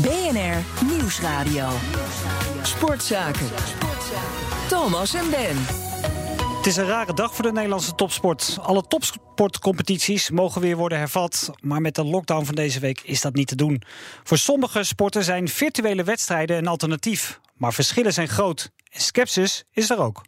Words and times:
BNR 0.00 0.84
Nieuwsradio. 0.86 1.68
Sportzaken. 2.62 3.46
Thomas 4.68 5.14
en 5.14 5.30
Ben. 5.30 5.56
Het 6.56 6.66
is 6.66 6.76
een 6.76 6.86
rare 6.86 7.14
dag 7.14 7.34
voor 7.34 7.44
de 7.44 7.52
Nederlandse 7.52 7.94
topsport. 7.94 8.58
Alle 8.60 8.82
topsportcompetities 8.88 10.30
mogen 10.30 10.60
weer 10.60 10.76
worden 10.76 10.98
hervat. 10.98 11.50
Maar 11.60 11.80
met 11.80 11.94
de 11.94 12.04
lockdown 12.04 12.44
van 12.44 12.54
deze 12.54 12.80
week 12.80 13.00
is 13.00 13.20
dat 13.20 13.34
niet 13.34 13.48
te 13.48 13.56
doen. 13.56 13.82
Voor 14.22 14.38
sommige 14.38 14.82
sporten 14.84 15.24
zijn 15.24 15.48
virtuele 15.48 16.04
wedstrijden 16.04 16.56
een 16.56 16.66
alternatief. 16.66 17.40
Maar 17.56 17.72
verschillen 17.72 18.12
zijn 18.12 18.28
groot. 18.28 18.70
En 18.90 19.00
skepsis 19.00 19.64
is 19.72 19.90
er 19.90 19.98
ook. 19.98 20.22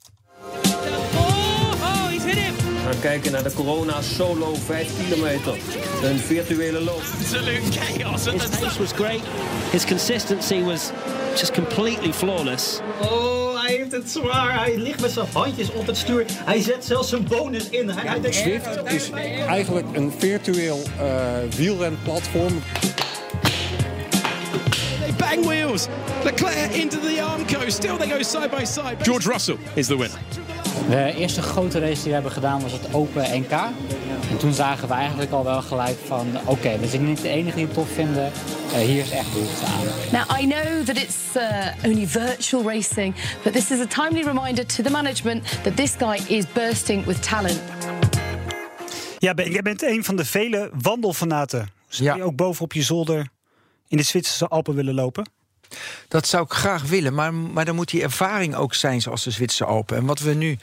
We 2.85 2.91
gaan 2.91 3.01
kijken 3.01 3.33
naar 3.33 3.43
de 3.43 3.53
Corona 3.53 4.03
Solo 4.03 4.55
5 4.55 4.89
kilometer. 5.03 5.55
Een 6.03 6.19
virtuele 6.19 6.81
loop. 6.81 7.03
Absolute 7.21 7.61
chaos. 7.71 8.25
His 8.25 8.59
pace 8.61 8.79
was 8.79 8.93
great. 8.93 9.21
His 9.71 9.85
consistency 9.85 10.63
was 10.63 10.91
just 11.37 11.53
completely 11.53 12.13
flawless. 12.13 12.81
Oh, 13.03 13.63
hij 13.63 13.77
heeft 13.77 13.93
het 13.93 14.11
zwaar. 14.11 14.59
Hij 14.59 14.77
ligt 14.77 15.01
met 15.01 15.11
zijn 15.11 15.27
handjes 15.33 15.73
op 15.73 15.87
het 15.87 15.97
stuur. 15.97 16.25
Hij 16.29 16.63
zet 16.63 16.85
zelfs 16.85 17.09
zijn 17.09 17.25
bonus 17.29 17.69
in. 17.69 17.89
Hij, 17.89 18.09
hij 18.09 18.21
denkt, 18.21 18.37
Zwift 18.37 18.69
is 18.85 19.11
eigenlijk 19.47 19.87
een 19.93 20.13
virtueel 20.19 20.83
uh, 21.01 21.57
wielrenplatform. 21.57 22.63
Bang 25.17 25.45
wheels. 25.45 25.87
Leclerc 26.25 26.71
into 26.71 26.99
the 27.01 27.23
Armco. 27.23 27.69
Still 27.69 27.97
they 27.97 28.09
go 28.09 28.23
side 28.23 28.49
by 28.49 28.65
side. 28.65 28.97
George 29.03 29.29
Russell 29.29 29.57
is 29.75 29.87
the 29.87 29.97
winner. 29.97 30.19
De 30.89 31.15
eerste 31.17 31.43
grote 31.43 31.79
race 31.79 31.95
die 31.95 32.05
we 32.05 32.13
hebben 32.13 32.33
gedaan 32.33 32.63
was 32.63 32.73
het 32.73 32.95
Open 32.95 33.41
NK. 33.41 33.53
En 34.31 34.37
toen 34.39 34.53
zagen 34.53 34.89
we 34.89 34.95
eigenlijk 34.95 35.33
al 35.33 35.45
wel 35.45 35.63
gelijk 35.63 35.97
van... 36.07 36.27
oké, 36.41 36.51
okay, 36.51 36.81
we 36.81 36.87
zijn 36.87 37.07
niet 37.07 37.23
de 37.23 37.29
enige 37.29 37.57
die 37.57 37.65
het 37.65 37.75
tof 37.75 37.89
vinden. 37.89 38.33
Uh, 38.73 38.79
hier 38.79 39.03
is 39.03 39.11
echt 39.11 39.33
behoefte 39.33 39.65
aan. 39.67 39.85
Now, 40.13 40.41
I 40.41 40.47
know 40.47 40.85
that 40.87 40.97
it's 40.97 41.37
uh, 41.37 41.91
only 41.91 42.07
virtual 42.07 42.63
racing... 42.63 43.15
but 43.43 43.53
this 43.53 43.71
is 43.71 43.81
a 43.81 43.87
timely 43.87 44.23
reminder 44.23 44.67
to 44.67 44.83
the 44.83 44.91
management... 44.91 45.63
that 45.63 45.77
this 45.77 45.95
guy 45.99 46.37
is 46.37 46.45
bursting 46.53 47.05
with 47.05 47.23
talent. 47.23 47.61
Ja, 49.19 49.35
ben, 49.35 49.51
jij 49.51 49.63
bent 49.63 49.83
een 49.83 50.05
van 50.05 50.17
de 50.17 50.25
vele 50.25 50.71
wandelfanaten. 50.81 51.69
Zou 51.89 52.09
ja. 52.09 52.17
je 52.17 52.23
ook 52.23 52.37
bovenop 52.37 52.73
je 52.73 52.83
zolder 52.83 53.29
in 53.89 53.97
de 53.97 54.03
Zwitserse 54.03 54.49
Alpen 54.49 54.75
willen 54.75 54.95
lopen? 54.95 55.29
Dat 56.09 56.27
zou 56.27 56.45
ik 56.45 56.53
graag 56.53 56.83
willen, 56.83 57.15
maar, 57.15 57.35
maar 57.35 57.65
dan 57.65 57.75
moet 57.75 57.91
die 57.91 58.03
ervaring 58.03 58.55
ook 58.55 58.75
zijn 58.75 59.01
zoals 59.01 59.25
de 59.25 59.31
Zwitserse 59.31 59.73
Alpen. 59.73 59.97
En 59.97 60.07
wat 60.07 60.19
we 60.19 60.35
nu 60.35 60.59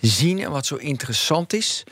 zien 0.00 0.40
en 0.40 0.50
wat 0.50 0.66
zo 0.66 0.76
interessant 0.76 1.52
is. 1.52 1.84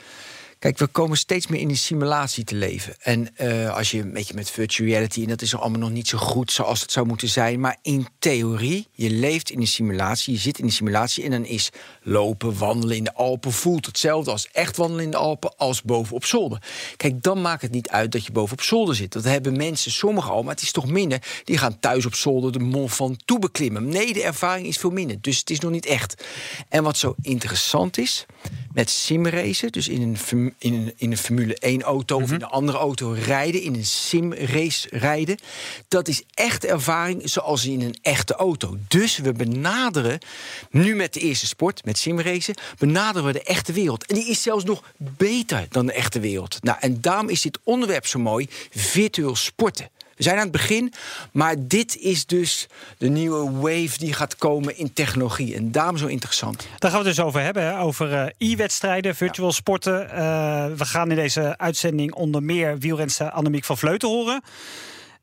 Kijk, 0.61 0.77
we 0.77 0.87
komen 0.87 1.17
steeds 1.17 1.47
meer 1.47 1.59
in 1.59 1.67
die 1.67 1.77
simulatie 1.77 2.43
te 2.43 2.55
leven. 2.55 2.95
En 2.99 3.27
uh, 3.37 3.75
als 3.75 3.91
je 3.91 3.99
een 3.99 4.13
beetje 4.13 4.33
met 4.33 4.49
virtual 4.49 4.89
reality, 4.89 5.21
en 5.21 5.27
dat 5.27 5.41
is 5.41 5.55
allemaal 5.55 5.79
nog 5.79 5.89
niet 5.91 6.07
zo 6.07 6.17
goed 6.17 6.51
zoals 6.51 6.81
het 6.81 6.91
zou 6.91 7.07
moeten 7.07 7.29
zijn. 7.29 7.59
Maar 7.59 7.77
in 7.81 8.07
theorie, 8.19 8.87
je 8.91 9.09
leeft 9.09 9.49
in 9.49 9.59
een 9.59 9.67
simulatie, 9.67 10.33
je 10.33 10.39
zit 10.39 10.57
in 10.57 10.65
die 10.65 10.73
simulatie. 10.73 11.23
En 11.23 11.31
dan 11.31 11.45
is 11.45 11.69
lopen, 12.01 12.57
wandelen 12.57 12.95
in 12.97 13.03
de 13.03 13.13
Alpen, 13.13 13.51
voelt 13.51 13.85
hetzelfde 13.85 14.31
als 14.31 14.47
echt 14.51 14.77
wandelen 14.77 15.03
in 15.03 15.11
de 15.11 15.17
Alpen, 15.17 15.57
als 15.57 15.81
boven 15.81 16.15
op 16.15 16.25
zolder. 16.25 16.61
Kijk, 16.97 17.23
dan 17.23 17.41
maakt 17.41 17.61
het 17.61 17.71
niet 17.71 17.89
uit 17.89 18.11
dat 18.11 18.25
je 18.25 18.31
boven 18.31 18.57
op 18.57 18.63
zolder 18.63 18.95
zit. 18.95 19.11
Dat 19.11 19.23
hebben 19.23 19.57
mensen, 19.57 19.91
sommigen 19.91 20.31
al, 20.31 20.43
maar 20.43 20.53
het 20.53 20.63
is 20.63 20.71
toch 20.71 20.87
minder. 20.87 21.21
Die 21.43 21.57
gaan 21.57 21.79
thuis 21.79 22.05
op 22.05 22.15
zolder 22.15 22.51
de 22.51 22.59
Mont 22.59 22.93
Ventoux 22.93 23.41
beklimmen. 23.41 23.87
Nee, 23.87 24.13
de 24.13 24.23
ervaring 24.23 24.67
is 24.67 24.77
veel 24.77 24.89
minder. 24.89 25.17
Dus 25.21 25.39
het 25.39 25.49
is 25.49 25.59
nog 25.59 25.71
niet 25.71 25.85
echt. 25.85 26.23
En 26.69 26.83
wat 26.83 26.97
zo 26.97 27.15
interessant 27.21 27.97
is, 27.97 28.25
met 28.73 28.89
simracen, 28.89 29.71
dus 29.71 29.87
in 29.87 30.01
een 30.01 30.17
in 30.57 30.73
een, 30.73 30.93
in 30.95 31.11
een 31.11 31.17
Formule 31.17 31.55
1 31.55 31.81
auto 31.81 32.15
of 32.15 32.29
in 32.29 32.35
een 32.35 32.43
andere 32.43 32.77
auto 32.77 33.15
rijden, 33.25 33.61
in 33.61 33.73
een 33.73 33.85
simrace 33.85 34.87
rijden. 34.91 35.37
Dat 35.87 36.07
is 36.07 36.23
echt 36.33 36.65
ervaring 36.65 37.29
zoals 37.29 37.65
in 37.65 37.81
een 37.81 37.95
echte 38.01 38.33
auto. 38.33 38.77
Dus 38.87 39.17
we 39.17 39.31
benaderen 39.31 40.19
nu 40.69 40.95
met 40.95 41.13
de 41.13 41.19
eerste 41.19 41.47
sport, 41.47 41.85
met 41.85 41.97
simracen, 41.97 42.55
benaderen 42.77 43.27
we 43.27 43.33
de 43.33 43.43
echte 43.43 43.73
wereld. 43.73 44.05
En 44.05 44.15
die 44.15 44.29
is 44.29 44.41
zelfs 44.41 44.63
nog 44.63 44.83
beter 44.97 45.65
dan 45.69 45.85
de 45.85 45.93
echte 45.93 46.19
wereld. 46.19 46.63
Nou, 46.63 46.77
en 46.79 47.01
daarom 47.01 47.29
is 47.29 47.41
dit 47.41 47.59
onderwerp 47.63 48.05
zo 48.05 48.19
mooi: 48.19 48.47
virtueel 48.69 49.35
sporten. 49.35 49.89
We 50.21 50.27
zijn 50.27 50.39
aan 50.39 50.43
het 50.43 50.51
begin, 50.51 50.93
maar 51.31 51.55
dit 51.59 51.97
is 51.97 52.25
dus 52.25 52.67
de 52.97 53.07
nieuwe 53.07 53.51
wave 53.51 53.97
die 53.97 54.13
gaat 54.13 54.35
komen 54.35 54.77
in 54.77 54.93
technologie. 54.93 55.55
En 55.55 55.71
daarom 55.71 55.97
zo 55.97 56.07
interessant. 56.07 56.67
Daar 56.77 56.91
gaan 56.91 57.01
we 57.01 57.07
het 57.07 57.15
dus 57.15 57.25
over 57.25 57.41
hebben, 57.41 57.63
hè? 57.63 57.79
over 57.79 58.11
uh, 58.11 58.51
e-wedstrijden, 58.51 59.15
virtual 59.15 59.47
ja. 59.47 59.53
sporten. 59.53 60.03
Uh, 60.03 60.65
we 60.77 60.85
gaan 60.85 61.09
in 61.09 61.15
deze 61.15 61.57
uitzending 61.57 62.13
onder 62.13 62.43
meer 62.43 62.77
wielrenster 62.77 63.31
Annemiek 63.31 63.65
van 63.65 63.77
Vleuten 63.77 64.09
horen. 64.09 64.41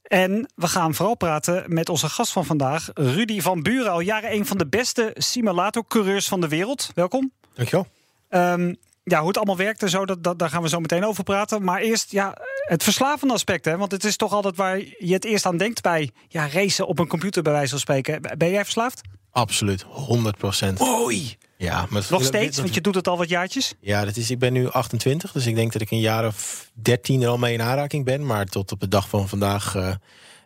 En 0.03 0.51
we 0.55 0.67
gaan 0.67 0.95
vooral 0.95 1.15
praten 1.15 1.65
met 1.67 1.89
onze 1.89 2.09
gast 2.09 2.33
van 2.33 2.45
vandaag, 2.45 2.91
Rudy 2.95 3.41
van 3.41 3.63
Buren. 3.63 3.93
Al 3.93 4.01
jaren 4.01 4.33
een 4.33 4.47
van 4.47 4.59
de 4.59 4.67
beste 4.67 5.11
simulatorcoureurs 5.15 6.29
van 6.29 6.41
de 6.41 6.49
wereld. 6.49 6.91
Welkom. 6.95 7.33
Dankjewel. 7.55 7.87
Um, 8.31 8.77
ja, 9.05 9.19
hoe 9.19 9.29
het 9.29 9.37
allemaal 9.37 9.57
werkt 9.57 9.83
en 9.83 9.91
zo, 9.91 10.07
dat, 10.07 10.25
dat, 10.25 10.39
daar 10.39 10.51
gaan 10.51 10.63
we 10.63 10.69
zo 10.69 10.81
meteen 10.81 11.05
over 11.05 11.25
praten. 11.25 11.65
Maar 11.65 11.81
eerst 11.81 12.11
ja, 12.11 12.37
het 12.69 12.83
verslavende 12.83 13.35
aspect. 13.35 13.65
Hè? 13.65 13.77
Want 13.77 13.93
het 13.93 14.05
is 14.05 14.17
toch 14.17 14.33
altijd 14.33 14.57
waar 14.57 14.79
je 14.79 15.13
het 15.13 15.25
eerst 15.25 15.47
aan 15.47 15.57
denkt 15.57 15.83
bij 15.83 16.11
ja, 16.29 16.49
racen 16.49 16.87
op 16.87 16.99
een 16.99 17.09
computer, 17.09 17.43
bij 17.43 17.53
wijze 17.53 17.71
van 17.71 17.79
spreken. 17.79 18.21
Ben 18.37 18.51
jij 18.51 18.63
verslaafd? 18.63 19.01
Absoluut, 19.31 19.85
100 19.89 20.37
procent. 20.37 20.79
Mooi! 20.79 21.37
Ja, 21.57 21.87
maar 21.91 22.07
Nog 22.11 22.25
steeds, 22.25 22.59
want 22.59 22.75
je 22.75 22.81
doet 22.81 22.95
het 22.95 23.09
al 23.09 23.17
wat 23.17 23.29
jaartjes? 23.29 23.75
Ja, 23.81 24.05
dat 24.05 24.17
is, 24.17 24.31
ik 24.31 24.39
ben 24.39 24.53
nu 24.53 24.71
28, 24.71 25.33
dus 25.33 25.47
ik 25.47 25.55
denk 25.55 25.73
dat 25.73 25.83
ik 25.83 25.91
een 25.91 26.01
jaar 26.01 26.27
of 26.27 26.71
13 26.73 27.23
er 27.23 27.29
al 27.29 27.39
mee 27.39 27.53
in 27.53 27.63
aanraking 27.63 28.05
ben. 28.05 28.27
Maar 28.27 28.47
tot 28.47 28.73
op 28.73 28.81
de 28.81 28.89
dag 28.89 29.09
van 29.09 29.29
vandaag 29.29 29.75
uh, 29.75 29.95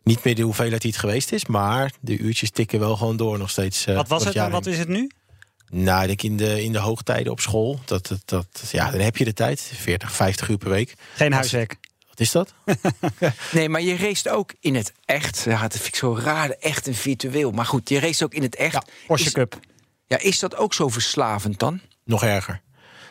niet 0.02 0.24
meer 0.24 0.34
de 0.34 0.42
hoeveelheid 0.42 0.82
die 0.82 0.90
het 0.90 1.00
geweest 1.00 1.32
is. 1.32 1.46
Maar 1.46 1.92
de 2.00 2.18
uurtjes 2.18 2.50
tikken 2.50 2.78
wel 2.78 2.96
gewoon 2.96 3.16
door 3.16 3.38
nog 3.38 3.50
steeds. 3.50 3.86
Uh, 3.86 3.96
wat 3.96 4.08
was 4.08 4.24
het 4.24 4.34
en 4.34 4.50
wat 4.50 4.66
is 4.66 4.78
het 4.78 4.88
nu? 4.88 5.10
Nou, 5.68 6.00
ik 6.00 6.06
denk 6.06 6.22
in 6.22 6.36
de, 6.36 6.62
in 6.62 6.72
de 6.72 6.78
hoogtijden 6.78 7.32
op 7.32 7.40
school. 7.40 7.80
Dat, 7.84 8.06
dat, 8.06 8.22
dat, 8.24 8.68
ja, 8.70 8.90
dan 8.90 9.00
heb 9.00 9.16
je 9.16 9.24
de 9.24 9.32
tijd. 9.32 9.72
40, 9.74 10.12
50 10.12 10.48
uur 10.48 10.58
per 10.58 10.70
week. 10.70 10.94
Geen 11.14 11.32
huiswerk. 11.32 11.78
Wat 12.12 12.20
is 12.20 12.30
dat? 12.32 12.54
nee, 13.52 13.68
maar 13.68 13.80
je 13.80 13.96
race 13.96 14.30
ook 14.30 14.52
in 14.60 14.74
het 14.74 14.92
echt. 15.04 15.42
Ja, 15.44 15.60
dat 15.62 15.72
vind 15.72 15.86
ik 15.86 15.96
zo 15.96 16.16
raar. 16.16 16.50
Echt 16.50 16.86
en 16.86 16.94
virtueel. 16.94 17.50
Maar 17.50 17.66
goed, 17.66 17.88
je 17.88 18.00
race 18.00 18.24
ook 18.24 18.34
in 18.34 18.42
het 18.42 18.56
echt. 18.56 18.72
Ja, 18.72 18.82
Porsche 19.06 19.26
is, 19.26 19.32
Cup. 19.32 19.60
Ja, 20.06 20.18
is 20.18 20.38
dat 20.38 20.56
ook 20.56 20.74
zo 20.74 20.88
verslavend 20.88 21.58
dan? 21.58 21.80
Nog 22.04 22.24
erger. 22.24 22.60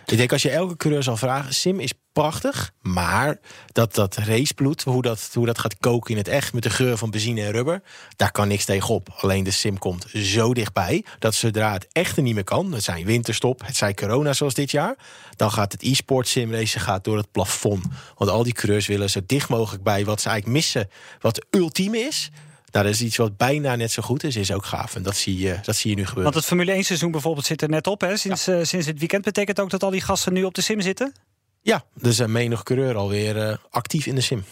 Ik 0.05 0.17
denk 0.17 0.31
als 0.31 0.41
je 0.41 0.49
elke 0.49 0.75
coureur 0.75 1.03
zal 1.03 1.17
vragen, 1.17 1.53
sim 1.53 1.79
is 1.79 1.93
prachtig, 2.13 2.71
maar 2.81 3.39
dat, 3.71 3.95
dat 3.95 4.15
racebloed, 4.15 4.83
hoe 4.83 5.01
dat, 5.01 5.29
hoe 5.33 5.45
dat 5.45 5.59
gaat 5.59 5.77
koken 5.77 6.11
in 6.11 6.17
het 6.17 6.27
echt 6.27 6.53
met 6.53 6.63
de 6.63 6.69
geur 6.69 6.97
van 6.97 7.09
benzine 7.09 7.41
en 7.41 7.51
rubber, 7.51 7.81
daar 8.15 8.31
kan 8.31 8.47
niks 8.47 8.65
tegenop. 8.65 9.09
Alleen 9.17 9.43
de 9.43 9.51
sim 9.51 9.77
komt 9.77 10.05
zo 10.13 10.53
dichtbij 10.53 11.05
dat 11.19 11.35
zodra 11.35 11.73
het 11.73 11.87
echte 11.91 12.21
niet 12.21 12.33
meer 12.33 12.43
kan, 12.43 12.71
het 12.71 12.83
zijn 12.83 13.05
winterstop, 13.05 13.65
het 13.65 13.75
zijn 13.75 13.95
corona 13.95 14.33
zoals 14.33 14.53
dit 14.53 14.71
jaar, 14.71 14.95
dan 15.35 15.51
gaat 15.51 15.71
het 15.71 15.83
e-sport 15.83 16.27
simracen 16.27 16.81
gaat 16.81 17.03
door 17.03 17.17
het 17.17 17.31
plafond. 17.31 17.85
Want 18.15 18.31
al 18.31 18.43
die 18.43 18.53
coureurs 18.53 18.87
willen 18.87 19.09
zo 19.09 19.19
dicht 19.25 19.49
mogelijk 19.49 19.83
bij 19.83 20.05
wat 20.05 20.21
ze 20.21 20.29
eigenlijk 20.29 20.57
missen, 20.57 20.89
wat 21.19 21.45
ultieme 21.49 21.97
is. 21.97 22.29
Nou, 22.71 22.85
dat 22.85 22.93
is 22.93 23.01
iets 23.01 23.17
wat 23.17 23.37
bijna 23.37 23.75
net 23.75 23.91
zo 23.91 24.01
goed 24.01 24.23
is, 24.23 24.35
is 24.35 24.51
ook 24.51 24.65
gaaf. 24.65 24.95
En 24.95 25.03
dat 25.03 25.15
zie 25.15 25.37
je, 25.37 25.59
dat 25.61 25.75
zie 25.75 25.89
je 25.89 25.95
nu 25.95 26.01
gebeuren. 26.05 26.23
Want 26.23 26.35
het 26.35 26.45
Formule 26.45 26.71
1 26.71 26.83
seizoen 26.83 27.11
bijvoorbeeld 27.11 27.45
zit 27.45 27.61
er 27.61 27.69
net 27.69 27.87
op. 27.87 28.01
Hè? 28.01 28.17
Sinds, 28.17 28.45
ja. 28.45 28.57
uh, 28.57 28.63
sinds 28.63 28.85
het 28.85 28.99
weekend 28.99 29.23
betekent 29.23 29.59
ook 29.59 29.69
dat 29.69 29.83
al 29.83 29.89
die 29.89 30.01
gasten 30.01 30.33
nu 30.33 30.43
op 30.43 30.53
de 30.53 30.61
sim 30.61 30.81
zitten? 30.81 31.13
Ja, 31.61 31.83
er 32.01 32.13
zijn 32.13 32.31
menig 32.31 32.63
coureur 32.63 32.95
alweer 32.95 33.35
uh, 33.35 33.55
actief 33.69 34.05
in 34.05 34.15
de 34.15 34.21
sim. 34.21 34.43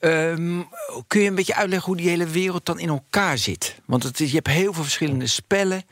Um, 0.00 0.68
kun 1.06 1.20
je 1.20 1.28
een 1.28 1.34
beetje 1.34 1.54
uitleggen 1.54 1.88
hoe 1.88 1.96
die 1.96 2.08
hele 2.08 2.26
wereld 2.26 2.66
dan 2.66 2.78
in 2.78 2.88
elkaar 2.88 3.38
zit? 3.38 3.80
Want 3.84 4.02
het 4.02 4.20
is, 4.20 4.28
je 4.28 4.34
hebt 4.34 4.48
heel 4.48 4.72
veel 4.72 4.82
verschillende 4.82 5.26
spellen. 5.26 5.82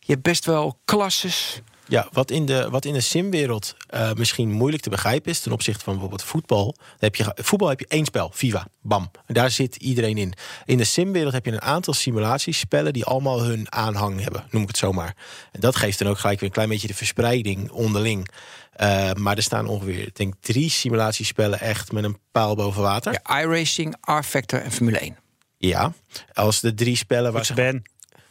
Je 0.00 0.12
hebt 0.12 0.22
best 0.22 0.44
wel 0.44 0.78
klasses. 0.84 1.62
Ja, 1.88 2.08
wat 2.12 2.30
in 2.30 2.46
de, 2.46 2.70
wat 2.70 2.84
in 2.84 2.92
de 2.92 3.00
simwereld 3.00 3.76
uh, 3.94 4.12
misschien 4.12 4.50
moeilijk 4.50 4.82
te 4.82 4.90
begrijpen 4.90 5.30
is 5.30 5.40
ten 5.40 5.52
opzichte 5.52 5.84
van 5.84 5.92
bijvoorbeeld 5.92 6.22
voetbal. 6.22 6.74
Heb 6.98 7.14
je, 7.14 7.32
voetbal 7.34 7.68
heb 7.68 7.80
je 7.80 7.86
één 7.88 8.04
spel, 8.04 8.30
FIFA, 8.34 8.66
bam. 8.82 9.10
En 9.26 9.34
daar 9.34 9.50
zit 9.50 9.76
iedereen 9.76 10.18
in. 10.18 10.32
In 10.64 10.76
de 10.76 10.84
simwereld 10.84 11.32
heb 11.32 11.44
je 11.44 11.52
een 11.52 11.62
aantal 11.62 11.94
simulatiespellen 11.94 12.92
die 12.92 13.04
allemaal 13.04 13.42
hun 13.42 13.72
aanhang 13.72 14.22
hebben, 14.22 14.46
noem 14.50 14.62
ik 14.62 14.68
het 14.68 14.78
zomaar. 14.78 15.16
En 15.52 15.60
dat 15.60 15.76
geeft 15.76 15.98
dan 15.98 16.08
ook 16.08 16.18
gelijk 16.18 16.40
weer 16.40 16.48
een 16.48 16.54
klein 16.54 16.68
beetje 16.68 16.86
de 16.86 16.94
verspreiding 16.94 17.70
onderling. 17.70 18.28
Uh, 18.80 19.12
maar 19.12 19.36
er 19.36 19.42
staan 19.42 19.66
ongeveer, 19.66 20.06
ik 20.06 20.16
denk, 20.16 20.34
drie 20.40 20.70
simulatiespellen 20.70 21.60
echt 21.60 21.92
met 21.92 22.04
een 22.04 22.18
paal 22.32 22.54
boven 22.54 22.82
water. 22.82 23.20
Ja, 23.22 23.40
iRacing, 23.40 23.96
R-Factor 24.00 24.60
en 24.60 24.72
Formule 24.72 24.98
1. 24.98 25.16
Ja, 25.58 25.92
als 26.32 26.60
de 26.60 26.74
drie 26.74 26.96
spellen 26.96 27.32
waar 27.32 27.44
ze... 27.44 27.54
Ben. 27.54 27.82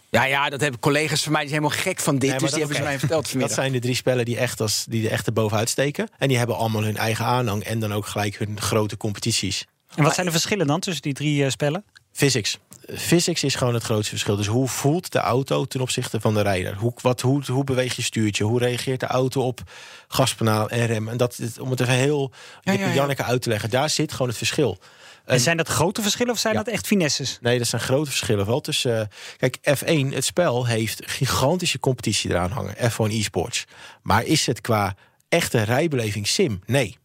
Ja, 0.10 0.24
ja, 0.26 0.50
dat 0.50 0.62
hebben 0.62 0.80
collega's 0.80 1.24
van 1.24 1.32
mij 1.32 1.42
die 1.42 1.50
zijn 1.50 1.62
helemaal 1.64 1.84
gek 1.84 2.00
van 2.00 2.18
dit. 2.18 2.30
Nee, 2.30 2.40
dus 2.40 2.50
die 2.50 2.60
hebben 2.60 2.78
ze 2.78 2.84
mij 2.84 3.00
verteld 3.00 3.28
vanmiddag. 3.28 3.56
Dat 3.56 3.66
zijn 3.66 3.76
de 3.76 3.80
drie 3.80 3.96
spellen 3.96 4.26
die, 4.26 4.38
echt 4.38 4.62
als, 4.62 4.86
die 4.90 5.06
er 5.06 5.12
echt 5.12 5.28
erbovenuit 5.28 5.70
steken. 5.70 6.10
En 6.18 6.28
die 6.28 6.38
hebben 6.38 6.56
allemaal 6.58 6.84
hun 6.84 6.98
eigen 6.98 7.26
aanhang. 7.26 7.64
En 7.64 7.80
dan 7.80 7.94
ook 7.94 8.06
gelijk 8.06 8.38
hun 8.38 8.62
grote 8.62 8.98
competities. 8.98 9.66
En 9.96 10.04
wat 10.04 10.14
zijn 10.14 10.26
de 10.26 10.32
verschillen 10.32 10.68
dan 10.68 10.80
tussen 10.80 11.02
die 11.02 11.14
drie 11.14 11.44
uh, 11.44 11.50
spellen? 11.50 11.86
Physics. 12.12 12.60
Physics 12.94 13.44
is 13.44 13.56
gewoon 13.56 13.74
het 13.74 13.84
grootste 13.84 14.10
verschil. 14.10 14.36
Dus 14.36 14.48
hoe 14.48 14.68
voelt 14.68 15.12
de 15.12 15.20
auto 15.20 15.66
ten 15.66 15.82
opzichte 15.82 16.22
van 16.22 16.34
de 16.34 16.42
rijder? 16.42 16.76
Hoe, 16.76 16.94
wat, 17.02 17.22
hoe, 17.22 17.44
hoe 17.52 17.64
beweegt 17.64 17.96
je 17.96 18.02
stuurtje? 18.02 18.44
Hoe 18.44 18.60
reageert 18.60 19.00
de 19.00 19.06
auto 19.06 19.42
op 19.42 19.62
gaspedaal 20.08 20.70
en 20.70 20.86
rem? 20.86 21.08
En 21.10 21.18
dat, 21.18 21.40
om 21.60 21.70
het 21.70 21.80
even 21.80 21.94
heel 21.94 22.32
ja, 22.62 22.74
ja, 22.74 22.80
ja. 22.88 22.94
Janneke 22.94 23.24
uit 23.24 23.42
te 23.42 23.50
leggen, 23.50 23.70
daar 23.70 23.90
zit 23.90 24.12
gewoon 24.12 24.28
het 24.28 24.38
verschil. 24.38 24.78
En 25.26 25.40
zijn 25.40 25.58
dat 25.58 25.68
grote 25.68 26.02
verschillen 26.02 26.34
of 26.34 26.40
zijn 26.40 26.54
Ja. 26.54 26.64
dat 26.64 26.74
echt 26.74 26.88
finesses? 26.88 27.38
Nee, 27.42 27.58
dat 27.58 27.68
zijn 27.68 27.82
grote 27.82 28.10
verschillen 28.10 28.46
wel 28.46 28.62
tussen. 28.62 29.00
eh, 29.00 29.06
kijk, 29.38 29.58
F1, 29.80 30.14
het 30.14 30.26
spel 30.26 30.66
heeft 30.66 31.02
gigantische 31.06 31.80
competitie 31.80 32.30
eraan 32.30 32.52
hangen. 32.52 32.76
F1 32.92 33.12
eSports. 33.12 33.66
Maar 34.02 34.24
is 34.24 34.46
het 34.46 34.62
qua 34.62 34.96
echte 35.30 35.62
rijbeleving 35.62 36.28
sim? 36.28 36.62
Nee. 36.66 36.98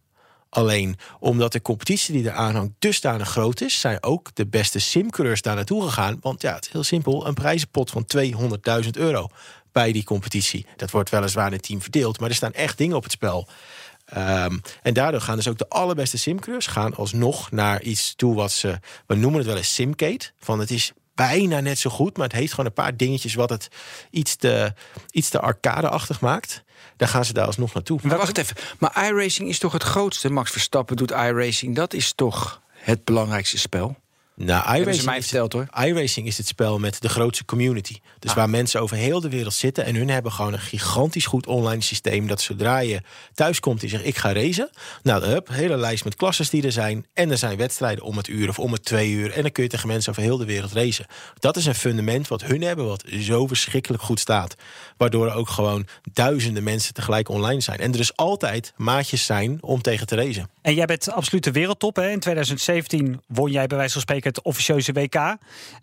Alleen 0.51 0.97
omdat 1.19 1.53
de 1.53 1.63
competitie 1.63 2.15
die 2.15 2.25
eraan 2.25 2.55
hangt 2.55 2.73
dusdanig 2.79 3.29
groot 3.29 3.61
is, 3.61 3.81
zijn 3.81 4.03
ook 4.03 4.31
de 4.35 4.47
beste 4.47 4.79
simcoureurs 4.79 5.43
daar 5.43 5.55
naartoe 5.55 5.83
gegaan. 5.83 6.19
Want 6.21 6.43
ja, 6.43 6.55
het 6.55 6.65
is 6.65 6.73
heel 6.73 6.83
simpel: 6.83 7.27
een 7.27 7.35
prijzenpot 7.35 7.91
van 7.91 8.07
200.000 8.85 8.91
euro 8.91 9.29
bij 9.73 9.93
die 9.93 10.05
competitie. 10.05 10.67
Dat 10.77 10.91
wordt 10.91 11.11
weliswaar 11.11 11.47
in 11.47 11.53
het 11.53 11.63
team 11.63 11.83
verdeeld, 11.83 12.21
maar 12.21 12.29
er 12.29 12.35
staan 12.35 12.53
echt 12.53 12.79
dingen 12.79 12.97
op 12.97 13.03
het 13.03 13.13
spel. 13.13 13.49
Ehm, 14.05 14.59
en 14.83 14.95
daardoor 14.95 15.21
gaan 15.21 15.37
dus 15.37 15.49
ook 15.49 15.59
de 15.59 15.69
allerbeste 15.69 16.19
simcoureurs 16.19 16.67
gaan 16.67 16.95
alsnog 16.95 17.51
naar 17.51 17.83
iets 17.83 18.15
toe 18.15 18.35
wat 18.35 18.53
ze... 18.53 18.79
We 19.07 19.15
noemen 19.15 19.39
het 19.39 19.49
wel 19.49 19.57
eens 19.57 19.75
simcade. 19.75 20.31
Van 20.39 20.59
het 20.61 20.71
is 20.71 20.93
bijna 21.15 21.61
net 21.61 21.79
zo 21.79 21.91
goed, 21.91 22.17
maar 22.17 22.27
het 22.27 22.37
heeft 22.37 22.51
gewoon 22.51 22.67
een 22.67 22.73
paar 22.73 22.97
dingetjes... 22.97 23.35
wat 23.35 23.51
het 23.51 23.69
iets 24.11 24.37
te, 24.37 24.75
iets 25.11 25.29
te 25.29 25.41
arcade-achtig 25.41 26.21
maakt. 26.21 26.63
Daar 26.97 27.09
gaan 27.09 27.25
ze 27.25 27.33
daar 27.33 27.47
alsnog 27.47 27.75
naartoe. 27.75 27.99
Maar 28.03 28.17
wacht 28.17 28.39
even. 28.39 28.57
Maar 28.79 29.07
iRacing 29.07 29.49
is 29.49 29.59
toch 29.59 29.73
het 29.73 29.83
grootste? 29.83 30.31
Max 30.31 30.51
Verstappen 30.51 30.97
doet 30.97 31.11
iRacing. 31.11 31.75
Dat 31.75 31.93
is 31.93 32.13
toch 32.13 32.63
het 32.73 33.05
belangrijkste 33.05 33.59
spel? 33.59 33.97
Nou, 34.45 34.77
iRacing 34.77 35.05
mij 35.05 35.19
is, 35.19 35.25
verteld 35.25 35.53
hoor. 35.53 35.69
iRacing 35.85 36.27
is 36.27 36.37
het 36.37 36.47
spel 36.47 36.79
met 36.79 37.01
de 37.01 37.09
grootste 37.09 37.45
community. 37.45 37.97
Dus 38.19 38.35
waar 38.35 38.51
mensen 38.51 38.81
over 38.81 38.97
heel 38.97 39.21
de 39.21 39.29
wereld 39.29 39.55
zitten. 39.55 39.85
En 39.85 39.95
hun 39.95 40.09
hebben 40.09 40.33
gewoon 40.33 40.53
een 40.53 40.61
gigantisch 40.61 41.27
goed 41.27 41.47
online 41.47 41.83
systeem. 41.83 42.27
Dat 42.27 42.41
zodra 42.41 42.79
je 42.79 43.01
thuis 43.35 43.61
komt 43.61 43.83
en 43.83 43.89
zegt 43.89 44.07
ik 44.07 44.17
ga 44.17 44.33
racen. 44.33 44.71
Nou, 45.03 45.25
hup, 45.25 45.49
hele 45.49 45.77
lijst 45.77 46.05
met 46.05 46.17
klasses 46.17 46.51
die 46.51 46.63
er 46.63 46.73
zijn. 46.73 47.07
En 47.15 47.31
er 47.31 47.39
zijn 47.39 47.57
wedstrijden 47.57 48.05
om 48.05 48.17
het 48.17 48.29
uur 48.29 48.49
of 48.49 48.59
om 48.59 48.73
het 48.73 48.85
twee 48.85 49.11
uur. 49.11 49.33
En 49.33 49.43
dan 49.43 49.53
kun 49.53 49.63
je 49.63 49.69
tegen 49.69 49.89
mensen 49.89 50.11
over 50.11 50.23
heel 50.23 50.37
de 50.37 50.45
wereld 50.45 50.73
racen. 50.73 51.07
Dat 51.39 51.57
is 51.57 51.67
een 51.67 51.75
fundament 51.75 52.29
wat 52.29 52.43
hun 52.43 52.63
hebben 52.63 52.87
wat 52.87 53.05
zo 53.21 53.47
verschrikkelijk 53.47 54.03
goed 54.03 54.21
staat. 54.21 54.55
Waardoor 54.97 55.27
er 55.27 55.35
ook 55.35 55.49
gewoon 55.49 55.87
duizenden 56.13 56.63
mensen 56.63 56.95
tegelijk 56.95 57.29
online 57.29 57.61
zijn. 57.61 57.79
En 57.79 57.91
er 57.91 57.97
dus 57.97 58.17
altijd 58.17 58.73
maatjes 58.77 59.25
zijn 59.25 59.59
om 59.61 59.83
tegen 59.83 60.07
te 60.07 60.17
racen. 60.17 60.51
En 60.63 60.75
jij 60.75 60.87
bent 60.87 61.11
absoluut 61.11 61.45
de 61.45 61.53
wereldtop. 61.53 61.97
Hè? 61.97 62.11
In 62.11 62.21
2017 62.21 63.21
won 63.27 63.51
jij 63.51 63.67
bij 63.67 63.77
wijze 63.77 63.93
van 63.93 64.03
spreken 64.03 64.30
het 64.37 64.45
officieuze 64.45 64.93
WK. 64.93 65.15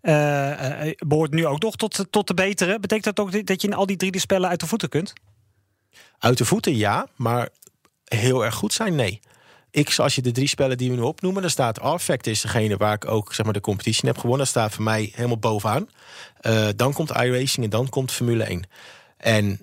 Eh 0.01 0.47
eh, 0.57 0.93
behoort 1.07 1.33
nu 1.33 1.45
ook 1.45 1.61
nog 1.61 1.75
tot, 1.75 2.05
tot 2.09 2.27
de 2.27 2.33
betere. 2.33 2.79
Betekent 2.79 3.15
dat 3.15 3.25
ook 3.25 3.45
dat 3.47 3.61
je 3.61 3.67
in 3.67 3.73
al 3.73 3.85
die 3.85 3.97
drie 3.97 4.11
de 4.11 4.19
spellen 4.19 4.49
uit 4.49 4.59
de 4.59 4.67
voeten 4.67 4.89
kunt? 4.89 5.13
Uit 6.19 6.37
de 6.37 6.45
voeten 6.45 6.75
ja, 6.75 7.07
maar 7.15 7.49
heel 8.03 8.45
erg 8.45 8.55
goed 8.55 8.73
zijn 8.73 8.95
nee. 8.95 9.19
Ik, 9.71 9.95
als 9.97 10.15
je 10.15 10.21
de 10.21 10.31
drie 10.31 10.47
spellen 10.47 10.77
die 10.77 10.89
we 10.89 10.95
nu 10.95 11.01
opnoemen, 11.01 11.41
dan 11.41 11.51
staat 11.51 11.79
Arfact 11.79 12.27
is 12.27 12.41
degene 12.41 12.77
waar 12.77 12.93
ik 12.93 13.05
ook 13.05 13.33
zeg 13.33 13.45
maar, 13.45 13.53
de 13.53 13.61
competitie 13.61 14.07
heb 14.07 14.15
gewonnen. 14.15 14.39
Dat 14.39 14.47
staat 14.47 14.73
voor 14.73 14.83
mij 14.83 15.11
helemaal 15.13 15.37
bovenaan. 15.37 15.89
Eh, 16.39 16.67
dan 16.75 16.93
komt 16.93 17.11
iRacing 17.11 17.65
en 17.65 17.69
dan 17.69 17.89
komt 17.89 18.11
Formule 18.11 18.43
1. 18.43 18.67
En 19.17 19.61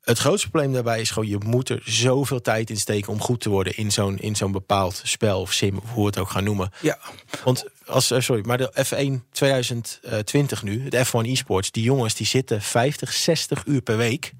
het 0.00 0.18
grootste 0.18 0.50
probleem 0.50 0.72
daarbij 0.72 1.00
is 1.00 1.10
gewoon, 1.10 1.28
je 1.28 1.38
moet 1.38 1.68
er 1.68 1.82
zoveel 1.84 2.40
tijd 2.40 2.70
in 2.70 2.76
steken 2.76 3.12
om 3.12 3.20
goed 3.20 3.40
te 3.40 3.48
worden 3.48 3.76
in 3.76 3.92
zo'n, 3.92 4.18
in 4.18 4.36
zo'n 4.36 4.52
bepaald 4.52 5.00
spel 5.04 5.40
of 5.40 5.52
sim, 5.52 5.76
of 5.76 5.90
hoe 5.90 6.00
we 6.02 6.06
het 6.06 6.18
ook 6.18 6.30
gaan 6.30 6.44
noemen. 6.44 6.70
Ja. 6.80 6.98
Want 7.44 7.64
als, 7.86 8.10
eh, 8.10 8.20
sorry, 8.20 8.42
maar 8.46 8.58
de 8.58 8.72
F1 8.84 9.24
2020 9.32 10.62
nu, 10.62 10.88
de 10.88 11.04
F1 11.04 11.30
eSports, 11.30 11.70
die 11.70 11.82
jongens 11.82 12.14
die 12.14 12.26
zitten 12.26 12.62
50, 12.62 13.12
60 13.12 13.64
uur 13.66 13.80
per 13.80 13.96
week 13.96 14.32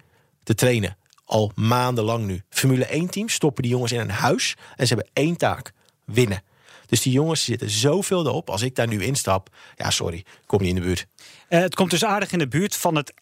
te 0.43 0.54
trainen. 0.54 0.96
Al 1.25 1.52
maandenlang 1.54 2.26
nu. 2.26 2.43
Formule 2.48 2.94
1 2.94 3.10
teams 3.10 3.32
stoppen 3.32 3.62
die 3.62 3.72
jongens 3.72 3.93
in 3.93 4.00
een 4.00 4.10
huis 4.10 4.56
en 4.76 4.87
ze 4.87 4.94
hebben 4.94 5.12
één 5.12 5.37
taak: 5.37 5.72
winnen. 6.04 6.43
Dus 6.87 7.03
die 7.03 7.12
jongens 7.12 7.44
zitten 7.44 7.71
zoveel 7.71 8.27
erop. 8.27 8.50
Als 8.50 8.62
ik 8.62 8.75
daar 8.75 8.87
nu 8.87 9.03
instap, 9.03 9.49
ja, 9.77 9.91
sorry, 9.91 10.25
kom 10.47 10.61
niet 10.61 10.69
in 10.69 10.75
de 10.75 10.81
buurt. 10.81 11.06
Eh, 11.49 11.61
het 11.61 11.75
komt 11.75 11.91
dus 11.91 12.05
aardig 12.05 12.33
in 12.33 12.38
de 12.38 12.49
buurt 12.49 12.77
van 12.77 12.97
het 12.97 13.12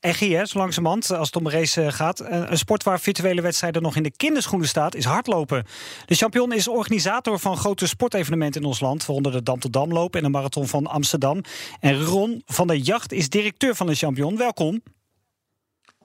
zo 0.45 0.59
langzamerhand, 0.59 1.11
als 1.11 1.27
het 1.27 1.37
om 1.37 1.47
een 1.47 1.53
race 1.53 1.83
eh, 1.83 1.93
gaat. 1.93 2.21
Eh, 2.21 2.43
een 2.47 2.59
sport 2.59 2.83
waar 2.83 3.01
virtuele 3.01 3.41
wedstrijden 3.41 3.83
nog 3.83 3.97
in 3.97 4.03
de 4.03 4.17
kinderschoenen 4.17 4.69
staat, 4.69 4.95
is 4.95 5.05
hardlopen. 5.05 5.65
De 6.07 6.15
champion 6.15 6.53
is 6.53 6.69
organisator 6.69 7.39
van 7.39 7.57
grote 7.57 7.87
sportevenementen 7.87 8.61
in 8.61 8.67
ons 8.67 8.81
land, 8.81 9.07
waaronder 9.07 9.33
de 9.33 9.43
Dam 9.43 9.61
tot 9.61 9.73
Damloop 9.73 10.17
en 10.17 10.23
de 10.23 10.29
Marathon 10.29 10.69
van 10.69 10.87
Amsterdam. 10.87 11.41
En 11.81 12.03
Ron 12.05 12.43
van 12.47 12.67
der 12.67 12.77
Jacht 12.77 13.13
is 13.13 13.29
directeur 13.29 13.75
van 13.75 13.87
de 13.87 13.95
champion. 13.95 14.37
Welkom. 14.37 14.83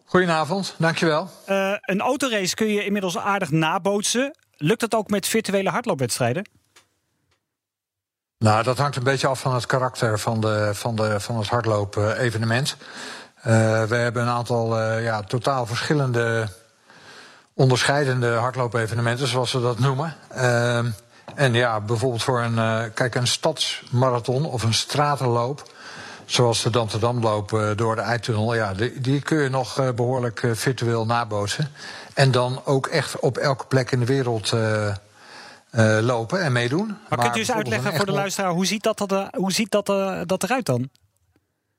Goedenavond, 0.09 0.75
dankjewel. 0.77 1.29
Eh, 1.45 1.73
een 1.81 1.99
autorace 1.99 2.55
kun 2.55 2.67
je 2.67 2.85
inmiddels 2.85 3.17
aardig 3.17 3.51
nabootsen. 3.51 4.37
Lukt 4.57 4.79
dat 4.79 4.95
ook 4.95 5.09
met 5.09 5.27
virtuele 5.27 5.69
hardloopwedstrijden? 5.69 6.49
Nou, 8.39 8.63
dat 8.63 8.77
hangt 8.77 8.95
een 8.95 9.03
beetje 9.03 9.27
af 9.27 9.39
van 9.39 9.53
het 9.53 9.65
karakter 9.65 10.19
van, 10.19 10.41
de, 10.41 10.69
van, 10.73 10.95
de, 10.95 11.19
van 11.19 11.37
het 11.37 11.47
hardloop-evenement. 11.47 12.75
we 13.41 13.95
hebben 13.95 14.21
een 14.21 14.29
aantal 14.29 14.79
eh, 14.79 15.03
ja, 15.03 15.21
totaal 15.21 15.65
verschillende, 15.65 16.47
onderscheidende 17.53 18.33
hardloop-evenementen, 18.33 19.27
zoals 19.27 19.51
we 19.51 19.61
dat 19.61 19.79
noemen. 19.79 20.15
Ehm, 20.29 20.89
en 21.35 21.53
ja, 21.53 21.81
bijvoorbeeld 21.81 22.23
voor 22.23 22.41
een, 22.41 22.57
eh, 22.57 22.83
kijk, 22.93 23.15
een 23.15 23.27
stadsmarathon 23.27 24.45
of 24.45 24.63
een 24.63 24.73
stratenloop. 24.73 25.63
Zoals 26.29 26.63
de 26.63 26.69
Damterdamloop 26.69 27.53
eh, 27.53 27.69
door 27.75 27.95
de 27.95 28.01
Eitunnel. 28.01 28.55
Ja, 28.55 28.73
die, 28.73 29.01
die 29.01 29.21
kun 29.21 29.37
je 29.37 29.49
nog 29.49 29.79
eh, 29.79 29.89
behoorlijk 29.89 30.43
eh, 30.43 30.51
virtueel 30.53 31.05
nabootsen. 31.05 31.71
En 32.13 32.31
dan 32.31 32.61
ook 32.65 32.87
echt 32.87 33.19
op 33.19 33.37
elke 33.37 33.65
plek 33.65 33.91
in 33.91 33.99
de 33.99 34.05
wereld 34.05 34.53
eh, 35.71 35.97
eh, 35.97 36.03
lopen 36.03 36.41
en 36.41 36.51
meedoen. 36.51 36.97
Maar, 37.09 37.19
kunt 37.19 37.35
u 37.35 37.39
eens 37.39 37.51
uitleggen 37.51 37.95
voor 37.95 38.05
de 38.05 38.11
luisteraar, 38.11 38.51
hoe 38.51 38.65
ziet 38.65 38.83
dat, 38.83 39.11
er- 39.11 39.27
hoe 39.31 39.51
ziet 39.51 39.71
dat, 39.71 39.89
eh, 39.89 40.19
dat 40.25 40.43
eruit 40.43 40.65
dan? 40.65 40.89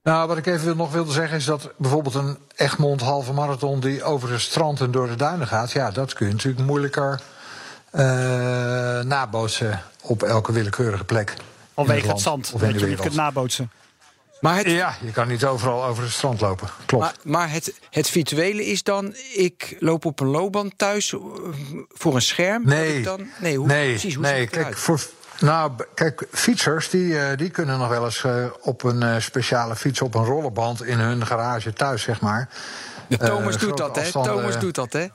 Nou, 0.02 0.28
wat 0.28 0.36
ik 0.36 0.46
even 0.46 0.76
nog 0.76 0.92
wilde 0.92 1.12
zeggen 1.12 1.36
is 1.36 1.44
dat 1.44 1.70
bijvoorbeeld 1.76 2.14
een 2.14 2.38
Egmond 2.56 3.00
halve 3.00 3.32
marathon 3.32 3.80
die 3.80 4.02
over 4.02 4.30
het 4.32 4.40
strand 4.40 4.80
en 4.80 4.90
door 4.90 5.06
de 5.08 5.16
duinen 5.16 5.46
gaat, 5.46 5.72
ja, 5.72 5.90
dat 5.90 6.12
kun 6.12 6.26
je 6.26 6.32
natuurlijk 6.32 6.66
moeilijker 6.66 7.20
eh, 7.90 8.02
nabootsen 9.00 9.82
op 10.02 10.22
elke 10.22 10.52
willekeurige 10.52 11.04
plek. 11.04 11.34
Vanwege 11.74 11.98
het, 11.98 12.06
land 12.06 12.20
zand, 12.20 12.50
of 12.54 12.62
in 12.62 12.70
dat 12.70 12.78
de 12.78 12.84
je 12.84 12.90
niet 12.90 13.00
kunt 13.00 13.14
nabootsen. 13.14 13.70
Maar 14.40 14.56
het, 14.56 14.66
Ja, 14.66 14.94
je 15.00 15.12
kan 15.12 15.28
niet 15.28 15.44
overal 15.44 15.84
over 15.84 16.02
het 16.02 16.12
strand 16.12 16.40
lopen. 16.40 16.68
Klopt. 16.86 17.04
maar, 17.04 17.14
maar 17.22 17.50
het, 17.50 17.74
het 17.90 18.08
virtuele 18.08 18.66
is 18.66 18.82
dan, 18.82 19.14
ik 19.34 19.76
loop 19.78 20.04
op 20.04 20.20
een 20.20 20.26
loopband 20.26 20.72
thuis 20.78 21.12
eh, 21.12 21.20
voor 21.88 22.14
een 22.14 22.22
scherm. 22.22 22.64
Nee, 22.64 22.98
ik 22.98 23.04
dan, 23.04 23.28
nee, 23.40 23.56
hoe, 23.56 23.66
nee, 23.66 23.90
precies, 23.90 24.14
hoe 24.14 24.24
nee. 24.24 24.46
Kijk, 24.46 24.76
voor, 24.76 25.00
nou, 25.38 25.72
kijk, 25.94 26.26
fietsers 26.32 26.90
die, 26.90 27.18
eh, 27.18 27.36
die 27.36 27.50
kunnen 27.50 27.78
nog 27.78 27.88
wel 27.88 28.04
eens 28.04 28.24
eh, 28.24 28.44
op 28.60 28.82
een 28.82 29.22
speciale 29.22 29.76
fiets 29.76 30.00
op 30.00 30.14
een 30.14 30.24
rollenband 30.24 30.84
in 30.84 30.98
hun 30.98 31.26
garage 31.26 31.72
thuis, 31.72 32.02
zeg 32.02 32.20
maar. 32.20 32.48
De 33.08 33.16
Thomas 33.16 33.58
doet 33.58 33.76
dat, 33.76 33.96
hè? 33.96 34.10
Thomas 34.10 34.58
doet 34.58 34.74
dat, 34.74 34.92
hè? 34.92 35.06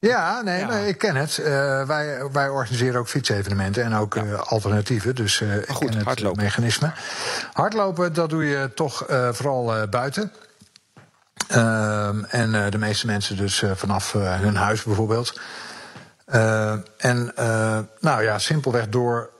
Ja, 0.00 0.42
nee, 0.42 0.66
maar 0.66 0.86
ik 0.86 0.98
ken 0.98 1.16
het. 1.16 1.38
Eh, 1.38 1.86
wij, 1.86 2.28
wij 2.32 2.48
organiseren 2.48 3.00
ook 3.00 3.08
fietsevenementen 3.08 3.84
en 3.84 3.94
ook 3.94 4.16
eh, 4.16 4.40
alternatieven. 4.40 5.14
Dus 5.14 5.40
eh 5.40 5.56
ik 5.56 5.68
goed, 5.68 5.88
ken 5.88 5.96
het 5.96 6.06
hardlopen. 6.06 6.42
mechanisme. 6.42 6.92
Hardlopen, 7.52 8.12
dat 8.12 8.30
doe 8.30 8.44
je 8.44 8.70
toch 8.74 9.04
vooral 9.32 9.88
buiten. 9.88 10.32
Ehm, 11.48 12.24
en 12.24 12.70
de 12.70 12.78
meeste 12.78 13.06
mensen 13.06 13.36
dus 13.36 13.64
vanaf 13.74 14.12
hun 14.12 14.56
huis 14.56 14.82
bijvoorbeeld. 14.82 15.40
Eh, 16.24 16.72
en 16.96 17.32
nou 18.00 18.22
ja, 18.22 18.38
simpelweg 18.38 18.88
door 18.88 19.30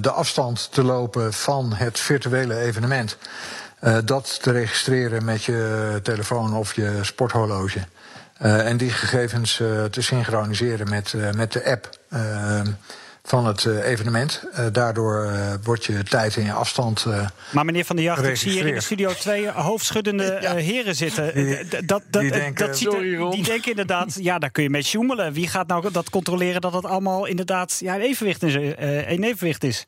de 0.00 0.10
afstand 0.10 0.72
te 0.72 0.82
lopen 0.82 1.32
van 1.32 1.72
het 1.72 2.00
virtuele 2.00 2.56
evenement. 2.56 3.16
dat 4.04 4.42
te 4.42 4.50
registreren 4.50 5.24
met 5.24 5.44
je 5.44 6.00
telefoon 6.02 6.54
of 6.54 6.74
je 6.74 6.98
sporthorloge. 7.02 7.80
Eh, 8.38 8.68
en 8.68 8.76
die 8.76 8.90
gegevens 8.90 9.60
eh, 9.60 9.84
te 9.84 10.02
synchroniseren 10.02 10.88
met, 10.88 11.12
eh, 11.16 11.30
met 11.32 11.52
de 11.52 11.64
app 11.64 11.98
van 13.22 13.46
het 13.46 13.64
eh, 13.64 13.84
evenement. 13.88 14.42
Eh, 14.52 14.66
daardoor 14.72 15.24
eh, 15.24 15.52
wordt 15.62 15.84
je 15.84 16.02
tijd 16.02 16.36
en 16.36 16.44
je 16.44 16.52
afstand. 16.52 17.04
eh, 17.08 17.26
Maar 17.50 17.64
meneer 17.64 17.84
Van 17.84 17.96
der 17.96 18.04
Jacht, 18.04 18.24
ik 18.24 18.36
zie 18.36 18.50
hier 18.50 18.66
in 18.66 18.74
de 18.74 18.80
studio 18.80 19.12
twee 19.12 19.50
hoofdschuddende 19.50 20.38
heren 20.72 20.94
zitten. 20.94 21.34
Die- 21.34 21.68
dat, 21.86 22.02
dat, 22.10 22.22
die 22.22 22.30
denken- 22.30 22.66
dat 22.66 22.76
ziet 22.76 22.86
er- 22.86 22.92
Sorry, 22.92 23.16
Ron. 23.16 23.30
die 23.30 23.42
denken 23.44 23.70
inderdaad, 23.70 24.14
ja, 24.20 24.38
daar 24.38 24.50
kun 24.50 24.62
je 24.62 24.70
mee 24.70 24.82
sjoemelen. 24.82 25.32
Wie 25.32 25.48
gaat 25.48 25.66
nou 25.66 25.90
dat 25.92 26.10
controleren 26.10 26.60
dat 26.60 26.72
het 26.72 26.84
allemaal 26.84 27.26
inderdaad 27.26 27.76
ja, 27.80 27.94
in, 27.94 28.00
evenwicht 28.00 28.42
is, 28.42 28.54
eh, 28.54 29.10
in 29.10 29.22
evenwicht 29.22 29.64
is? 29.64 29.84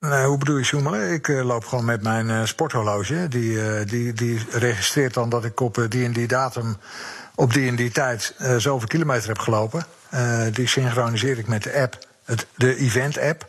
Nou, 0.00 0.26
hoe 0.28 0.38
bedoel 0.38 0.56
je 0.56 0.64
zoemelen? 0.64 1.12
Ik 1.12 1.28
loop 1.28 1.64
gewoon 1.64 1.84
met 1.84 2.02
mijn 2.02 2.30
eh, 2.30 2.44
sporthorloge. 2.44 3.26
Die, 3.28 3.62
eh, 3.62 3.86
die, 3.86 4.12
die 4.12 4.40
registreert 4.50 5.14
dan 5.14 5.28
dat 5.28 5.44
ik 5.44 5.60
op 5.60 5.86
die 5.88 6.04
en 6.04 6.12
die 6.12 6.26
datum, 6.26 6.76
op 7.40 7.52
die 7.52 7.68
en 7.68 7.76
die 7.76 7.90
tijd, 7.90 8.34
eh, 8.38 8.56
zoveel 8.56 8.88
kilometer 8.88 9.28
heb 9.28 9.38
gelopen. 9.38 9.84
Eh, 10.10 10.42
die 10.52 10.68
synchroniseer 10.68 11.38
ik 11.38 11.46
met 11.48 11.62
de 11.62 11.80
app, 11.80 11.98
het, 12.24 12.46
de 12.54 12.76
event-app. 12.76 13.46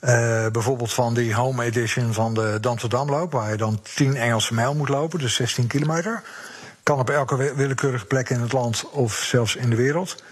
Eh, 0.00 0.46
bijvoorbeeld 0.52 0.92
van 0.92 1.14
die 1.14 1.34
home 1.34 1.64
edition 1.64 2.12
van 2.12 2.34
de 2.34 2.58
Damsterdamloop, 2.60 3.32
waar 3.32 3.50
je 3.50 3.56
dan 3.56 3.80
10 3.94 4.16
Engelse 4.16 4.54
mijl 4.54 4.74
moet 4.74 4.88
lopen, 4.88 5.18
dus 5.18 5.34
16 5.34 5.66
kilometer. 5.66 6.22
Kan 6.82 6.98
op 6.98 7.10
elke 7.10 7.36
wi- 7.36 7.54
willekeurige 7.54 8.04
plek 8.04 8.30
in 8.30 8.40
het 8.40 8.52
land 8.52 8.84
of 8.90 9.14
zelfs 9.14 9.56
in 9.56 9.70
de 9.70 9.76
wereld. 9.76 10.22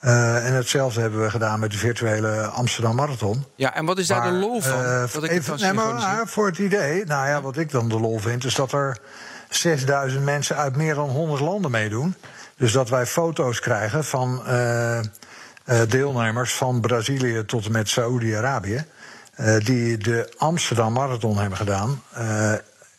En 0.00 0.52
hetzelfde 0.52 1.00
hebben 1.00 1.22
we 1.22 1.30
gedaan 1.30 1.60
met 1.60 1.70
de 1.70 1.78
virtuele 1.78 2.46
Amsterdam 2.46 2.94
Marathon. 2.96 3.44
Ja, 3.54 3.74
en 3.74 3.84
wat 3.84 3.98
is 3.98 4.06
daar 4.06 4.18
Maar, 4.18 4.30
de 4.32 4.36
lol 4.38 4.60
van? 4.60 5.08
Wat 5.12 5.24
ik 5.24 5.30
even, 5.30 5.60
nee, 5.60 5.72
maar, 5.72 6.26
voor 6.26 6.46
het 6.46 6.58
idee, 6.58 7.04
nou 7.04 7.28
ja, 7.28 7.40
wat 7.40 7.56
ik 7.56 7.70
dan 7.70 7.88
de 7.88 8.00
lol 8.00 8.18
vind, 8.18 8.44
is 8.44 8.54
dat 8.54 8.72
er 8.72 8.98
6000 9.56 10.24
mensen 10.24 10.56
uit 10.56 10.76
meer 10.76 10.94
dan 10.94 11.08
100 11.08 11.40
landen 11.40 11.70
meedoen. 11.70 12.14
Dus 12.56 12.72
dat 12.72 12.88
wij 12.88 13.06
foto's 13.06 13.60
krijgen 13.60 14.04
van 14.04 14.46
eh, 14.46 14.98
eh, 14.98 15.04
deelnemers 15.88 16.52
van 16.54 16.80
Brazilië 16.80 17.44
tot 17.46 17.64
en 17.66 17.72
met 17.72 17.88
Saoedi-Arabië. 17.88 18.84
eh, 19.34 19.56
die 19.58 19.98
de 19.98 20.32
Amsterdam 20.36 20.92
Marathon 20.92 21.38
hebben 21.38 21.58
gedaan 21.58 22.02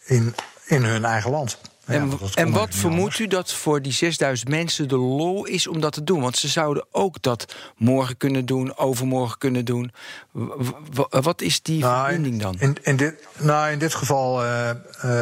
in, 0.05 0.35
in 0.65 0.83
hun 0.83 1.05
eigen 1.05 1.31
land. 1.31 1.57
En, 1.85 2.11
en 2.35 2.51
wat 2.51 2.75
vermoedt 2.75 3.19
u 3.19 3.27
dat 3.27 3.53
voor 3.53 3.81
die 3.81 3.91
6000 3.91 4.49
mensen 4.49 4.87
de 4.87 4.95
lol 4.97 5.45
is 5.45 5.67
om 5.67 5.79
dat 5.81 5.93
te 5.93 6.03
doen? 6.03 6.21
Want 6.21 6.37
ze 6.37 6.47
zouden 6.47 6.85
ook 6.91 7.21
dat 7.21 7.55
morgen 7.75 8.17
kunnen 8.17 8.45
doen, 8.45 8.77
overmorgen 8.77 9.37
kunnen 9.37 9.65
doen. 9.65 9.91
W- 10.31 11.01
wat 11.09 11.41
is 11.41 11.61
die 11.61 11.83
verbinding 11.85 12.41
dan? 12.41 12.55
In, 12.59 12.77
in, 12.81 12.95
dit, 12.95 13.13
nou, 13.37 13.71
in 13.71 13.79
dit 13.79 13.93
geval 13.93 14.43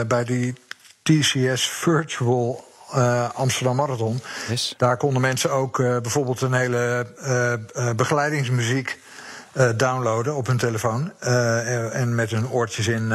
bij 0.07 0.23
die 0.23 0.53
TCS 1.09 1.69
Virtual 1.69 2.63
eh, 2.93 3.29
Amsterdam 3.33 3.75
Marathon. 3.75 4.21
Daar 4.77 4.97
konden 4.97 5.21
mensen 5.21 5.51
ook 5.51 5.79
eh, 5.79 5.97
bijvoorbeeld 6.01 6.41
een 6.41 6.53
hele 6.53 7.07
eh, 7.73 7.89
begeleidingsmuziek 7.95 8.99
downloaden 9.75 10.35
op 10.35 10.47
hun 10.47 10.57
telefoon. 10.57 11.11
eh, 11.19 11.95
en 12.01 12.15
met 12.15 12.29
hun 12.31 12.49
oortjes 12.49 12.87
in 12.87 13.13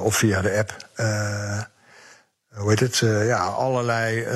of 0.00 0.16
via 0.16 0.40
de 0.40 0.56
app. 0.58 0.76
hoe 2.54 2.68
heet 2.70 2.80
het? 2.80 2.96
ja, 3.26 3.46
allerlei 3.46 4.26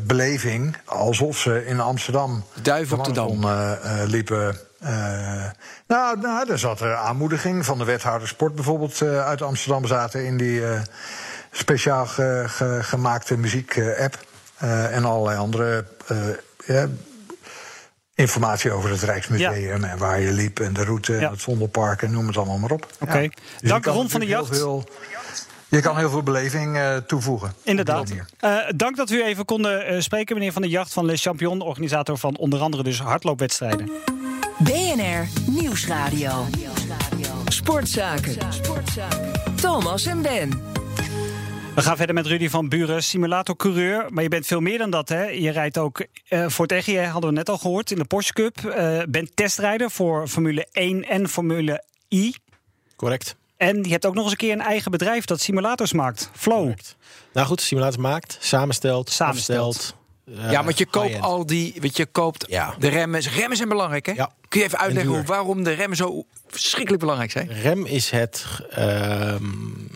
beleving. 0.00 0.76
Alsof 0.84 1.38
ze 1.38 1.66
in 1.66 1.80
Amsterdam. 1.80 2.44
Duif 2.62 2.92
op 2.92 3.04
de 3.04 3.12
Dam. 3.12 3.44
marathon, 3.44 4.02
liepen. 4.06 4.58
Eh, 4.86 5.44
nou, 5.86 6.20
nou, 6.20 6.50
er 6.50 6.58
zat 6.58 6.80
er 6.80 6.94
aanmoediging 6.94 7.64
van 7.64 7.78
de 7.78 7.84
wethouder 7.84 8.28
sport 8.28 8.54
bijvoorbeeld 8.54 9.00
eh, 9.00 9.24
uit 9.26 9.42
Amsterdam 9.42 9.86
zaten 9.86 10.24
in 10.24 10.36
die 10.36 10.66
eh, 10.66 10.80
speciaal 11.50 12.06
ge- 12.06 12.44
ge- 12.46 12.78
gemaakte 12.82 13.36
muziek-app. 13.36 14.18
en 14.90 15.04
allerlei 15.04 15.38
andere 15.38 15.84
eh, 16.06 16.16
ja, 16.66 16.86
informatie 18.14 18.72
over 18.72 18.90
het 18.90 19.02
Rijksmuseum 19.02 19.84
en 19.84 19.98
waar 19.98 20.20
je 20.20 20.32
liep 20.32 20.60
en 20.60 20.72
de 20.72 20.84
route 20.84 21.16
en 21.16 21.30
het 21.30 21.42
Vondelpark 21.42 22.02
en 22.02 22.10
noem 22.10 22.26
het 22.26 22.36
allemaal 22.36 22.58
maar 22.58 22.70
op. 22.70 22.86
Oké. 23.00 23.18
Ja. 23.18 23.28
Dus 23.60 23.70
Dank 23.70 23.82
kan 23.82 23.94
Ron 23.94 24.10
van 24.10 24.20
de 24.20 24.26
Jacht. 24.26 24.48
heel 24.50 24.58
veel- 24.58 24.84
je 25.68 25.80
kan 25.80 25.96
heel 25.98 26.10
veel 26.10 26.22
beleving 26.22 26.76
eh, 26.76 26.96
toevoegen. 26.96 27.52
Inderdaad. 27.62 28.12
Eh, 28.40 28.56
dank 28.76 28.96
dat 28.96 29.08
we 29.08 29.16
u 29.16 29.24
even 29.24 29.44
konden 29.44 29.86
eh, 29.86 30.00
spreken, 30.00 30.34
meneer 30.36 30.52
Van 30.52 30.62
der 30.62 30.70
Jacht 30.70 30.92
van 30.92 31.04
Le 31.04 31.16
Champion, 31.16 31.60
organisator 31.60 32.18
van 32.18 32.36
onder 32.36 32.60
andere 32.60 32.82
dus 32.82 33.00
hardloopwedstrijden. 33.00 33.90
BNR 34.58 35.28
Nieuwsradio. 35.50 36.46
Sportzaken. 37.48 38.36
Thomas 39.54 40.06
en 40.06 40.22
Ben. 40.22 40.50
We 41.74 41.82
gaan 41.82 41.96
verder 41.96 42.14
met 42.14 42.26
Rudy 42.26 42.48
van 42.48 42.68
Buren, 42.68 43.02
simulatorcoureur. 43.02 44.06
Maar 44.12 44.22
je 44.22 44.28
bent 44.28 44.46
veel 44.46 44.60
meer 44.60 44.78
dan 44.78 44.90
dat, 44.90 45.08
hè? 45.08 45.24
Je 45.24 45.50
rijdt 45.50 45.78
ook 45.78 46.06
eh, 46.28 46.48
voor 46.48 46.66
het 46.66 46.72
EGR, 46.86 47.08
hadden 47.10 47.30
we 47.30 47.36
net 47.36 47.48
al 47.48 47.58
gehoord, 47.58 47.90
in 47.90 47.98
de 47.98 48.04
Porsche 48.04 48.32
Cup. 48.32 48.64
Eh 48.64 48.98
bent 49.08 49.36
testrijder 49.36 49.90
voor 49.90 50.28
Formule 50.28 50.66
1 50.72 51.04
en 51.04 51.28
Formule 51.28 51.84
I. 52.08 52.34
Correct. 52.96 53.36
En 53.56 53.82
je 53.82 53.90
hebt 53.90 54.06
ook 54.06 54.14
nog 54.14 54.22
eens 54.22 54.32
een 54.32 54.38
keer 54.38 54.52
een 54.52 54.60
eigen 54.60 54.90
bedrijf 54.90 55.24
dat 55.24 55.40
simulators 55.40 55.92
maakt. 55.92 56.30
Flow. 56.34 56.72
Nou 57.32 57.46
goed, 57.46 57.60
simulator 57.60 58.00
maakt, 58.00 58.36
samenstelt, 58.40 59.10
Samenstelt. 59.10 59.66
afstelt. 59.76 59.96
Ja, 60.30 60.64
want 60.64 60.78
je 60.78 60.86
koopt 60.86 61.20
al 61.20 61.46
die. 61.46 61.74
Want 61.80 61.96
je 61.96 62.06
koopt 62.06 62.48
de 62.78 62.88
remmen. 62.88 63.20
Remmen 63.20 63.56
zijn 63.56 63.68
belangrijk, 63.68 64.06
hè? 64.06 64.12
Kun 64.48 64.60
je 64.60 64.66
even 64.66 64.78
uitleggen 64.78 65.12
hoe, 65.12 65.22
waarom 65.22 65.64
de 65.64 65.72
remmen 65.72 65.96
zo 65.96 66.24
verschrikkelijk 66.48 67.00
belangrijk 67.00 67.30
zijn? 67.30 67.52
Rem 67.52 67.86
is 67.86 68.10
het, 68.10 68.46
ehm, 68.70 69.44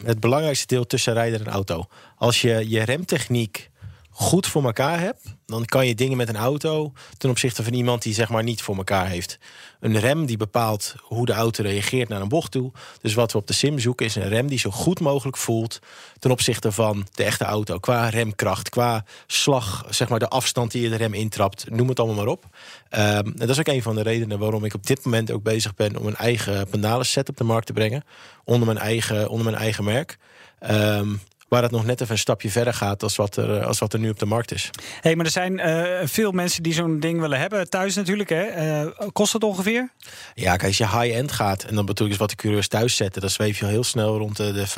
het 0.04 0.20
belangrijkste 0.20 0.66
deel 0.66 0.86
tussen 0.86 1.12
rijder 1.12 1.40
en 1.40 1.52
auto. 1.52 1.86
Als 2.16 2.40
je 2.40 2.68
je 2.68 2.82
remtechniek 2.82 3.70
goed 4.10 4.46
voor 4.46 4.64
elkaar 4.64 5.00
hebt, 5.00 5.22
dan 5.46 5.64
kan 5.64 5.86
je 5.86 5.94
dingen 5.94 6.16
met 6.16 6.28
een 6.28 6.36
auto 6.36 6.92
ten 7.16 7.30
opzichte 7.30 7.62
van 7.62 7.72
iemand 7.72 8.02
die 8.02 8.14
zeg 8.14 8.28
maar 8.28 8.42
niet 8.42 8.62
voor 8.62 8.76
elkaar 8.76 9.06
heeft. 9.06 9.38
Een 9.80 9.98
rem 9.98 10.26
die 10.26 10.36
bepaalt 10.36 10.94
hoe 11.00 11.26
de 11.26 11.32
auto 11.32 11.62
reageert 11.62 12.08
naar 12.08 12.20
een 12.20 12.28
bocht 12.28 12.50
toe. 12.50 12.72
Dus 13.00 13.14
wat 13.14 13.32
we 13.32 13.38
op 13.38 13.46
de 13.46 13.52
sim 13.52 13.78
zoeken 13.78 14.06
is 14.06 14.14
een 14.14 14.28
rem 14.28 14.46
die 14.46 14.58
zo 14.58 14.70
goed 14.70 15.00
mogelijk 15.00 15.36
voelt 15.36 15.78
ten 16.18 16.30
opzichte 16.30 16.72
van 16.72 17.06
de 17.14 17.24
echte 17.24 17.44
auto. 17.44 17.78
Qua 17.78 18.08
remkracht, 18.08 18.68
qua 18.68 19.04
slag, 19.26 19.84
zeg 19.90 20.08
maar 20.08 20.18
de 20.18 20.28
afstand 20.28 20.70
die 20.70 20.82
je 20.82 20.88
de 20.88 20.96
rem 20.96 21.14
intrapt, 21.14 21.70
noem 21.70 21.88
het 21.88 21.98
allemaal 21.98 22.16
maar 22.16 22.32
op. 22.32 22.44
Ehm, 22.88 23.26
en 23.26 23.32
dat 23.34 23.48
is 23.48 23.58
ook 23.58 23.66
een 23.66 23.82
van 23.82 23.94
de 23.94 24.02
redenen 24.02 24.38
waarom 24.38 24.64
ik 24.64 24.74
op 24.74 24.86
dit 24.86 25.04
moment 25.04 25.30
ook 25.30 25.42
bezig 25.42 25.74
ben 25.74 25.96
om 25.96 26.06
een 26.06 26.16
eigen 26.16 26.68
pendalen 26.68 27.06
set 27.06 27.28
op 27.28 27.36
de 27.36 27.44
markt 27.44 27.66
te 27.66 27.72
brengen. 27.72 28.04
Onder 28.44 28.66
mijn 28.66 28.78
eigen, 28.78 29.28
onder 29.28 29.44
mijn 29.44 29.62
eigen 29.62 29.84
merk. 29.84 30.18
Ehm, 30.58 31.14
waar 31.50 31.62
het 31.62 31.70
nog 31.70 31.84
net 31.84 32.00
even 32.00 32.12
een 32.12 32.18
stapje 32.18 32.50
verder 32.50 32.74
gaat 32.74 33.02
als 33.02 33.16
wat 33.16 33.36
er, 33.36 33.64
als 33.64 33.78
wat 33.78 33.92
er 33.92 33.98
nu 33.98 34.10
op 34.10 34.18
de 34.18 34.26
markt 34.26 34.52
is. 34.52 34.70
hey, 35.00 35.16
maar 35.16 35.24
er 35.24 35.30
zijn 35.30 35.58
eh, 35.58 36.06
veel 36.08 36.32
mensen 36.32 36.62
die 36.62 36.72
zo'n 36.72 37.00
ding 37.00 37.20
willen 37.20 37.38
hebben. 37.38 37.70
Thuis 37.70 37.94
natuurlijk, 37.94 38.28
hè? 38.28 38.42
Eh, 38.42 38.86
kost 39.12 39.32
het 39.32 39.44
ongeveer? 39.44 39.92
Ja, 40.34 40.50
kijk, 40.50 40.64
als 40.64 40.78
je 40.78 40.88
high-end 40.88 41.32
gaat, 41.32 41.64
en 41.64 41.74
dan 41.74 41.86
bedoel 41.86 42.06
ik 42.06 42.12
dus 42.12 42.20
wat 42.20 42.30
de 42.30 42.36
coureurs 42.36 42.68
thuis 42.68 42.96
zetten, 42.96 43.20
dan 43.20 43.30
zweef 43.30 43.58
je 43.58 43.64
al 43.64 43.70
heel 43.70 43.84
snel 43.84 44.18
rond 44.18 44.36
de, 44.36 44.52
de 44.52 44.68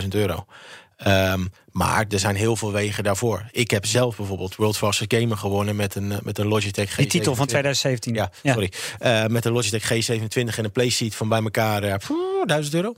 15.000, 0.00 0.02
16.000 0.02 0.08
euro. 0.08 0.46
Ehm, 0.96 1.44
maar 1.70 2.04
er 2.08 2.18
zijn 2.18 2.36
heel 2.36 2.56
veel 2.56 2.72
wegen 2.72 3.04
daarvoor. 3.04 3.44
Ik 3.50 3.70
heb 3.70 3.86
zelf 3.86 4.16
bijvoorbeeld 4.16 4.56
World 4.56 4.76
Fastest 4.76 5.14
Gamer 5.14 5.36
gewonnen 5.36 5.76
met 5.76 5.94
een, 5.94 6.12
met 6.22 6.38
een 6.38 6.46
Logitech 6.46 6.92
G27. 6.92 6.96
Die 6.96 7.06
titel 7.06 7.34
van 7.34 7.46
2017. 7.46 8.14
Ja, 8.14 8.30
sorry. 8.42 8.72
Eh, 8.98 9.24
met 9.24 9.44
een 9.44 9.52
Logitech 9.52 9.92
G27 9.92 10.56
en 10.56 10.64
een 10.64 10.72
playseat 10.72 11.14
van 11.14 11.28
bij 11.28 11.42
elkaar 11.42 11.98
poeh, 11.98 12.44
1000 12.46 12.74
euro. 12.74 12.94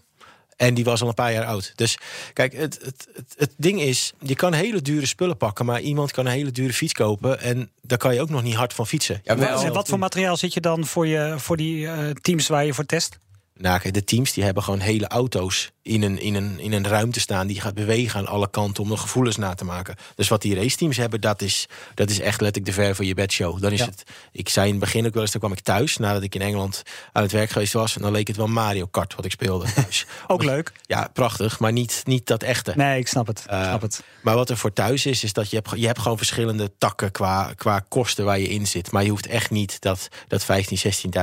En 0.58 0.74
die 0.74 0.84
was 0.84 1.02
al 1.02 1.08
een 1.08 1.14
paar 1.14 1.32
jaar 1.32 1.44
oud. 1.44 1.72
Dus 1.74 1.98
kijk, 2.32 2.52
het, 2.52 2.78
het, 2.84 3.08
het, 3.14 3.34
het 3.36 3.50
ding 3.56 3.80
is, 3.80 4.12
je 4.20 4.34
kan 4.34 4.52
hele 4.52 4.82
dure 4.82 5.06
spullen 5.06 5.36
pakken, 5.36 5.64
maar 5.66 5.80
iemand 5.80 6.12
kan 6.12 6.26
een 6.26 6.32
hele 6.32 6.50
dure 6.50 6.72
fiets 6.72 6.92
kopen 6.92 7.40
en 7.40 7.70
daar 7.82 7.98
kan 7.98 8.14
je 8.14 8.20
ook 8.20 8.30
nog 8.30 8.42
niet 8.42 8.54
hard 8.54 8.72
van 8.72 8.86
fietsen. 8.86 9.20
en 9.24 9.72
wat 9.72 9.88
voor 9.88 9.98
materiaal 9.98 10.36
zit 10.36 10.54
je 10.54 10.60
dan 10.60 10.86
voor, 10.86 11.06
je, 11.06 11.34
voor 11.36 11.56
die 11.56 11.88
eh, 11.88 12.10
teams 12.10 12.48
waar 12.48 12.64
je 12.64 12.74
voor 12.74 12.86
test? 12.86 13.18
Nou, 13.58 13.80
kijk, 13.80 13.94
de 13.94 14.04
teams 14.04 14.32
die 14.32 14.44
hebben 14.44 14.62
gewoon 14.62 14.80
hele 14.80 15.06
auto's 15.08 15.70
in 15.82 16.02
een, 16.02 16.20
in, 16.20 16.34
een, 16.34 16.58
in 16.60 16.72
een 16.72 16.86
ruimte 16.88 17.20
staan. 17.20 17.46
Die 17.46 17.60
gaat 17.60 17.74
bewegen 17.74 18.18
aan 18.18 18.26
alle 18.26 18.50
kanten 18.50 18.82
om 18.82 18.88
de 18.88 18.96
gevoelens 18.96 19.36
na 19.36 19.54
te 19.54 19.64
maken. 19.64 19.94
Dus 20.14 20.28
wat 20.28 20.42
die 20.42 20.54
raceteams 20.54 20.96
hebben, 20.96 21.20
dat 21.20 21.42
is, 21.42 21.66
dat 21.94 22.10
is 22.10 22.20
echt 22.20 22.40
letterlijk 22.40 22.76
de 22.76 22.82
ver 22.82 22.94
voor 22.94 23.04
je 23.04 23.14
bedshow. 23.14 23.60
Dan 23.60 23.72
is 23.72 23.78
Ja. 23.78 23.84
het, 23.84 24.02
ik 24.32 24.48
zei 24.48 24.66
in 24.66 24.72
het 24.72 24.80
begin 24.80 25.06
ook 25.06 25.12
wel 25.12 25.22
eens, 25.22 25.30
dan 25.32 25.40
kwam 25.40 25.52
ik 25.52 25.60
thuis 25.60 25.96
nadat 25.96 26.22
ik 26.22 26.34
in 26.34 26.40
Engeland 26.40 26.82
aan 27.12 27.22
het 27.22 27.32
werk 27.32 27.50
geweest 27.50 27.72
was. 27.72 27.96
En 27.96 28.02
dan 28.02 28.12
leek 28.12 28.26
het 28.26 28.36
wel 28.36 28.46
Mario 28.46 28.86
Kart 28.86 29.14
wat 29.14 29.24
ik 29.24 29.30
speelde 29.30 29.72
thuis. 29.72 30.06
Ook 30.26 30.42
leuk. 30.44 30.72
Ja, 30.86 31.10
prachtig, 31.12 31.58
maar 31.58 31.72
niet, 31.72 32.02
niet 32.04 32.26
dat 32.26 32.42
echte. 32.42 32.72
Nee, 32.76 32.98
ik 32.98 33.08
snap 33.08 33.26
het. 33.26 33.38
Ik 33.46 33.50
Uh, 33.52 33.62
snap 33.62 33.80
het. 33.82 34.02
Maar 34.22 34.34
wat 34.34 34.50
er 34.50 34.56
voor 34.56 34.72
thuis 34.72 35.06
is, 35.06 35.24
is 35.24 35.32
dat 35.32 35.50
je 35.50 35.56
hebt, 35.56 35.70
je 35.80 35.86
hebt 35.86 35.98
gewoon 35.98 36.16
verschillende 36.16 36.70
takken 36.78 37.10
qua, 37.10 37.52
qua 37.56 37.84
kosten 37.88 38.24
waar 38.24 38.38
je 38.38 38.48
in 38.48 38.66
zit. 38.66 38.92
Maar 38.92 39.04
je 39.04 39.10
hoeft 39.10 39.26
echt 39.26 39.50
niet 39.50 39.80
dat, 39.80 40.08
dat 40.28 40.42
15.000, 40.42 40.46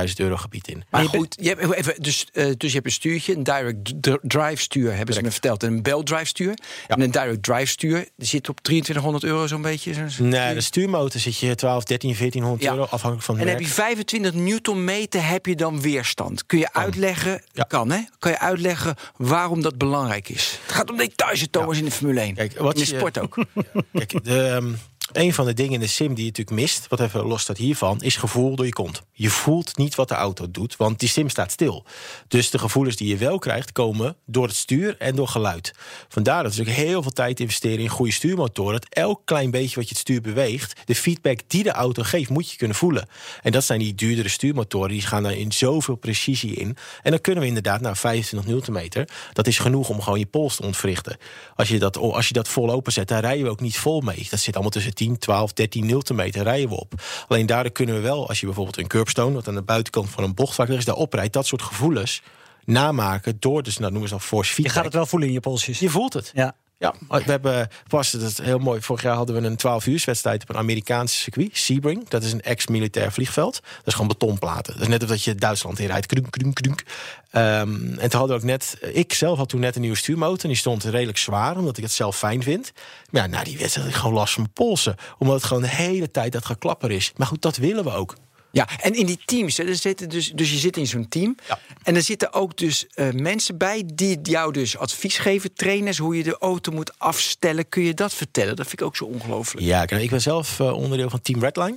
16.000 0.06 0.12
euro 0.16 0.36
gebied 0.36 0.68
in. 0.68 0.84
Maar 0.90 1.04
goed, 1.04 1.36
je 1.40 1.48
hebt, 1.48 1.72
even, 1.74 2.02
dus, 2.02 2.25
eh, 2.32 2.44
dus 2.56 2.68
je 2.70 2.74
hebt 2.74 2.86
een 2.86 2.92
stuurtje, 2.92 3.34
een 3.36 3.42
direct 3.42 3.92
drive 4.22 4.56
stuur, 4.62 4.94
hebben 4.96 5.14
ze 5.14 5.22
me 5.22 5.30
verteld. 5.30 5.62
En 5.62 5.72
een 5.72 5.82
belt 5.82 6.06
drive 6.06 6.24
stuur. 6.24 6.54
En 6.86 7.00
een 7.00 7.10
direct 7.10 7.42
drive 7.42 7.66
stuur, 7.66 8.08
die 8.16 8.26
zit 8.26 8.48
op 8.48 8.60
2300 8.60 9.24
euro 9.24 9.46
zo'n 9.46 9.62
beetje. 9.62 9.94
Nee, 10.18 10.54
de 10.54 10.60
stuurmotor 10.60 11.20
zit 11.20 11.38
je 11.38 11.54
12, 11.54 11.84
13, 11.84 12.14
1400 12.14 12.62
Ja. 12.62 12.70
euro, 12.70 12.82
afhankelijk 12.82 13.22
van 13.22 13.34
het 13.34 13.44
En 13.44 13.50
merk. 13.50 13.58
heb 13.64 13.68
je 13.68 13.74
25 13.82 14.32
newtonmeter 14.34 15.28
heb 15.28 15.46
je 15.46 15.56
dan 15.56 15.80
weerstand. 15.80 16.46
Kun 16.46 16.58
je 16.58 16.72
uitleggen, 16.72 17.42
kan 17.68 17.90
hè? 17.90 18.00
Kan 18.18 18.30
je 18.30 18.38
uitleggen 18.38 18.94
waarom 19.16 19.62
dat 19.62 19.78
belangrijk 19.78 20.28
is? 20.28 20.58
Het 20.66 20.72
gaat 20.74 20.90
om 20.90 20.96
details, 20.96 21.46
Thomas, 21.50 21.78
in 21.78 21.84
de 21.84 21.90
Formule 21.90 22.20
1. 22.20 22.34
Kijk, 22.34 22.58
wat 22.58 22.74
in 22.78 22.84
de 22.84 22.90
je- 22.90 22.96
sport 22.96 23.18
ook. 23.18 23.34
Kijk, 23.92 24.24
de, 24.24 24.40
ehm, 24.42 24.72
een 25.16 25.34
van 25.34 25.46
de 25.46 25.54
dingen 25.54 25.72
in 25.72 25.80
de 25.80 25.86
sim 25.86 26.14
die 26.14 26.24
je 26.24 26.30
natuurlijk 26.30 26.60
mist, 26.60 26.88
wat 26.88 27.00
even 27.00 27.26
los 27.26 27.42
staat 27.42 27.56
hiervan, 27.56 28.00
is 28.00 28.16
gevoel 28.16 28.56
door 28.56 28.66
je 28.66 28.72
kont. 28.72 29.02
Je 29.12 29.30
voelt 29.30 29.76
niet 29.76 29.94
wat 29.94 30.08
de 30.08 30.14
auto 30.14 30.50
doet, 30.50 30.76
want 30.76 30.98
die 30.98 31.08
sim 31.08 31.28
staat 31.28 31.52
stil. 31.52 31.84
Dus 32.28 32.50
de 32.50 32.58
gevoelens 32.58 32.96
die 32.96 33.08
je 33.08 33.16
wel 33.16 33.38
krijgt, 33.38 33.72
komen 33.72 34.16
door 34.26 34.46
het 34.46 34.56
stuur 34.56 34.96
en 34.98 35.16
door 35.16 35.28
geluid. 35.28 35.72
Vandaar 36.08 36.42
dat 36.42 36.54
we 36.54 36.60
ook 36.60 36.68
heel 36.68 37.02
veel 37.02 37.12
tijd 37.12 37.40
investeren 37.40 37.78
in 37.78 37.88
goede 37.88 38.12
stuurmotoren. 38.12 38.80
Dat 38.80 38.94
elk 38.94 39.20
klein 39.24 39.50
beetje 39.50 39.74
wat 39.76 39.84
je 39.84 39.90
het 39.90 39.98
stuur 39.98 40.20
beweegt, 40.20 40.80
de 40.84 40.94
feedback 40.94 41.40
die 41.46 41.62
de 41.62 41.72
auto 41.72 42.02
geeft, 42.02 42.30
moet 42.30 42.50
je 42.50 42.56
kunnen 42.56 42.76
voelen. 42.76 43.08
En 43.42 43.52
dat 43.52 43.64
zijn 43.64 43.78
die 43.78 43.94
duurdere 43.94 44.28
stuurmotoren, 44.28 44.90
die 44.90 45.02
gaan 45.02 45.22
daar 45.22 45.36
in 45.36 45.52
zoveel 45.52 45.96
precisie 45.96 46.54
in. 46.54 46.76
En 47.02 47.10
dan 47.10 47.20
kunnen 47.20 47.42
we 47.42 47.48
inderdaad 47.48 47.80
naar 47.80 47.96
25 47.96 48.50
newtonmeter. 48.50 49.08
Dat 49.32 49.46
is 49.46 49.58
genoeg 49.58 49.88
om 49.88 50.00
gewoon 50.00 50.18
je 50.18 50.26
pols 50.26 50.56
te 50.56 50.62
ontwrichten. 50.62 51.16
Als 51.54 51.68
je 51.68 51.78
dat, 51.78 51.96
als 51.96 52.28
je 52.28 52.34
dat 52.34 52.48
vol 52.48 52.70
openzet, 52.70 53.08
daar 53.08 53.20
rijden 53.20 53.44
we 53.44 53.50
ook 53.50 53.60
niet 53.60 53.78
vol 53.78 54.00
mee. 54.00 54.26
Dat 54.30 54.40
zit 54.40 54.54
allemaal 54.54 54.72
tussen 54.72 54.94
10, 54.94 55.05
12, 55.14 55.52
13 55.52 55.86
newtonmeter 55.86 56.42
rijden 56.42 56.68
we 56.68 56.74
op. 56.80 56.92
Alleen 57.28 57.46
daardoor 57.46 57.72
kunnen 57.72 57.94
we 57.94 58.00
wel, 58.00 58.28
als 58.28 58.40
je 58.40 58.46
bijvoorbeeld 58.46 58.78
een 58.78 58.86
curbstone, 58.86 59.34
wat 59.34 59.48
aan 59.48 59.54
de 59.54 59.62
buitenkant 59.62 60.10
van 60.10 60.24
een 60.24 60.34
bocht 60.34 60.54
vaak 60.54 60.68
is, 60.68 60.84
daar 60.84 60.94
oprijdt, 60.94 61.32
dat 61.32 61.46
soort 61.46 61.62
gevoelens 61.62 62.22
namaken 62.64 63.36
door, 63.38 63.62
dus 63.62 63.78
nou 63.78 63.90
noemen 63.90 64.08
ze 64.08 64.14
dan 64.14 64.24
force 64.24 64.48
Je 64.48 64.54
feedback. 64.54 64.74
gaat 64.74 64.84
het 64.84 64.94
wel 64.94 65.06
voelen 65.06 65.28
in 65.28 65.34
je 65.34 65.40
polsjes. 65.40 65.78
Je 65.78 65.90
voelt 65.90 66.12
het. 66.12 66.30
Ja. 66.34 66.54
Ja, 66.78 66.94
we 67.08 67.22
hebben 67.24 67.68
pas, 67.88 68.14
is 68.14 68.38
heel 68.38 68.58
mooi. 68.58 68.80
Vorig 68.80 69.02
jaar 69.02 69.16
hadden 69.16 69.40
we 69.40 69.48
een 69.48 69.56
12 69.56 69.86
uur 69.86 70.02
wedstrijd 70.06 70.42
op 70.42 70.48
een 70.48 70.56
Amerikaanse 70.56 71.14
circuit, 71.14 71.56
Sebring. 71.56 72.08
Dat 72.08 72.22
is 72.22 72.32
een 72.32 72.40
ex-militair 72.40 73.12
vliegveld. 73.12 73.60
Dat 73.62 73.86
is 73.86 73.92
gewoon 73.92 74.08
betonplaten. 74.08 74.72
Dat 74.72 74.82
is 74.82 74.88
net 74.88 75.00
als 75.00 75.10
dat 75.10 75.22
je 75.22 75.34
Duitsland 75.34 75.78
inrijdt. 75.78 76.06
Krunk, 76.06 76.30
krunk, 76.30 76.54
krunk. 76.54 76.82
Ehm, 77.30 77.98
en 77.98 78.10
toen 78.10 78.18
hadden 78.18 78.28
we 78.28 78.42
ook 78.42 78.42
net, 78.42 78.78
ik 78.92 79.12
zelf 79.12 79.38
had 79.38 79.48
toen 79.48 79.60
net 79.60 79.74
een 79.74 79.80
nieuwe 79.80 79.96
stuurmotor. 79.96 80.42
En 80.42 80.48
die 80.48 80.56
stond 80.56 80.84
redelijk 80.84 81.18
zwaar, 81.18 81.56
omdat 81.56 81.76
ik 81.76 81.82
het 81.82 81.92
zelf 81.92 82.16
fijn 82.16 82.42
vind. 82.42 82.72
Maar 83.10 83.22
ja, 83.22 83.28
na 83.28 83.44
die 83.44 83.58
wedstrijd 83.58 83.86
had 83.86 83.94
ik 83.94 84.00
gewoon 84.00 84.16
last 84.16 84.32
van 84.34 84.42
mijn 84.42 84.54
polsen. 84.54 84.96
Omdat 85.18 85.36
het 85.36 85.44
gewoon 85.44 85.62
de 85.62 85.68
hele 85.68 86.10
tijd 86.10 86.32
dat 86.32 86.44
geklapper 86.44 86.90
is. 86.90 87.12
Maar 87.16 87.26
goed, 87.26 87.42
dat 87.42 87.56
willen 87.56 87.84
we 87.84 87.90
ook. 87.90 88.16
Ja, 88.56 88.68
en 88.80 88.94
in 88.94 89.06
die 89.06 89.18
teams, 89.24 89.56
hè, 89.56 89.64
er 89.64 89.76
zitten 89.76 90.08
dus, 90.08 90.32
dus 90.32 90.50
je 90.50 90.58
zit 90.58 90.76
in 90.76 90.86
zo'n 90.86 91.08
team. 91.08 91.36
En 91.82 91.94
er 91.94 92.02
zitten 92.02 92.32
ook 92.32 92.56
dus 92.56 92.86
eh, 92.94 93.10
mensen 93.10 93.56
bij 93.56 93.82
die 93.94 94.18
jou 94.22 94.52
dus 94.52 94.76
advies 94.76 95.18
geven, 95.18 95.52
trainers, 95.54 95.98
hoe 95.98 96.16
je 96.16 96.22
de 96.22 96.38
auto 96.38 96.72
moet 96.72 96.98
afstellen. 96.98 97.68
Kun 97.68 97.82
je 97.82 97.94
dat 97.94 98.14
vertellen? 98.14 98.56
Dat 98.56 98.66
vind 98.66 98.80
ik 98.80 98.86
ook 98.86 98.96
zo 98.96 99.04
ongelooflijk. 99.04 99.66
Ja, 99.66 99.88
ik 99.88 100.10
ben 100.10 100.20
zelf 100.20 100.60
eh, 100.60 100.72
onderdeel 100.72 101.10
van 101.10 101.20
Team 101.22 101.40
Redline. 101.40 101.76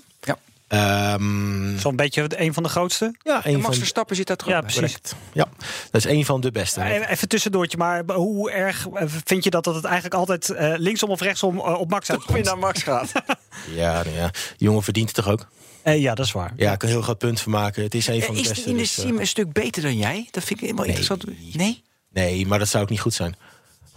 Ehm, 0.69 1.77
Zo'n 1.77 1.95
beetje 1.95 2.25
een 2.41 2.53
van 2.53 2.63
de 2.63 2.69
grootste. 2.69 3.15
Ja, 3.23 3.43
En 3.43 3.49
een 3.49 3.53
Max 3.55 3.65
van, 3.65 3.75
Verstappen 3.75 4.15
zit 4.15 4.27
daar 4.27 4.37
toch 4.37 4.47
Ja, 4.47 4.61
precies. 4.61 4.97
ja, 5.33 5.47
dat 5.91 6.05
is 6.05 6.11
een 6.11 6.25
van 6.25 6.41
de 6.41 6.51
beste. 6.51 6.83
Even 7.07 7.27
tussendoortje, 7.27 7.77
maar 7.77 8.03
hoe 8.13 8.51
erg 8.51 8.87
eh, 8.87 9.03
vind 9.25 9.43
je 9.43 9.49
dat, 9.49 9.63
dat 9.63 9.75
het 9.75 9.83
eigenlijk 9.83 10.15
altijd 10.15 10.49
eh, 10.49 10.73
linksom 10.77 11.09
of 11.09 11.21
rechtsom 11.21 11.57
eh, 11.57 11.79
op 11.79 11.89
Max 11.89 12.07
Weer 12.07 12.17
uitkomt? 12.17 12.45
naar 12.45 12.57
Max 12.57 12.83
gaat. 12.83 13.11
Ja, 13.75 14.03
nou 14.03 14.15
ja, 14.15 14.27
die 14.31 14.67
jongen 14.67 14.83
verdient 14.83 15.15
het 15.15 15.15
toch 15.25 15.33
ook? 15.33 15.47
Eh, 15.81 16.01
ja, 16.01 16.15
dat 16.15 16.25
is 16.25 16.31
waar. 16.31 16.53
Ja, 16.55 16.71
ik 16.73 16.79
kan 16.79 16.89
een 16.89 16.95
heel 16.95 17.03
groot 17.03 17.17
punt 17.17 17.41
van 17.41 17.51
maken. 17.51 17.83
Het 17.83 17.93
is 17.95 18.07
een 18.07 18.21
van 18.21 18.33
de 18.35 18.41
Is 18.41 18.47
beste. 18.47 18.63
die 18.63 18.71
in 18.71 18.77
de 18.77 18.81
dus, 18.83 18.93
sim 18.93 19.17
een 19.19 19.27
stuk 19.27 19.53
beter 19.53 19.81
dan 19.81 19.97
jij? 19.97 20.27
Dat 20.31 20.43
vind 20.43 20.59
ik 20.59 20.65
helemaal 20.65 20.85
interessant. 20.85 21.23
Nee? 21.55 21.83
Nee, 22.13 22.47
maar 22.47 22.59
dat 22.59 22.67
zou 22.67 22.83
ook 22.83 22.89
niet 22.89 22.99
goed 22.99 23.13
zijn. 23.13 23.35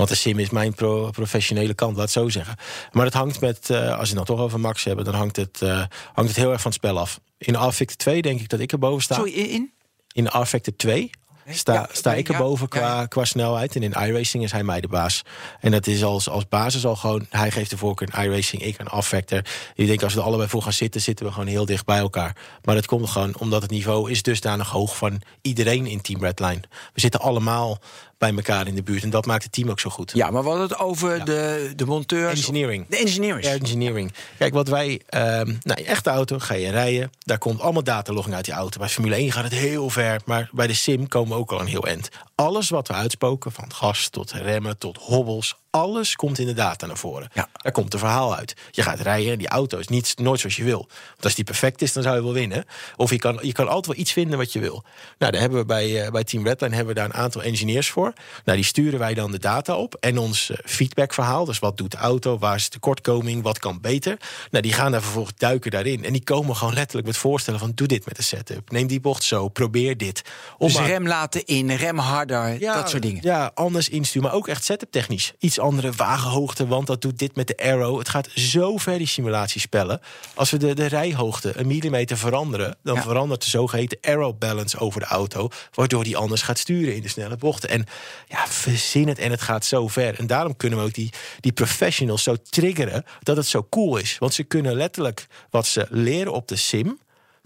Want 0.02 0.14
de 0.14 0.21
sim 0.21 0.38
is 0.38 0.50
mijn 0.50 0.75
pro- 0.75 1.11
professionele 1.11 1.75
kant, 1.75 1.97
laat 1.97 2.04
het 2.04 2.12
zo 2.12 2.28
zeggen. 2.28 2.56
Maar 2.92 3.04
het 3.04 3.14
hangt 3.14 3.40
met, 3.40 3.71
eh, 3.71 3.78
als 3.78 3.88
we 3.88 3.99
het 3.99 4.14
nou 4.14 4.26
toch 4.26 4.40
over 4.40 4.61
Max 4.61 4.85
hebben, 4.85 5.04
dan 5.04 5.14
hangt 5.14 5.37
het, 5.37 5.62
eh, 5.62 5.82
hangt 6.12 6.30
het 6.30 6.37
heel 6.37 6.52
erg 6.52 6.61
van 6.61 6.71
het 6.71 6.80
spel 6.80 6.99
af. 6.99 7.21
In 7.38 7.54
R-Factor 7.54 7.97
2 7.97 8.23
denk 8.23 8.40
ik 8.40 8.49
dat 8.49 8.61
ik 8.61 8.73
erboven 8.73 9.02
sta. 9.02 9.14
Sorry, 9.14 9.32
in? 9.32 9.73
In 10.12 10.26
R-Factor 10.26 10.76
2 10.76 11.11
sta, 11.49 11.73
Ja, 11.73 11.88
sta 11.92 12.14
ik 12.14 12.28
erboven 12.28 12.66
ja, 12.71 12.78
qua, 12.78 13.06
qua 13.06 13.25
snelheid. 13.25 13.76
En 13.76 13.82
in 13.82 13.92
iRacing 13.92 14.44
is 14.44 14.52
hij 14.52 14.64
mij 14.64 14.80
de 14.80 14.88
baas. 14.88 15.23
En 15.61 15.71
dat 15.71 15.87
is 15.87 16.04
als, 16.04 16.28
als 16.28 16.49
basis 16.49 16.87
al 16.87 16.97
gewoon, 16.97 17.26
hij 17.30 17.50
geeft 17.50 17.71
de 17.71 17.76
voorkeur 17.76 18.09
in 18.14 18.25
iRacing, 18.25 18.62
ik 18.62 18.80
aan 18.80 18.99
R-Factor. 18.99 19.44
Ik 19.75 19.87
denk 19.87 20.02
als 20.02 20.14
we 20.14 20.21
er 20.21 20.26
allebei 20.26 20.49
voor 20.49 20.62
gaan 20.62 20.73
zitten, 20.73 21.00
zitten 21.00 21.26
we 21.26 21.32
gewoon 21.32 21.47
heel 21.49 21.64
dicht 21.64 21.85
bij 21.85 21.99
elkaar. 21.99 22.37
Maar 22.64 22.75
dat 22.75 22.87
komt 22.87 23.11
gewoon 23.11 23.37
omdat 23.38 23.62
het 23.62 23.71
niveau 23.71 24.11
is 24.11 24.23
dusdanig 24.23 24.71
hoog 24.71 24.97
van 24.97 25.23
iedereen 25.42 25.87
in 25.87 26.00
Team 26.00 26.21
Redline. 26.21 26.61
We 26.92 27.00
zitten 27.00 27.21
allemaal 27.21 27.78
bij 28.23 28.35
elkaar 28.35 28.67
in 28.67 28.75
de 28.75 28.83
buurt. 28.83 29.02
En 29.02 29.11
dat 29.11 29.26
maakt 29.26 29.43
het 29.43 29.52
team 29.52 29.71
ook 29.71 29.81
zo 29.81 29.91
goed. 29.91 30.11
Ja, 30.14 30.31
maar 30.31 30.43
we 30.43 30.49
hadden 30.49 30.69
het 30.69 30.79
over 30.79 31.25
de, 31.25 31.73
de 31.76 31.87
monteurs. 31.87 32.38
Engineering. 32.38 32.87
De 32.88 32.97
engineers. 32.97 33.47
Ja, 33.47 33.52
engineering. 33.52 34.12
Kijk, 34.38 34.55
wat 34.55 34.69
wij... 34.69 35.00
ehm 35.07 35.55
nou, 35.62 35.83
echte 35.83 36.11
auto 36.11 36.38
ga 36.38 36.55
je 36.55 36.71
rijden. 36.71 37.11
Daar 37.19 37.38
komt 37.38 37.61
allemaal 37.61 37.85
datalogging 37.85 38.35
uit 38.35 38.45
die 38.45 38.55
auto. 38.55 38.79
Bij 38.79 38.88
Formule 38.88 39.14
1 39.14 39.33
gaat 39.33 39.45
het 39.45 39.52
heel 39.52 39.91
ver. 39.91 40.21
Maar 40.25 40.50
bij 40.52 40.67
de 40.67 40.75
sim 40.75 41.09
komen 41.09 41.33
we 41.33 41.38
ook 41.38 41.52
al 41.52 41.61
een 41.61 41.67
heel 41.67 41.87
eind. 41.87 42.09
Alles 42.35 42.69
wat 42.69 42.88
we 42.88 42.95
uitspoken, 42.95 43.52
van 43.52 43.73
gas 43.73 44.09
tot 44.09 44.33
remmen 44.33 44.79
tot 44.79 44.97
hobbels... 44.97 45.61
alles 45.76 46.17
komt 46.17 46.38
in 46.38 46.47
de 46.47 46.52
data 46.52 46.87
naar 46.87 46.97
voren. 46.97 47.29
Ja. 47.35 47.49
Daar 47.52 47.73
komt 47.73 47.93
een 47.93 47.99
verhaal 47.99 48.37
uit. 48.37 48.55
Je 48.71 48.83
gaat 48.83 49.00
rijden 49.00 49.33
en 49.33 49.38
die 49.38 49.49
auto 49.49 49.79
is 49.79 49.88
niet, 49.88 50.14
nooit 50.19 50.41
zoals 50.41 50.57
je 50.57 50.64
wil. 50.64 50.87
Want 51.11 51.25
als 51.25 51.35
die 51.35 51.45
perfect 51.45 51.83
is, 51.83 51.93
dan 51.93 52.02
zou 52.02 52.17
je 52.17 52.23
wel 52.23 52.33
winnen. 52.33 52.64
Of 52.97 53.11
je 53.11 53.19
kan, 53.19 53.38
je 53.43 53.52
kan 53.52 53.67
altijd 53.69 53.87
wel 53.87 53.97
iets 53.97 54.12
vinden 54.12 54.38
wat 54.38 54.52
je 54.52 54.61
wil. 54.61 54.85
Nou, 55.19 55.33
daar 55.33 55.41
hebben 55.41 55.59
we 55.59 55.64
bij, 55.64 56.05
eh, 56.05 56.11
bij 56.11 56.25
Team 56.25 56.47
Redline 56.47 56.75
hebben 56.75 56.95
we 56.95 57.00
daar 57.00 57.09
een 57.11 57.14
aantal 57.23 57.43
engineers 57.43 57.91
voor. 57.91 58.12
Nou, 58.45 58.57
die 58.57 58.67
sturen 58.67 58.99
wij 58.99 59.14
dan 59.14 59.31
de 59.31 59.38
data 59.38 59.76
op. 59.76 59.95
En 60.00 60.19
ons 60.19 60.50
eh, 60.50 60.57
feedbackverhaal. 60.64 61.45
Dus 61.45 61.59
wat 61.59 61.76
doet 61.76 61.91
de 61.91 61.97
auto? 61.97 62.38
Waar 62.38 62.55
is 62.57 62.64
de 62.64 62.71
tekortkoming? 62.71 63.43
Wat 63.43 63.59
kan 63.59 63.81
beter? 63.81 64.17
Nou, 64.50 64.62
die 64.62 64.73
gaan 64.73 64.93
daar 64.93 65.02
vervolgens 65.02 65.37
duiken 65.38 65.71
daarin. 65.71 66.05
En 66.05 66.12
die 66.12 66.25
komen 66.25 66.57
gewoon 66.57 66.75
letterlijk 66.75 67.07
met 67.07 67.17
voorstellen 67.17 67.61
van... 67.61 67.73
doe 67.75 67.87
dit 67.87 68.05
met 68.05 68.17
de 68.17 68.23
setup. 68.23 68.71
Neem 68.71 68.87
die 68.87 69.00
bocht 69.00 69.23
zo. 69.23 69.49
Probeer 69.49 69.97
dit. 69.97 70.23
Om 70.59 70.67
Dus 70.67 70.76
maar- 70.76 70.87
rem 70.87 71.07
laten 71.07 71.45
in, 71.45 71.71
rem 71.71 71.99
harder, 71.99 72.59
dat 72.59 72.91
soort 72.91 73.02
dingen. 73.02 73.23
ja, 73.23 73.50
anders 73.55 73.88
insturen, 73.88 74.29
maar 74.29 74.37
ook 74.37 74.49
echt 74.49 74.64
setup 74.64 74.91
technisch. 74.91 75.33
Iets 75.38 75.58
andere 75.62 75.92
wagenhoogte, 75.92 76.66
want 76.66 76.86
dat 76.86 77.00
doet 77.02 77.18
dit 77.18 77.36
met 77.36 77.46
de 77.46 77.56
arrow. 77.56 77.98
Het 77.98 78.08
gaat 78.08 78.28
zo 78.34 78.76
ver, 78.76 78.98
die 78.98 79.06
simulatiespellen. 79.06 80.00
Als 80.34 80.50
we 80.50 80.56
de, 80.56 80.75
de 80.75 80.86
rijhoogte 80.86 81.58
een 81.58 81.66
millimeter 81.66 82.16
veranderen... 82.16 82.76
dan 82.82 82.94
Ja. 82.94 83.02
verandert 83.02 83.44
de 83.44 83.50
zogeheten 83.50 83.98
arrow 84.00 84.38
balance 84.38 84.78
over 84.78 85.00
de 85.00 85.06
auto... 85.06 85.48
waardoor 85.72 86.04
die 86.04 86.16
anders 86.16 86.42
gaat 86.42 86.58
sturen 86.58 86.94
in 86.94 87.02
de 87.02 87.08
snelle 87.08 87.36
bochten. 87.36 87.68
En 87.68 87.86
ja, 88.28 88.46
verzin 88.46 89.08
het 89.08 89.18
en 89.18 89.30
het 89.30 89.40
gaat 89.40 89.64
zo 89.64 89.88
ver. 89.88 90.18
En 90.18 90.26
daarom 90.26 90.56
kunnen 90.56 90.78
we 90.78 90.84
ook 90.84 90.94
die, 90.94 91.12
die 91.40 91.52
professionals 91.52 92.22
zo 92.22 92.36
triggeren... 92.50 93.04
dat 93.22 93.36
het 93.36 93.46
zo 93.46 93.66
cool 93.70 93.96
is. 93.96 94.16
Want 94.18 94.34
ze 94.34 94.42
kunnen 94.42 94.75
letterlijk 94.75 95.26
wat 95.50 95.66
ze 95.66 95.86
leren 95.90 96.32
op 96.32 96.48
de 96.48 96.56
sim 96.56 96.98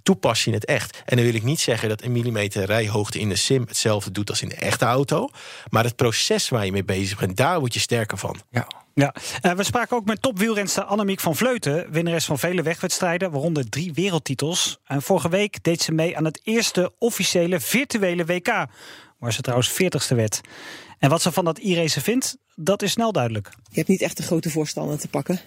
toepas 0.06 0.40
je 0.44 0.46
in 0.46 0.54
het 0.56 0.64
echt. 0.64 1.02
En 1.04 1.16
dan 1.16 1.24
wil 1.24 1.34
ik 1.34 1.42
niet 1.42 1.60
zeggen 1.60 1.88
dat 1.88 2.02
een 2.02 2.12
millimeter 2.12 2.64
rijhoogte 2.64 3.18
in 3.18 3.28
de 3.28 3.36
sim 3.36 3.64
hetzelfde 3.66 4.10
doet 4.10 4.30
als 4.30 4.42
in 4.42 4.48
de 4.48 4.54
echte 4.54 4.84
auto. 4.84 5.28
Maar 5.68 5.84
het 5.84 5.96
proces 5.96 6.48
waar 6.48 6.64
je 6.64 6.72
mee 6.72 6.84
bezig 6.84 7.18
bent, 7.18 7.36
daar 7.36 7.58
word 7.58 7.74
je 7.74 7.80
sterker 7.80 8.18
van. 8.18 8.36
Ja. 8.50 8.66
Ja, 8.94 9.14
Eh, 9.40 9.52
we 9.52 9.64
spraken 9.64 9.96
ook 9.96 10.04
met 10.04 10.22
topwielrenster 10.22 10.82
Annemiek 10.84 11.20
van 11.20 11.36
Vleuten, 11.36 11.92
winnares 11.92 12.24
van 12.24 12.38
vele 12.38 12.62
wegwedstrijden, 12.62 13.30
waaronder 13.30 13.68
drie 13.68 13.92
wereldtitels. 13.92 14.78
En 14.84 15.02
vorige 15.02 15.28
week 15.28 15.62
deed 15.62 15.82
ze 15.82 15.92
mee 15.92 16.16
aan 16.16 16.24
het 16.24 16.40
eerste 16.42 16.92
officiële 16.98 17.60
virtuele 17.60 18.24
WK, 18.24 18.66
waar 19.18 19.32
ze 19.32 19.40
trouwens 19.40 19.70
40ste 19.70 20.14
werd. 20.14 20.40
En 20.98 21.10
wat 21.10 21.22
ze 21.22 21.32
van 21.32 21.44
dat 21.44 21.58
e-racen 21.58 22.02
vindt, 22.02 22.36
dat 22.56 22.82
is 22.82 22.90
snel 22.90 23.12
duidelijk. 23.12 23.50
Je 23.70 23.76
hebt 23.76 23.88
niet 23.88 24.02
echt 24.02 24.16
de 24.16 24.22
grote 24.22 24.50
voorstander 24.50 24.98
te 24.98 25.08
pakken. 25.08 25.40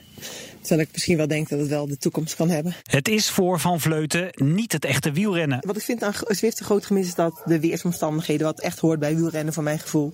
Terwijl 0.59 0.81
ik 0.81 0.89
misschien 0.91 1.17
wel 1.17 1.27
denk 1.27 1.49
dat 1.49 1.59
het 1.59 1.67
wel 1.67 1.87
de 1.87 1.97
toekomst 1.97 2.35
kan 2.35 2.49
hebben. 2.49 2.75
Het 2.83 3.07
is 3.07 3.29
voor 3.29 3.59
Van 3.59 3.79
Vleuten 3.79 4.29
niet 4.33 4.71
het 4.71 4.85
echte 4.85 5.11
wielrennen. 5.11 5.59
Wat 5.65 5.77
ik 5.77 5.83
vind 5.83 6.03
aan 6.03 6.13
Zwift 6.27 6.59
een 6.59 6.65
groot 6.65 6.85
gemis 6.85 7.07
is 7.07 7.15
dat 7.15 7.41
de 7.45 7.59
weersomstandigheden, 7.59 8.45
wat 8.45 8.59
echt 8.59 8.79
hoort 8.79 8.99
bij 8.99 9.15
wielrennen 9.15 9.53
voor 9.53 9.63
mijn 9.63 9.79
gevoel, 9.79 10.13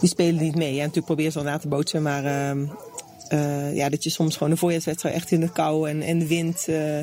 die 0.00 0.08
spelen 0.08 0.42
niet 0.42 0.54
mee. 0.54 0.72
Ja, 0.72 0.78
natuurlijk 0.78 1.06
probeer 1.06 1.30
ze 1.30 1.42
wel 1.42 1.52
na 1.52 1.58
te 1.58 1.68
bootsen, 1.68 2.02
maar 2.02 2.24
ehm, 2.24 2.66
eh, 3.28 3.74
ja, 3.76 3.88
dat 3.88 4.04
je 4.04 4.10
soms 4.10 4.36
gewoon 4.36 4.52
een 4.52 4.58
voorjaarswedstrijd 4.58 5.14
echt 5.14 5.30
in 5.30 5.40
de 5.40 5.52
kou 5.52 5.88
en, 5.88 6.02
en 6.02 6.18
de 6.18 6.26
wind. 6.26 6.68
eh, 6.68 6.98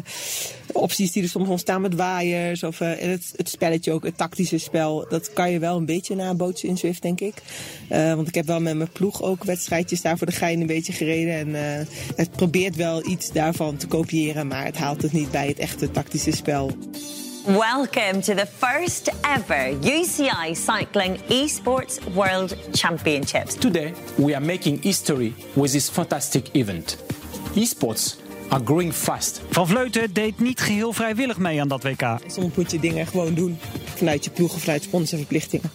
opties 0.72 1.12
die 1.12 1.24
er 1.24 1.30
soms 1.30 1.50
ontstaan 1.50 1.82
met 1.82 1.96
waaiers. 1.96 2.64
Of 2.64 2.82
eh, 2.82 2.90
het, 2.98 3.34
het 3.36 3.50
spelletje 3.50 3.92
ook, 3.92 4.04
het 4.04 4.18
tactische 4.18 4.58
spel. 4.58 5.06
Dat 5.10 5.34
kan 5.34 5.52
je 5.52 5.60
wel 5.60 5.78
een 5.78 5.86
beetje 5.86 6.16
nabootsen 6.16 6.70
in 6.70 6.78
Zwift, 6.78 7.02
denk 7.02 7.20
ik. 7.20 7.34
Want 7.90 8.28
ik 8.28 8.36
heb 8.36 8.46
wel 8.46 8.60
met 8.60 8.76
mijn 8.76 8.92
ploeg 8.92 9.22
ook 9.22 9.44
wedstrijdjes 9.44 10.02
daar 10.02 10.18
voor 10.18 10.28
de 10.28 10.34
gein 10.34 10.62
een 10.62 10.68
beetje 10.68 10.94
gereden. 10.94 11.56
En 11.56 11.88
het 12.16 12.32
probeert 12.32 12.76
wel 12.76 13.10
iets 13.10 13.32
daarvan 13.32 13.78
te 13.78 13.88
kopiëren. 13.88 14.48
Maar 14.48 14.66
het 14.66 14.78
haalt 14.78 15.02
het 15.02 15.12
niet 15.12 15.32
bij 15.32 15.48
het 15.48 15.60
echte 15.60 15.92
tactische 15.92 16.32
spel. 16.32 16.72
Welcome 17.46 18.22
to 18.22 18.36
the 18.36 18.46
first 18.46 19.10
ever 19.24 19.76
UCI 19.82 20.56
Cycling 20.56 21.18
Esports 21.30 22.00
World 22.14 22.56
Championships. 22.74 23.56
Today, 23.56 23.94
we 24.18 24.34
are 24.34 24.46
making 24.46 24.82
history 24.82 25.36
with 25.54 25.74
this 25.74 25.90
fantastic 25.90 26.56
event. 26.56 26.98
Esports 27.56 28.16
are 28.50 28.64
growing 28.64 28.94
fast. 28.94 29.42
Van 29.50 29.68
Vleuten 29.68 30.14
deed 30.14 30.40
niet 30.40 30.60
geheel 30.60 30.94
vrijwillig 30.94 31.38
mee 31.38 31.62
aan 31.62 31.68
dat 31.68 31.84
WK. 31.84 32.18
Soms 32.28 32.56
moet 32.56 32.72
je 32.72 32.80
dingen 32.80 33.08
gewoon 33.08 33.34
doen 33.34 33.58
vanuit 33.96 34.24
je 34.24 34.32
ploeg 34.32 34.54
of 34.54 34.62
vanuit 34.62 34.84
sponsorverplichtingen. 34.84 35.72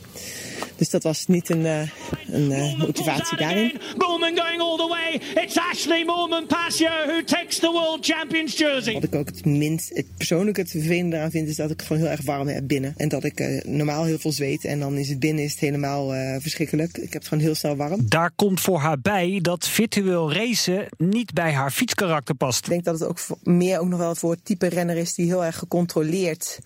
Dus 0.78 0.90
dat 0.90 1.02
was 1.02 1.26
niet 1.26 1.48
een, 1.48 1.66
eh, 1.66 1.80
een 2.26 2.52
eh, 2.52 2.78
motivatie 2.78 3.36
daarin. 3.36 3.80
Moorman 3.96 4.38
going 4.38 4.60
all 4.60 4.76
the 4.76 4.88
way. 4.88 5.42
It's 5.44 5.58
Ashley 5.58 6.04
Moorman 6.04 6.46
Pasio 6.46 6.90
who 7.06 7.24
takes 7.24 7.58
the 7.58 7.70
World 7.70 8.06
Champions 8.06 8.58
jersey. 8.58 8.92
Wat 8.92 9.04
ik 9.04 9.14
ook 9.14 9.26
het 9.26 9.44
minst, 9.44 9.90
het 9.94 10.06
persoonlijk 10.16 10.56
het 10.56 10.70
vervelende 10.70 11.16
eraan 11.16 11.30
vind, 11.30 11.48
is 11.48 11.56
dat 11.56 11.70
ik 11.70 11.76
het 11.76 11.86
gewoon 11.86 12.02
heel 12.02 12.10
erg 12.10 12.24
warm 12.24 12.48
heb 12.48 12.66
binnen. 12.66 12.94
En 12.96 13.08
dat 13.08 13.24
ik 13.24 13.40
eh, 13.40 13.64
normaal 13.64 14.04
heel 14.04 14.18
veel 14.18 14.32
zweet 14.32 14.64
en 14.64 14.80
dan 14.80 14.96
is 14.96 15.08
het 15.08 15.18
binnen 15.18 15.44
is 15.44 15.50
het 15.50 15.60
helemaal 15.60 16.14
eh, 16.14 16.36
verschrikkelijk. 16.40 16.96
Ik 16.96 17.12
heb 17.12 17.12
het 17.12 17.28
gewoon 17.28 17.44
heel 17.44 17.54
snel 17.54 17.76
warm. 17.76 18.08
Daar 18.08 18.30
komt 18.36 18.60
voor 18.60 18.78
haar 18.78 19.00
bij 19.00 19.38
dat 19.42 19.68
virtueel 19.68 20.32
racen 20.32 20.86
niet 20.96 21.32
bij 21.32 21.52
haar 21.52 21.70
fietskarakter 21.70 22.34
past. 22.34 22.64
Ik 22.64 22.70
denk 22.70 22.84
dat 22.84 23.00
het 23.00 23.08
ook 23.08 23.18
meer 23.42 23.78
ook 23.78 23.88
nog 23.88 23.98
wel 23.98 24.14
voor 24.14 24.30
het 24.30 24.44
type 24.44 24.66
renner 24.66 24.96
is 24.96 25.14
die 25.14 25.26
heel 25.26 25.44
erg 25.44 25.56
gecontroleerd 25.56 26.58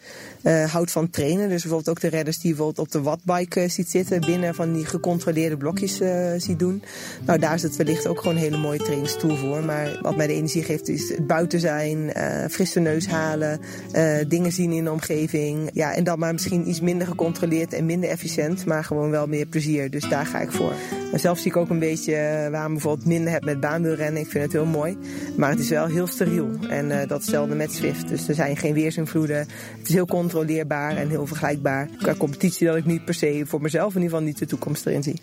eh, 0.42 0.72
houdt 0.72 0.90
van 0.90 1.10
trainen. 1.10 1.48
Dus 1.48 1.62
bijvoorbeeld 1.62 1.88
ook 1.88 2.00
de 2.00 2.08
redders 2.08 2.38
die 2.38 2.54
bijvoorbeeld 2.54 2.86
op 2.86 2.92
de 2.92 3.02
wattbike 3.02 3.68
ziet 3.68 3.90
zitten, 3.90 4.01
binnen 4.08 4.54
van 4.54 4.72
die 4.72 4.84
gecontroleerde 4.84 5.56
blokjes 5.56 6.00
eh, 6.00 6.30
ziet 6.36 6.58
doen. 6.58 6.82
Nou, 7.26 7.38
daar 7.38 7.54
is 7.54 7.62
het 7.62 7.76
wellicht 7.76 8.06
ook 8.06 8.18
gewoon 8.18 8.36
een 8.36 8.42
hele 8.42 8.56
mooie 8.56 8.78
trainingstool 8.78 9.36
voor. 9.36 9.64
Maar 9.64 9.98
wat 10.02 10.16
mij 10.16 10.26
de 10.26 10.32
energie 10.32 10.62
geeft 10.62 10.88
is 10.88 11.08
het 11.08 11.26
buiten 11.26 11.60
zijn, 11.60 12.12
eh 12.12 12.48
frisse 12.50 12.80
neus 12.80 13.06
halen, 13.06 13.60
eh, 13.92 14.14
dingen 14.28 14.52
zien 14.52 14.72
in 14.72 14.84
de 14.84 14.90
omgeving. 14.90 15.70
Ja, 15.72 15.94
en 15.94 16.04
dan 16.04 16.18
maar 16.18 16.32
misschien 16.32 16.68
iets 16.68 16.80
minder 16.80 17.06
gecontroleerd 17.06 17.72
en 17.72 17.86
minder 17.86 18.10
efficiënt, 18.10 18.64
maar 18.66 18.84
gewoon 18.84 19.10
wel 19.10 19.26
meer 19.26 19.46
plezier. 19.46 19.90
Dus 19.90 20.08
daar 20.08 20.26
ga 20.26 20.40
ik 20.40 20.52
voor. 20.52 20.72
Maar 21.10 21.20
zelf 21.20 21.38
zie 21.38 21.50
ik 21.50 21.56
ook 21.56 21.70
een 21.70 21.78
beetje 21.78 22.48
waarom 22.50 22.72
bijvoorbeeld 22.72 23.06
minder 23.06 23.32
heb 23.32 23.44
met 23.44 23.60
baanwielrennen. 23.60 24.20
Ik 24.22 24.28
vind 24.28 24.44
het 24.44 24.52
heel 24.52 24.64
mooi, 24.64 24.98
maar 25.36 25.50
het 25.50 25.58
is 25.58 25.68
wel 25.68 25.86
heel 25.86 26.06
steriel. 26.06 26.50
En 26.68 27.00
eh, 27.00 27.08
datzelfde 27.08 27.54
met 27.54 27.72
Zwift. 27.72 28.08
Dus 28.08 28.28
er 28.28 28.34
zijn 28.34 28.56
geen 28.56 28.74
weersinvloeden. 28.74 29.36
Het 29.78 29.88
is 29.88 29.94
heel 29.94 30.06
controleerbaar 30.06 30.96
en 30.96 31.08
heel 31.08 31.26
vergelijkbaar. 31.26 31.88
Qua 31.98 32.14
competitie 32.14 32.66
dat 32.66 32.76
ik 32.76 32.84
niet 32.84 33.04
per 33.04 33.14
se 33.14 33.42
voor 33.46 33.60
mezelf 33.60 33.91
in 33.94 34.02
ieder 34.02 34.16
geval 34.16 34.32
niet 34.32 34.38
de 34.38 34.46
toekomst 34.46 34.86
erin 34.86 35.02
zie. 35.02 35.20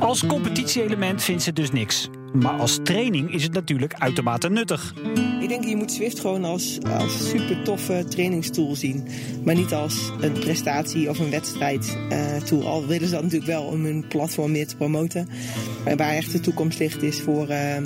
Als 0.00 0.26
competitie-element 0.26 1.22
vindt 1.22 1.42
ze 1.42 1.52
dus 1.52 1.70
niks. 1.70 2.08
Maar 2.32 2.52
als 2.52 2.78
training 2.82 3.34
is 3.34 3.42
het 3.42 3.52
natuurlijk 3.52 3.94
uitermate 3.94 4.50
nuttig. 4.50 4.94
Ik 5.40 5.48
denk 5.48 5.64
je 5.64 5.76
moet 5.76 5.92
Swift 5.92 6.20
gewoon 6.20 6.44
als, 6.44 6.78
als 6.98 7.28
super 7.28 7.62
toffe 7.62 8.04
trainingstool 8.08 8.74
zien. 8.74 9.08
Maar 9.44 9.54
niet 9.54 9.72
als 9.72 10.12
een 10.20 10.32
prestatie 10.32 11.08
of 11.08 11.18
een 11.18 11.30
wedstrijd 11.30 11.98
eh, 12.08 12.36
tool. 12.36 12.66
Al 12.66 12.86
willen 12.86 13.08
ze 13.08 13.14
dat 13.14 13.22
natuurlijk 13.22 13.50
wel 13.50 13.62
om 13.62 13.84
hun 13.84 14.04
platform 14.08 14.50
meer 14.50 14.66
te 14.66 14.76
promoten. 14.76 15.28
Maar 15.84 15.96
waar 15.96 16.14
echt 16.14 16.32
de 16.32 16.40
toekomst 16.40 16.78
ligt 16.78 17.02
is 17.02 17.20
voor, 17.20 17.48
eh, 17.48 17.76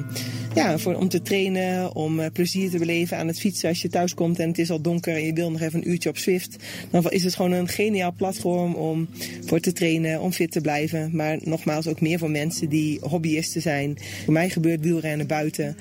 ja, 0.55 0.79
voor, 0.79 0.95
om 0.95 1.09
te 1.09 1.23
trainen, 1.23 1.95
om 1.95 2.21
eh, 2.21 2.27
plezier 2.33 2.71
te 2.71 2.79
beleven 2.79 3.17
aan 3.17 3.27
het 3.27 3.41
fietsen 3.41 3.69
als 3.69 3.83
je 3.83 3.89
thuis 3.89 4.15
komt 4.15 4.39
en 4.39 4.49
het 4.49 4.59
is 4.59 4.71
al 4.71 4.81
donker 4.81 5.15
en 5.15 5.25
je 5.25 5.33
wil 5.33 5.51
nog 5.51 5.61
even 5.61 5.79
een 5.79 5.91
uurtje 5.91 6.09
op 6.09 6.17
Swift. 6.17 6.57
Dan 6.91 7.11
is 7.11 7.25
het 7.25 7.35
gewoon 7.35 7.53
een 7.53 7.69
geniaal 7.69 8.13
platform 8.13 8.75
om 8.75 9.09
voor 9.45 9.61
te 9.61 9.73
trainen, 9.73 10.21
om 10.21 10.33
fit 10.33 10.51
te 10.51 10.61
blijven. 10.61 11.17
Maar 11.17 11.39
nogmaals 11.41 11.87
ook 11.87 12.01
meer 12.01 12.19
voor 12.19 12.31
mensen 12.31 12.69
die 12.69 12.99
hobbyisten 13.03 13.63
zijn. 13.63 13.99
Voor 14.25 14.33
mij 14.33 14.51
gebeurt 14.51 14.81
wielrennen 14.81 15.27
buiten. 15.27 15.77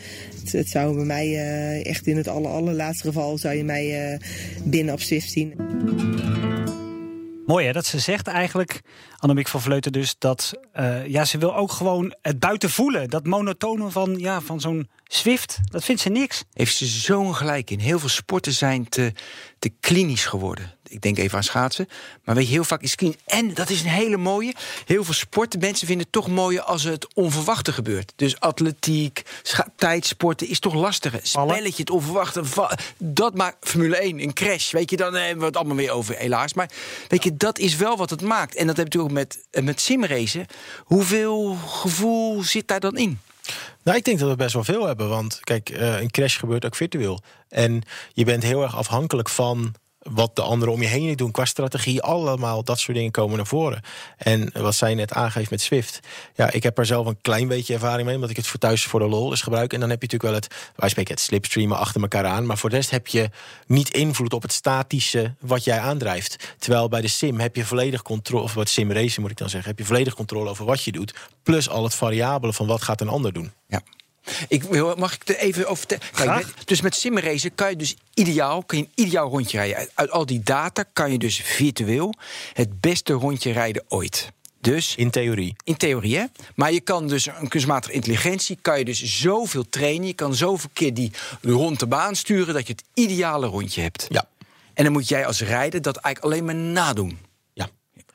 Het, 0.52 0.70
zou 0.70 0.96
bij 0.96 1.06
mij 1.06 1.28
eh, 1.28 1.86
echt 1.86 2.08
in 2.08 2.18
het 2.18 2.28
aller, 2.28 2.52
allerlaatste 2.52 3.08
geval 3.08 3.38
zou 3.38 3.56
je 3.56 3.64
mij 3.64 4.12
eh, 4.12 4.20
binnen 4.64 4.94
op 4.94 5.00
Swift 5.00 5.32
zien. 5.32 5.54
Mooi 7.46 7.66
hè, 7.66 7.72
dat 7.72 7.86
ze 7.86 8.00
zegt 8.00 8.28
eigenlijk, 8.28 8.82
Annemiek 9.18 9.48
van 9.48 9.62
Vleuten 9.62 9.92
dus, 9.92 10.16
dat 10.18 10.54
eh, 10.72 11.08
ja, 11.08 11.26
ze 11.26 11.38
wil 11.38 11.56
ook 11.56 11.72
gewoon 11.72 12.16
het 12.22 12.40
buiten 12.40 12.70
voelen. 12.70 13.10
Dat 13.10 13.26
monotone 13.26 13.90
van, 13.90 14.18
ja, 14.18 14.42
van 14.42 14.60
zo'n 14.60 14.90
Zwift, 15.04 15.60
dat 15.64 15.84
vindt 15.84 16.02
ze 16.02 16.10
niks. 16.10 16.44
Heeft 16.54 16.76
ze 16.76 16.86
zo'n 16.86 17.36
gelijk 17.36 17.70
in. 17.70 17.80
Heel 17.80 18.00
veel 18.00 18.10
sporten 18.10 18.54
zijn 18.54 18.90
te, 18.90 19.14
te 19.60 19.70
klinisch 19.80 20.26
geworden. 20.26 20.74
Ik 20.88 21.02
denk 21.02 21.18
even 21.18 21.38
aan 21.38 21.44
schaatsen. 21.44 21.88
Maar 22.24 22.36
weet 22.36 22.46
je, 22.46 22.52
heel 22.52 22.64
vaak 22.64 22.82
is 22.82 22.96
klinisch. 22.96 23.18
En 23.26 23.54
dat 23.54 23.70
is 23.70 23.82
een 23.82 23.90
hele 23.90 24.18
mooie. 24.18 24.54
Heel 24.86 25.04
veel 25.04 25.14
sporten, 25.14 25.60
mensen 25.60 25.88
vinden 25.88 26.06
het 26.06 26.14
toch 26.14 26.28
mooier 26.28 26.62
als 26.62 26.84
het 26.84 27.14
onverwachte 27.14 27.74
gebeurt. 27.74 28.14
Dus 28.16 28.40
atletiek, 28.40 29.22
tijdsporten 29.76 30.48
is 30.48 30.60
toch 30.60 30.74
lastiger. 30.74 31.20
Spelletje, 31.24 31.82
het 31.82 31.90
onverwachte. 31.90 32.44
Dat 32.98 33.36
maakt 33.36 33.70
Formule 33.70 33.98
1, 33.98 34.20
een 34.20 34.34
crash. 34.34 34.72
Weet 34.72 34.90
je, 34.90 34.98
dan 34.98 35.14
hebben 35.14 35.40
we 35.40 35.46
het 35.46 35.58
allemaal 35.58 35.76
weer 35.76 35.92
over, 35.92 36.16
helaas. 36.16 36.54
Maar 36.54 36.72
weet 37.08 37.24
je, 37.24 37.38
dat 37.38 37.60
is 37.60 37.76
wel 37.76 37.98
wat 37.98 38.10
het 38.10 38.22
maakt. 38.22 38.56
En 38.56 38.68
dat 38.68 38.78
heb 38.78 38.94
je 38.94 38.98
natuurlijk 38.98 39.12
ook 39.12 39.38
met, 39.38 39.46
eh, 39.52 39.64
met 39.64 39.82
simracen. 39.82 40.46
Hoeveel 40.84 41.56
gevoel 41.56 42.44
zit 42.44 42.68
daar 42.68 42.80
dan 42.80 42.98
in? 42.98 43.20
Nou, 43.84 43.98
ik 43.98 44.06
denk 44.06 44.20
dat 44.20 44.30
we 44.30 44.36
best 44.36 44.54
wel 44.54 44.64
veel 44.64 44.86
hebben. 44.86 45.10
Want 45.10 45.40
kijk, 45.42 45.70
eh, 45.70 46.02
een 46.02 46.12
crash 46.12 46.40
gebeurt 46.40 46.66
ook 46.66 46.76
virtueel. 46.76 47.22
En 47.50 47.82
je 48.14 48.26
bent 48.26 48.44
heel 48.44 48.62
erg 48.64 48.76
afhankelijk 48.76 49.30
van 49.30 49.74
wat 50.04 50.36
de 50.36 50.42
anderen 50.42 50.74
om 50.74 50.82
je 50.82 50.88
heen 50.88 51.16
doen 51.16 51.32
qua 51.32 51.46
strategie. 51.46 52.02
Allemaal 52.02 52.64
dat 52.64 52.80
soort 52.80 52.98
dingen 52.98 53.12
komen 53.12 53.38
naar 53.38 53.48
voren. 53.48 53.82
En 54.18 54.50
wat 54.54 54.76
zij 54.76 54.96
net 54.96 55.14
aangeeft 55.14 55.50
met 55.50 55.62
Swift. 55.62 56.00
Ja, 56.36 56.52
ik 56.52 56.64
heb 56.64 56.78
er 56.78 56.86
zelf 56.86 57.06
een 57.06 57.22
klein 57.22 57.48
beetje 57.48 57.74
ervaring 57.74 58.06
mee. 58.06 58.16
Omdat 58.16 58.30
ik 58.30 58.36
het 58.36 58.48
voor 58.48 58.60
thuis 58.60 58.84
voor 58.84 59.00
de 59.00 59.08
lol 59.08 59.32
is 59.32 59.42
gebruik. 59.42 59.74
En 59.74 59.80
dan 59.80 59.90
heb 59.90 60.02
je 60.02 60.08
natuurlijk 60.08 60.42
wel 60.42 60.58
het, 60.60 60.72
wij 60.76 60.90
spreken 60.90 61.14
het 61.14 61.24
slipstreamen 61.24 61.78
achter 61.78 62.02
elkaar 62.02 62.26
aan. 62.26 62.46
Maar 62.46 62.58
voor 62.58 62.70
de 62.70 62.76
rest 62.76 62.90
heb 62.90 63.08
je 63.08 63.30
niet 63.68 63.94
invloed 63.94 64.34
op 64.34 64.42
het 64.42 64.54
statische 64.54 65.36
wat 65.40 65.64
jij 65.64 65.80
aandrijft. 65.80 66.56
Terwijl 66.60 66.90
bij 66.90 67.02
de 67.02 67.08
sim 67.08 67.40
heb 67.40 67.56
je 67.56 67.66
volledig 67.66 68.02
controle, 68.02 68.44
of 68.44 68.54
wat 68.54 68.70
sim 68.70 68.92
racing 68.92 69.20
moet 69.20 69.32
ik 69.32 69.38
dan 69.38 69.50
zeggen, 69.50 69.70
heb 69.70 69.80
je 69.80 69.86
volledig 69.86 70.14
controle 70.14 70.50
over 70.50 70.66
wat 70.66 70.84
je 70.84 70.92
doet. 70.92 71.14
Plus 71.44 71.70
al 71.70 71.84
het 71.84 71.96
variabele 71.96 72.54
van 72.54 72.68
wat 72.68 72.82
gaat 72.82 73.02
een 73.02 73.08
ander 73.08 73.34
doen. 73.34 73.52
Ja. 73.68 73.82
Ik 74.48 74.64
wil, 74.64 74.96
mag 74.96 75.14
ik 75.14 75.30
er 75.30 75.38
even 75.38 75.68
over 75.68 75.78
vertellen? 75.88 76.06
Kijk, 76.14 76.56
met- 76.56 76.68
dus 76.68 76.82
met 76.82 76.96
simracen 76.96 77.56
kan 77.56 77.70
je 77.70 77.76
dus 77.76 77.96
ideaal, 78.14 78.64
kan 78.64 78.78
je 78.78 78.84
een 78.84 79.06
ideaal 79.06 79.30
rondje 79.30 79.58
rijden. 79.58 79.78
Uit, 79.78 79.92
uit 79.94 80.12
al 80.12 80.26
die 80.26 80.42
data 80.44 80.84
kan 80.94 81.12
je 81.12 81.18
dus 81.18 81.38
virtueel 81.44 82.14
het 82.54 82.80
beste 82.82 83.14
rondje 83.14 83.52
rijden 83.52 83.84
ooit. 83.88 84.32
Dus 84.62 84.96
in 84.96 85.10
theorie. 85.10 85.56
In 85.64 85.78
theorie, 85.78 86.18
hè? 86.18 86.26
Maar 86.56 86.72
je 86.72 86.80
kan 86.82 87.08
dus 87.08 87.26
een 87.26 87.48
kunstmatige 87.48 87.94
intelligentie, 87.94 88.58
kan 88.62 88.78
je 88.78 88.86
dus 88.86 89.20
zoveel 89.20 89.70
trainen. 89.70 90.08
Je 90.08 90.14
kan 90.14 90.36
zoveel 90.36 90.70
keer 90.74 90.94
die 90.94 91.12
rond 91.42 91.80
de 91.80 91.88
baan 91.88 92.16
sturen 92.16 92.54
dat 92.54 92.68
je 92.68 92.74
het 92.74 92.84
ideale 92.94 93.48
rondje 93.48 93.82
hebt. 93.82 94.06
Ja. 94.10 94.28
En 94.74 94.84
dan 94.84 94.94
moet 94.94 95.08
jij 95.08 95.26
als 95.26 95.42
rijder 95.42 95.82
dat 95.82 95.98
eigenlijk 95.98 96.34
alleen 96.34 96.46
maar 96.46 96.56
nadoen. 96.72 97.20
Ja. 97.54 97.70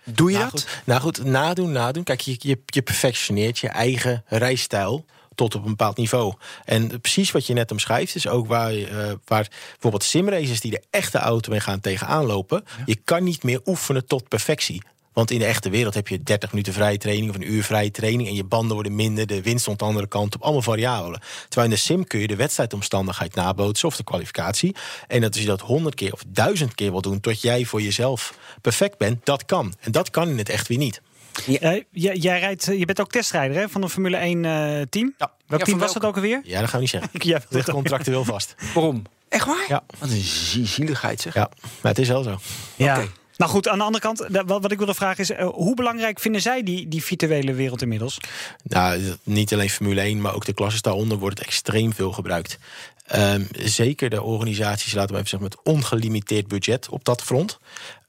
Doe 0.05 0.31
je 0.31 0.39
nou, 0.39 0.51
dat? 0.51 0.61
Goed, 0.61 0.87
nou 0.87 1.01
goed, 1.01 1.25
nadoen, 1.25 1.73
nadoen. 1.73 2.05
Kijk, 2.05 2.21
je, 2.21 2.37
je, 2.39 2.59
je 2.67 2.83
perfectioneert 2.83 3.59
je 3.59 3.69
eigen 3.69 4.25
rijstijl 4.27 5.05
tot 5.39 5.55
op 5.55 5.63
een 5.63 5.71
bepaald 5.71 5.97
niveau. 5.97 6.35
En 6.65 7.01
precies 7.01 7.31
wat 7.31 7.47
je 7.47 7.53
net 7.53 7.71
omschrijft, 7.71 8.15
is 8.15 8.29
ook 8.29 8.47
waar, 8.47 8.73
je, 8.73 8.87
eh, 8.87 9.13
waar 9.25 9.49
bijvoorbeeld 9.71 10.05
simraces 10.05 10.61
die 10.61 10.71
de 10.71 10.83
echte 10.91 11.19
auto 11.19 11.51
mee 11.51 11.61
gaan 11.61 11.81
tegenaan 11.81 12.27
lopen. 12.27 12.65
Je 12.87 12.97
kan 13.05 13.25
niet 13.25 13.43
meer 13.43 13.61
oefenen 13.67 14.07
tot 14.07 14.29
perfectie. 14.29 14.83
Want 15.13 15.31
in 15.31 15.39
de 15.39 15.45
echte 15.45 15.71
wereld 15.71 15.95
heb 15.95 16.09
je 16.09 16.23
30 16.23 16.51
minuten 16.51 16.73
vrije 16.73 16.99
training 16.99 17.31
of 17.31 17.37
een 17.37 17.53
uur 17.53 17.65
vrije 17.65 17.91
training. 17.91 18.29
En 18.29 18.35
je 18.35 18.45
banden 18.45 18.75
worden 18.75 18.95
minder, 18.95 19.27
de 19.27 19.43
wind 19.43 19.61
stond 19.61 19.79
de 19.79 19.85
andere 19.85 20.07
kant 20.07 20.35
op, 20.35 20.43
allemaal 20.43 20.63
variabelen. 20.63 21.21
Terwijl 21.49 21.71
in 21.71 21.75
de 21.75 21.81
sim 21.81 22.07
kun 22.07 22.21
je 22.21 22.27
de 22.27 22.37
wedstrijdomstandigheid 22.37 23.35
nabootsen 23.35 23.89
of 23.89 23.97
de 23.97 24.05
kwalificatie. 24.05 24.77
En 25.07 25.21
dat 25.21 25.33
als 25.33 25.41
je 25.41 25.47
dat 25.47 25.61
100 25.61 25.95
keer 25.95 26.13
of 26.13 26.23
1000 26.29 26.75
keer 26.75 26.91
wil 26.91 27.01
doen 27.01 27.21
tot 27.21 27.41
jij 27.41 27.65
voor 27.65 27.83
jezelf 27.83 28.39
perfect 28.61 28.99
bent, 28.99 29.27
dat 29.27 29.45
kan. 29.45 29.75
En 29.81 29.93
dat 29.93 30.11
kan 30.11 30.29
in 30.29 30.39
het 30.39 30.49
echt 30.49 30.69
weer 30.69 30.79
niet. 30.79 31.01
Eh, 31.47 31.83
jij, 31.91 32.17
jij 32.17 32.39
rijdt, 32.41 32.69
eh, 32.69 32.79
je 32.79 32.85
bent 32.85 33.01
ook 33.01 33.11
testrijder 33.11 33.57
hè, 33.57 33.69
van 33.69 33.83
een 33.83 33.89
Formule 33.89 34.17
1 34.17 34.45
eh, 34.45 34.51
team. 34.91 35.15
Welk 35.19 35.31
Ja, 35.47 35.57
team 35.57 35.67
van 35.67 35.79
was 35.79 35.93
dat 35.93 36.05
ook 36.05 36.15
alweer? 36.15 36.41
Ja, 36.45 36.61
dat 36.61 36.69
gaan 36.69 36.81
we 36.81 36.81
niet 36.81 36.91
zeggen. 36.91 37.11
Ja, 37.29 37.35
Het 37.35 37.47
ligt 37.51 37.71
contractueel 37.71 38.25
vast. 38.25 38.55
Waarom? 38.75 39.03
Echt 39.29 39.47
waar? 39.47 39.65
Ja. 39.69 39.83
Wat 39.99 40.11
een 40.11 40.21
zie- 40.21 40.67
zieligheid 40.67 41.21
zeg. 41.21 41.35
Ja, 41.35 41.51
maar 41.81 41.93
het 41.93 42.01
is 42.01 42.09
wel 42.09 42.23
zo. 42.23 42.39
Ja. 42.77 43.05
Nou 43.37 43.51
goed, 43.51 43.69
aan 43.69 43.79
de 43.79 43.85
andere 43.85 44.05
kant, 44.05 44.27
wat, 44.47 44.63
wat 44.63 44.73
ik 44.73 44.79
wilde 44.79 44.95
vragen 44.95 45.23
is... 45.23 45.31
hoe 45.45 45.75
belangrijk 45.75 46.21
vinden 46.21 46.41
zij 46.43 46.63
die, 46.63 46.89
die 46.89 47.03
virtuele 47.05 47.55
wereld 47.55 47.83
inmiddels? 47.83 48.19
Nou, 48.63 49.01
niet 49.23 49.53
alleen 49.53 49.71
Formule 49.71 50.01
1, 50.01 50.21
maar 50.21 50.35
ook 50.35 50.45
de 50.45 50.53
klasses 50.53 50.83
daaronder 50.83 51.19
wordt 51.19 51.39
het 51.39 51.47
extreem 51.47 51.93
veel 51.95 52.13
gebruikt. 52.13 52.59
Ehm, 53.07 53.43
zeker 53.53 54.11
de 54.11 54.23
organisaties, 54.23 54.93
laten 54.93 55.11
we 55.11 55.17
even 55.17 55.29
zeggen, 55.29 55.49
met 55.49 55.75
ongelimiteerd 55.75 56.49
budget 56.49 56.89
op 56.89 57.05
dat 57.05 57.23
front. 57.23 57.59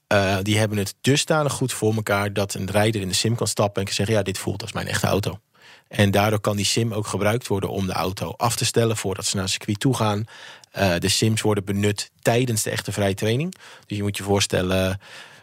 Eh, 0.09 0.37
die 0.41 0.57
hebben 0.57 0.77
het 0.77 0.95
dusdanig 1.01 1.53
goed 1.53 1.73
voor 1.73 1.93
elkaar 1.95 2.33
dat 2.33 2.53
een 2.53 2.71
rijder 2.71 3.01
in 3.01 3.07
de 3.07 3.13
sim 3.13 3.35
kan 3.35 3.47
stappen 3.47 3.79
en 3.79 3.85
kan 3.85 3.95
zeggen: 3.95 4.15
Ja, 4.15 4.21
dit 4.21 4.37
voelt 4.37 4.61
als 4.61 4.71
mijn 4.71 4.87
echte 4.87 5.07
auto. 5.07 5.39
En 5.87 6.11
daardoor 6.11 6.39
kan 6.39 6.55
die 6.55 6.65
sim 6.65 6.93
ook 6.93 7.07
gebruikt 7.07 7.47
worden 7.47 7.69
om 7.69 7.85
de 7.85 7.93
auto 7.93 8.33
af 8.37 8.55
te 8.55 8.65
stellen 8.65 8.97
voordat 8.97 9.25
ze 9.25 9.35
naar 9.35 9.43
het 9.43 9.53
circuit 9.53 9.79
toe 9.79 9.95
gaan. 9.95 10.25
Eh, 10.71 10.95
de 10.99 11.09
sims 11.09 11.41
worden 11.41 11.65
benut 11.65 12.11
tijdens 12.21 12.63
de 12.63 12.69
echte 12.69 12.91
vrije 12.91 13.13
training. 13.13 13.55
Dus 13.85 13.97
je 13.97 14.03
moet 14.03 14.17
je 14.17 14.23
voorstellen, 14.23 14.99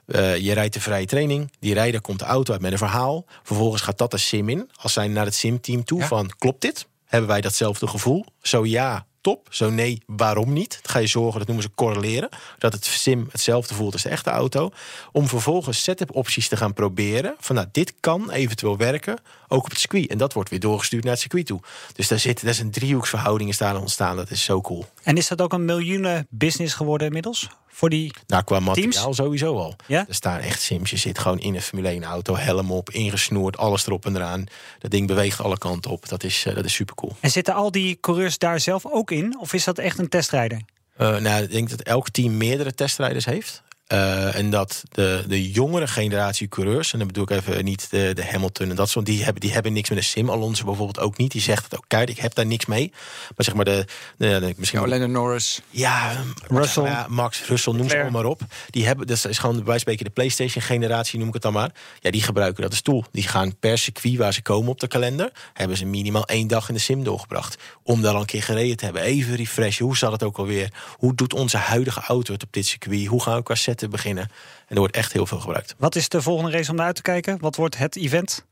eh, 0.06 0.36
je 0.36 0.52
rijdt 0.52 0.74
de 0.74 0.80
vrije 0.80 1.06
training. 1.06 1.52
Die 1.58 1.74
rijder 1.74 2.00
komt 2.00 2.18
de 2.18 2.24
auto 2.24 2.52
uit 2.52 2.60
met 2.62 2.72
een 2.72 2.78
verhaal. 2.78 3.24
Vervolgens 3.42 3.82
gaat 3.82 3.98
dat 3.98 4.10
de 4.10 4.18
sim 4.18 4.48
in. 4.48 4.70
Als 4.76 4.92
zij 4.92 5.08
naar 5.08 5.24
het 5.24 5.34
simteam 5.34 5.84
toe 5.84 6.02
van, 6.02 6.30
klopt 6.38 6.60
dit? 6.60 6.86
Hebben 7.04 7.28
wij 7.28 7.40
datzelfde 7.40 7.86
gevoel? 7.86 8.24
Zo 8.42 8.64
ja, 8.64 9.05
top. 9.26 9.46
Zo 9.50 9.70
nee, 9.70 10.02
waarom 10.06 10.52
niet? 10.52 10.78
Dan 10.82 10.92
ga 10.92 10.98
je 10.98 11.06
zorgen, 11.06 11.38
dat 11.38 11.46
noemen 11.46 11.64
ze 11.64 11.74
correleren. 11.74 12.28
Dat 12.58 12.72
het 12.72 12.84
sim 12.84 13.28
hetzelfde 13.30 13.74
voelt 13.74 13.92
als 13.92 14.02
de 14.02 14.08
echte 14.08 14.30
auto. 14.30 14.70
Om 15.12 15.28
vervolgens 15.28 15.82
setup 15.82 16.14
opties 16.14 16.48
te 16.48 16.56
gaan 16.56 16.72
proberen. 16.72 17.34
Van 17.38 17.54
nou, 17.54 17.68
dit 17.72 17.94
kan 18.00 18.30
eventueel 18.30 18.76
werken, 18.76 19.18
ook 19.48 19.64
op 19.64 19.70
het 19.70 19.78
circuit. 19.78 20.10
En 20.10 20.18
dat 20.18 20.32
wordt 20.32 20.50
weer 20.50 20.60
doorgestuurd 20.60 21.02
naar 21.02 21.12
het 21.12 21.20
circuit 21.20 21.46
toe. 21.46 21.60
Dus 21.94 22.08
daar 22.08 22.18
zit, 22.18 22.40
daar 22.40 22.50
is 22.50 22.58
een 22.58 22.70
driehoeksverhouding 22.70 23.50
is 23.50 23.58
daar 23.58 23.80
ontstaan. 23.80 24.16
Dat 24.16 24.30
is 24.30 24.44
zo 24.44 24.60
cool. 24.60 24.86
En 25.06 25.16
is 25.16 25.28
dat 25.28 25.40
ook 25.40 25.52
een 25.52 25.64
miljoenen 25.64 26.26
business 26.30 26.74
geworden 26.74 27.06
inmiddels? 27.06 27.48
Voor 27.66 27.90
die 27.90 28.12
Nou, 28.26 28.44
qua 28.44 28.60
materiaal 28.60 28.90
teams? 29.02 29.16
sowieso 29.16 29.56
al. 29.56 29.76
Ja? 29.86 30.04
Er 30.08 30.14
staan 30.14 30.40
echt 30.40 30.60
sims. 30.62 30.90
Je 30.90 30.96
zit 30.96 31.18
gewoon 31.18 31.38
in 31.38 31.54
een 31.54 31.62
Formule 31.62 31.88
1 31.88 32.04
auto, 32.04 32.36
helm 32.36 32.70
op, 32.72 32.90
ingesnoerd, 32.90 33.56
alles 33.56 33.86
erop 33.86 34.06
en 34.06 34.16
eraan. 34.16 34.44
Dat 34.78 34.90
ding 34.90 35.06
beweegt 35.06 35.40
alle 35.40 35.58
kanten 35.58 35.90
op. 35.90 36.08
Dat 36.08 36.24
is, 36.24 36.44
eh, 36.46 36.54
dat 36.54 36.64
is 36.64 36.74
super 36.74 36.94
cool. 36.94 37.16
En 37.20 37.30
zitten 37.30 37.54
al 37.54 37.70
die 37.70 37.98
coureurs 38.00 38.38
daar 38.38 38.60
zelf 38.60 38.86
ook 38.86 39.10
in? 39.10 39.38
Of 39.40 39.52
is 39.52 39.64
dat 39.64 39.78
echt 39.78 39.98
een 39.98 40.08
testrijder? 40.08 40.60
Eh, 40.96 41.16
nou, 41.16 41.42
ik 41.42 41.50
denk 41.50 41.70
dat 41.70 41.80
elk 41.80 42.10
team 42.10 42.36
meerdere 42.36 42.74
testrijders 42.74 43.24
heeft. 43.24 43.62
Eh, 43.86 44.34
en 44.36 44.50
dat 44.50 44.82
de, 44.90 45.24
de 45.28 45.50
jongere 45.50 45.86
generatie 45.86 46.48
coureurs, 46.48 46.92
en 46.92 46.98
dan 46.98 47.06
bedoel 47.06 47.22
ik 47.22 47.30
even 47.30 47.64
niet 47.64 47.90
de, 47.90 48.10
de 48.14 48.24
Hamilton 48.24 48.70
en 48.70 48.76
dat 48.76 48.88
soort, 48.90 49.06
die 49.06 49.22
hebben, 49.24 49.40
die 49.40 49.52
hebben 49.52 49.72
niks 49.72 49.88
met 49.88 49.98
een 49.98 50.04
sim. 50.04 50.30
Alonso 50.30 50.64
bijvoorbeeld 50.64 50.98
ook 51.00 51.16
niet. 51.16 51.32
Die 51.32 51.40
zegt 51.40 51.64
het 51.64 51.76
ook 51.76 51.84
kijk, 51.88 52.08
ik 52.08 52.18
heb 52.18 52.34
daar 52.34 52.46
niks 52.46 52.66
mee. 52.66 52.90
Maar 53.36 53.44
zeg 53.44 53.54
maar 53.54 53.64
de, 53.64 53.84
de, 54.16 54.38
de- 54.40 54.54
misschien 54.56 54.80
Ja, 54.80 54.86
Lennon 54.86 55.10
Norris. 55.10 55.60
Ja, 55.70 56.24
Russell. 56.48 56.84
Ja, 56.84 57.06
Max, 57.08 57.46
Russell, 57.46 57.72
noem 57.72 57.82
ze 57.82 57.88
Leclerc. 57.88 58.14
allemaal 58.14 58.30
op. 58.30 58.40
Die 58.70 58.86
hebben, 58.86 59.06
dat 59.06 59.24
is 59.24 59.38
gewoon 59.38 59.64
wij 59.64 59.78
spreken 59.78 60.04
de 60.04 60.10
PlayStation-generatie, 60.10 61.18
noem 61.18 61.28
ik 61.28 61.34
het 61.34 61.42
dan 61.42 61.52
maar. 61.52 61.70
Ja, 62.00 62.10
die 62.10 62.22
gebruiken 62.22 62.62
dat 62.62 62.70
als 62.70 62.80
tool. 62.80 63.04
Die 63.12 63.28
gaan 63.28 63.56
per 63.58 63.78
circuit 63.78 64.16
waar 64.16 64.32
ze 64.32 64.42
komen 64.42 64.70
op 64.70 64.80
de 64.80 64.86
kalender, 64.88 65.32
hebben 65.52 65.76
ze 65.76 65.84
minimaal 65.84 66.24
één 66.26 66.46
dag 66.46 66.68
in 66.68 66.74
de 66.74 66.80
sim 66.80 67.04
doorgebracht. 67.04 67.56
Om 67.82 68.02
daar 68.02 68.14
al 68.14 68.20
een 68.20 68.26
keer 68.26 68.42
gereden 68.42 68.76
te 68.76 68.84
hebben. 68.84 69.02
Even 69.02 69.36
refreshen. 69.36 69.84
Hoe 69.84 69.96
zat 69.96 70.12
het 70.12 70.22
ook 70.22 70.38
alweer? 70.38 70.72
Hoe 70.96 71.14
doet 71.14 71.34
onze 71.34 71.56
huidige 71.56 72.00
auto 72.00 72.32
het 72.32 72.42
op 72.42 72.52
dit 72.52 72.66
circuit? 72.66 73.06
Hoe 73.06 73.22
gaan 73.22 73.36
we 73.36 73.42
qua 73.42 73.54
zetten 73.80 73.90
beginnen? 73.90 74.24
En 74.66 74.74
er 74.74 74.78
wordt 74.78 74.96
echt 74.96 75.12
heel 75.12 75.26
veel 75.26 75.40
gebruikt. 75.40 75.74
Wat 75.78 75.96
is 75.96 76.08
de 76.08 76.22
volgende 76.22 76.50
race 76.50 76.70
om 76.70 76.76
naar 76.76 76.86
uit 76.86 76.96
te 76.96 77.02
kijken? 77.02 77.38
Wat 77.40 77.56
wordt 77.56 77.78
het 77.78 77.96
event? 77.96 78.44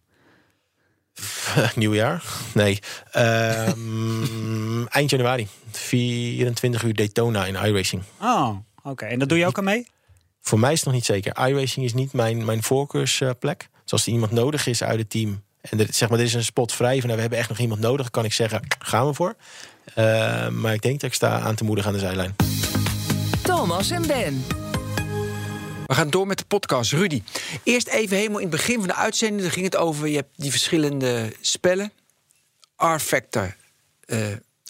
Nieuwjaar? 1.74 2.22
Nee. 2.54 2.78
Ehm, 3.10 4.86
eind 4.98 5.10
januari. 5.10 5.48
24 5.70 6.82
uur 6.82 6.94
Daytona 6.94 7.46
in 7.46 7.54
iRacing. 7.54 8.02
Oh, 8.20 8.56
oké. 8.82 9.04
En 9.04 9.18
dat 9.18 9.28
doe 9.28 9.38
je 9.38 9.46
ook 9.46 9.58
aan 9.58 9.64
mee? 9.64 9.86
Voor 10.40 10.58
mij 10.58 10.72
is 10.72 10.76
het 10.76 10.86
nog 10.86 10.94
niet 10.94 11.04
zeker. 11.04 11.48
iRacing 11.48 11.84
is 11.84 11.94
niet 11.94 12.12
mijn, 12.12 12.44
mijn 12.44 12.62
voorkeursplek. 12.62 13.68
Dus 13.82 13.92
als 13.92 14.06
er 14.06 14.12
iemand 14.12 14.32
nodig 14.32 14.66
is 14.66 14.82
uit 14.82 14.98
het 14.98 15.10
team 15.10 15.42
En 15.60 15.80
er, 15.80 15.86
zeg 15.90 16.08
maar, 16.08 16.18
er 16.18 16.24
is 16.24 16.34
een 16.34 16.44
spot 16.44 16.72
vrij. 16.72 16.96
Van, 16.98 17.04
nou, 17.04 17.14
we 17.14 17.20
hebben 17.20 17.38
echt 17.38 17.48
nog 17.48 17.58
iemand 17.58 17.80
nodig. 17.80 18.10
Kan 18.10 18.24
ik 18.24 18.32
zeggen, 18.32 18.60
gaan 18.78 19.06
we 19.06 19.14
voor. 19.14 19.34
Uh, 19.94 20.48
maar 20.48 20.72
ik 20.72 20.82
denk 20.82 21.00
dat 21.00 21.10
ik 21.10 21.14
sta 21.16 21.40
aan 21.40 21.54
te 21.54 21.64
moedigen 21.64 21.90
aan 21.90 21.96
de 21.98 22.04
zijlijn. 22.04 22.36
Thomas 23.42 23.90
en 23.90 24.06
Ben. 24.06 24.44
We 25.86 25.94
gaan 25.94 26.10
door 26.10 26.26
met 26.26 26.38
de 26.38 26.44
podcast. 26.44 26.92
Rudy, 26.92 27.22
eerst 27.62 27.88
even 27.88 28.16
helemaal 28.16 28.38
in 28.38 28.46
het 28.46 28.56
begin 28.56 28.78
van 28.78 28.86
de 28.86 28.94
uitzending. 28.94 29.42
Dan 29.42 29.50
ging 29.50 29.64
het 29.64 29.76
over, 29.76 30.08
je 30.08 30.16
hebt 30.16 30.30
die 30.36 30.50
verschillende 30.50 31.32
spellen. 31.40 31.92
R-Factor, 32.76 33.56
uh, 34.06 34.26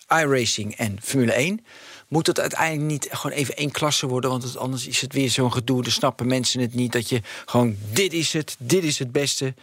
iRacing 0.09 0.77
en 0.77 0.99
Formule 1.03 1.33
1. 1.33 1.65
Moet 2.09 2.27
het 2.27 2.41
uiteindelijk 2.41 2.91
niet 2.91 3.09
gewoon 3.11 3.37
even 3.37 3.57
één 3.57 3.71
klasse 3.71 4.07
worden? 4.07 4.31
Want 4.31 4.57
anders 4.57 4.87
is 4.87 5.01
het 5.01 5.13
weer 5.13 5.31
zo'n 5.31 5.53
gedoe. 5.53 5.83
Dan 5.83 5.93
snappen 5.93 6.27
mensen 6.27 6.61
het 6.61 6.75
niet. 6.75 6.93
Dat 6.93 7.09
je 7.09 7.21
gewoon, 7.45 7.77
dit 7.93 8.13
is 8.13 8.33
het, 8.33 8.57
dit 8.59 8.85
is 8.85 8.99
het 8.99 9.13
beste. 9.13 9.55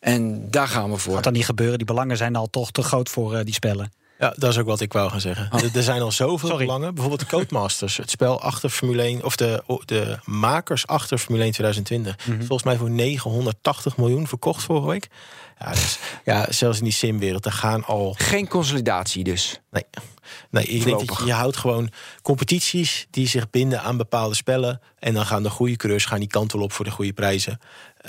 En 0.00 0.50
daar 0.50 0.68
gaan 0.68 0.90
we 0.90 0.96
voor. 0.96 1.14
Gaat 1.14 1.24
dat 1.24 1.32
niet 1.32 1.44
gebeuren? 1.44 1.78
Die 1.78 1.86
belangen 1.86 2.16
zijn 2.16 2.36
al 2.36 2.50
toch 2.50 2.70
te 2.70 2.82
groot 2.82 3.08
voor 3.08 3.34
uh, 3.34 3.44
die 3.44 3.54
spellen. 3.54 3.92
Ja, 4.22 4.34
dat 4.36 4.50
is 4.50 4.58
ook 4.58 4.66
wat 4.66 4.80
ik 4.80 4.92
wou 4.92 5.10
gaan 5.10 5.20
zeggen. 5.20 5.50
Er, 5.50 5.76
er 5.76 5.82
zijn 5.82 6.02
al 6.02 6.12
zoveel 6.12 6.48
Sorry. 6.48 6.64
belangen. 6.64 6.94
Bijvoorbeeld 6.94 7.30
de 7.30 7.36
Codemasters, 7.36 7.96
het 7.96 8.10
spel 8.10 8.40
achter 8.40 8.70
Formule 8.70 9.02
1, 9.02 9.24
of 9.24 9.36
de, 9.36 9.62
de 9.84 10.18
makers 10.24 10.86
achter 10.86 11.18
Formule 11.18 11.44
1 11.44 11.52
2020. 11.52 12.26
Mhm. 12.26 12.38
Volgens 12.38 12.62
mij 12.62 12.76
voor 12.76 12.90
980 12.90 13.96
miljoen 13.96 14.26
verkocht 14.26 14.62
vorige 14.62 14.86
week. 14.86 15.08
Ja, 15.58 15.70
dus, 15.70 15.98
ja 16.24 16.52
zelfs 16.52 16.78
in 16.78 16.84
die 16.84 16.92
simwereld, 16.92 17.44
er 17.44 17.52
gaan 17.52 17.84
al. 17.84 18.14
Geen 18.18 18.48
consolidatie 18.48 19.24
dus. 19.24 19.60
Nee. 19.70 19.84
Nee, 20.50 20.64
ik 20.64 20.84
denk 20.84 21.06
dat 21.06 21.18
je, 21.18 21.24
je 21.24 21.32
houdt 21.32 21.56
gewoon 21.56 21.90
competities 22.22 23.06
die 23.10 23.28
zich 23.28 23.50
binden 23.50 23.82
aan 23.82 23.96
bepaalde 23.96 24.34
spellen. 24.34 24.80
En 24.98 25.14
dan 25.14 25.26
gaan 25.26 25.42
de 25.42 25.50
goede 25.50 25.76
coureurs 25.76 26.04
gaan 26.04 26.18
die 26.18 26.28
kant 26.28 26.52
wel 26.52 26.62
op 26.62 26.72
voor 26.72 26.84
de 26.84 26.90
goede 26.90 27.12
prijzen. 27.12 27.60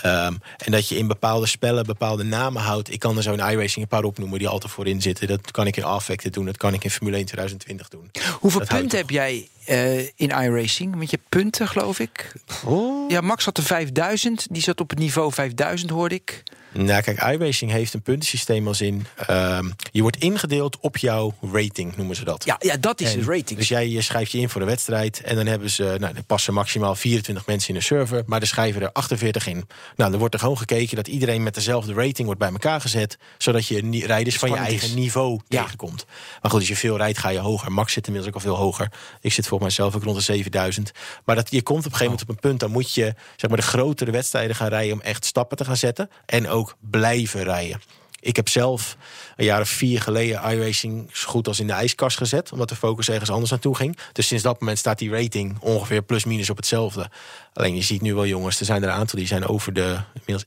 Um, 0.05 0.41
en 0.57 0.71
dat 0.71 0.89
je 0.89 0.97
in 0.97 1.07
bepaalde 1.07 1.45
spellen 1.45 1.85
bepaalde 1.85 2.23
namen 2.23 2.61
houdt. 2.61 2.91
Ik 2.91 2.99
kan 2.99 3.17
er 3.17 3.23
zo 3.23 3.33
in 3.33 3.39
iRacing 3.39 3.81
een 3.81 3.87
paar 3.87 4.03
opnoemen 4.03 4.39
die 4.39 4.47
altijd 4.47 4.71
voorin 4.71 5.01
zitten. 5.01 5.27
Dat 5.27 5.51
kan 5.51 5.67
ik 5.67 5.77
in 5.77 5.83
Affected 5.83 6.33
doen, 6.33 6.45
dat 6.45 6.57
kan 6.57 6.73
ik 6.73 6.83
in 6.83 6.89
Formule 6.89 7.15
1 7.15 7.25
2020 7.25 7.87
doen. 7.89 8.11
Hoeveel 8.39 8.59
dat 8.59 8.69
punten 8.69 8.97
heb 8.97 9.09
jij 9.09 9.47
uh, 9.69 9.99
in 9.99 10.29
iRacing? 10.29 10.95
Met 10.95 11.11
je 11.11 11.19
punten, 11.29 11.67
geloof 11.67 11.99
ik? 11.99 12.31
Oh. 12.65 13.11
Ja, 13.11 13.21
Max 13.21 13.45
had 13.45 13.57
er 13.57 13.63
5000. 13.63 14.47
Die 14.49 14.61
zat 14.61 14.79
op 14.79 14.89
het 14.89 14.99
niveau 14.99 15.33
5000, 15.33 15.89
hoorde 15.89 16.15
ik. 16.15 16.43
Nou, 16.73 17.01
kijk, 17.01 17.21
iRacing 17.21 17.71
heeft 17.71 17.93
een 17.93 18.01
puntensysteem 18.01 18.67
als 18.67 18.81
in... 18.81 19.05
Um, 19.29 19.73
je 19.91 20.01
wordt 20.01 20.17
ingedeeld 20.17 20.77
op 20.79 20.97
jouw 20.97 21.33
rating, 21.51 21.95
noemen 21.95 22.15
ze 22.15 22.23
dat. 22.23 22.45
Ja, 22.45 22.55
ja 22.59 22.77
dat 22.77 23.01
is 23.01 23.13
en, 23.13 23.19
het 23.19 23.27
rating. 23.27 23.59
Dus 23.59 23.67
jij 23.67 23.89
je 23.89 24.01
schrijft 24.01 24.31
je 24.31 24.37
in 24.37 24.49
voor 24.49 24.61
de 24.61 24.67
wedstrijd... 24.67 25.21
en 25.21 25.35
dan 25.35 25.45
hebben 25.45 25.69
ze, 25.69 25.95
nou, 25.99 26.15
er 26.15 26.23
passen 26.23 26.53
maximaal 26.53 26.95
24 26.95 27.45
mensen 27.45 27.69
in 27.69 27.75
de 27.75 27.81
server... 27.81 28.23
maar 28.25 28.41
er 28.41 28.47
schrijven 28.47 28.81
er 28.81 28.91
48 28.91 29.47
in. 29.47 29.67
Nou, 29.95 30.09
dan 30.09 30.19
wordt 30.19 30.33
er 30.33 30.39
gewoon 30.39 30.57
gekeken 30.57 30.95
dat 30.95 31.07
iedereen 31.07 31.43
met 31.43 31.53
dezelfde 31.53 31.93
rating 31.93 32.25
wordt 32.25 32.39
bij 32.39 32.51
elkaar 32.51 32.81
gezet... 32.81 33.17
zodat 33.37 33.67
je 33.67 34.05
rijders 34.05 34.37
van 34.37 34.49
je 34.49 34.55
eigen 34.55 34.87
is. 34.87 34.93
niveau 34.93 35.39
ja. 35.47 35.61
tegenkomt. 35.61 36.05
Maar 36.41 36.51
goed, 36.51 36.59
als 36.59 36.69
je 36.69 36.75
veel 36.75 36.97
rijdt, 36.97 37.17
ga 37.17 37.29
je 37.29 37.39
hoger. 37.39 37.71
Max 37.71 37.93
zit 37.93 38.07
inmiddels 38.07 38.35
ook 38.35 38.43
al 38.43 38.49
veel 38.49 38.63
hoger. 38.63 38.91
Ik 39.21 39.33
zit 39.33 39.47
volgens 39.47 39.69
mij 39.69 39.85
zelf 39.85 39.95
ook 39.95 40.03
rond 40.03 40.17
de 40.17 40.23
7000. 40.23 40.91
Maar 41.25 41.35
dat, 41.35 41.51
je 41.51 41.61
komt 41.61 41.85
op 41.85 41.91
een 41.91 41.97
gegeven 41.97 42.11
moment 42.11 42.29
op 42.29 42.35
een 42.35 42.49
punt... 42.49 42.59
dan 42.59 42.71
moet 42.71 42.93
je 42.93 43.13
zeg 43.35 43.49
maar, 43.49 43.59
de 43.59 43.65
grotere 43.65 44.11
wedstrijden 44.11 44.55
gaan 44.55 44.67
rijden... 44.67 44.93
om 44.93 45.01
echt 45.01 45.25
stappen 45.25 45.57
te 45.57 45.65
gaan 45.65 45.77
zetten. 45.77 46.09
En 46.25 46.47
ook 46.49 46.75
blijven 46.79 47.43
rijden. 47.43 47.81
Ik 48.23 48.35
heb 48.35 48.49
zelf 48.49 48.97
een 49.35 49.45
jaar 49.45 49.61
of 49.61 49.69
vier 49.69 50.01
geleden 50.01 50.41
iRacing 50.43 51.09
zo 51.13 51.29
goed 51.29 51.47
als 51.47 51.59
in 51.59 51.67
de 51.67 51.73
ijskast 51.73 52.17
gezet. 52.17 52.51
Omdat 52.51 52.69
de 52.69 52.75
focus 52.75 53.09
ergens 53.09 53.29
anders 53.29 53.51
naartoe 53.51 53.75
ging. 53.75 53.97
Dus 54.13 54.27
sinds 54.27 54.43
dat 54.43 54.59
moment 54.59 54.77
staat 54.77 54.99
die 54.99 55.11
rating 55.11 55.57
ongeveer 55.59 56.01
plus 56.01 56.23
minus 56.23 56.49
op 56.49 56.57
hetzelfde. 56.57 57.09
Alleen 57.53 57.75
je 57.75 57.81
ziet 57.81 58.01
nu 58.01 58.13
wel 58.13 58.25
jongens, 58.25 58.59
er 58.59 58.65
zijn 58.65 58.83
er 58.83 58.89
een 58.89 58.95
aantal 58.95 59.19
die 59.19 59.27
zijn 59.27 59.47
over 59.47 59.73
de 59.73 59.97
inmiddels 60.25 60.45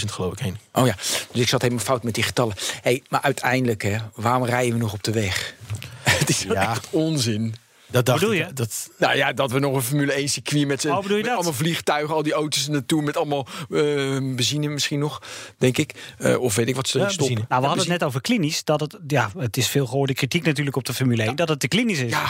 11.000 0.00 0.04
geloof 0.04 0.32
ik 0.32 0.38
heen. 0.38 0.58
Oh 0.72 0.86
ja, 0.86 0.94
dus 1.32 1.40
ik 1.40 1.48
zat 1.48 1.62
helemaal 1.62 1.84
fout 1.84 2.02
met 2.02 2.14
die 2.14 2.24
getallen. 2.24 2.54
Hey, 2.82 3.02
maar 3.08 3.22
uiteindelijk, 3.22 3.82
hè, 3.82 3.96
waarom 4.14 4.44
rijden 4.44 4.72
we 4.72 4.78
nog 4.78 4.92
op 4.92 5.02
de 5.02 5.12
weg? 5.12 5.54
Het 6.02 6.28
is 6.28 6.42
ja. 6.42 6.70
echt 6.70 6.86
onzin. 6.90 7.54
Dat 7.90 8.06
dacht 8.06 8.20
bedoel 8.20 8.34
je? 8.34 8.52
Dat... 8.52 8.90
Nou 8.98 9.16
ja, 9.16 9.32
dat 9.32 9.50
we 9.50 9.58
nog 9.58 9.74
een 9.74 9.82
Formule 9.82 10.12
1 10.12 10.28
circuit 10.28 10.66
met, 10.66 10.84
oh, 10.84 11.04
met 11.04 11.28
allemaal 11.28 11.52
vliegtuigen, 11.52 12.14
al 12.14 12.22
die 12.22 12.32
auto's 12.32 12.68
naartoe, 12.68 13.02
met 13.02 13.16
allemaal 13.16 13.46
uh, 13.68 14.18
benzine 14.18 14.68
misschien 14.68 14.98
nog, 14.98 15.22
denk 15.58 15.78
ik. 15.78 16.14
Uh, 16.18 16.40
of 16.40 16.54
weet 16.54 16.68
ik 16.68 16.76
wat 16.76 16.88
ze 16.88 16.98
ja, 16.98 17.08
stoppen. 17.08 17.44
Nou, 17.48 17.60
we 17.60 17.66
hadden 17.66 17.78
het 17.78 17.88
net 17.88 18.04
over 18.04 18.20
klinisch. 18.20 18.64
Dat 18.64 18.80
het, 18.80 18.98
ja, 19.06 19.30
het 19.38 19.56
is 19.56 19.68
veel 19.68 19.86
gehoorde 19.86 20.14
kritiek 20.14 20.44
natuurlijk 20.44 20.76
op 20.76 20.84
de 20.84 20.94
Formule 20.94 21.22
1, 21.22 21.30
ja. 21.30 21.36
dat 21.36 21.48
het 21.48 21.60
te 21.60 21.68
klinisch 21.68 22.00
is. 22.00 22.10
Ja. 22.10 22.26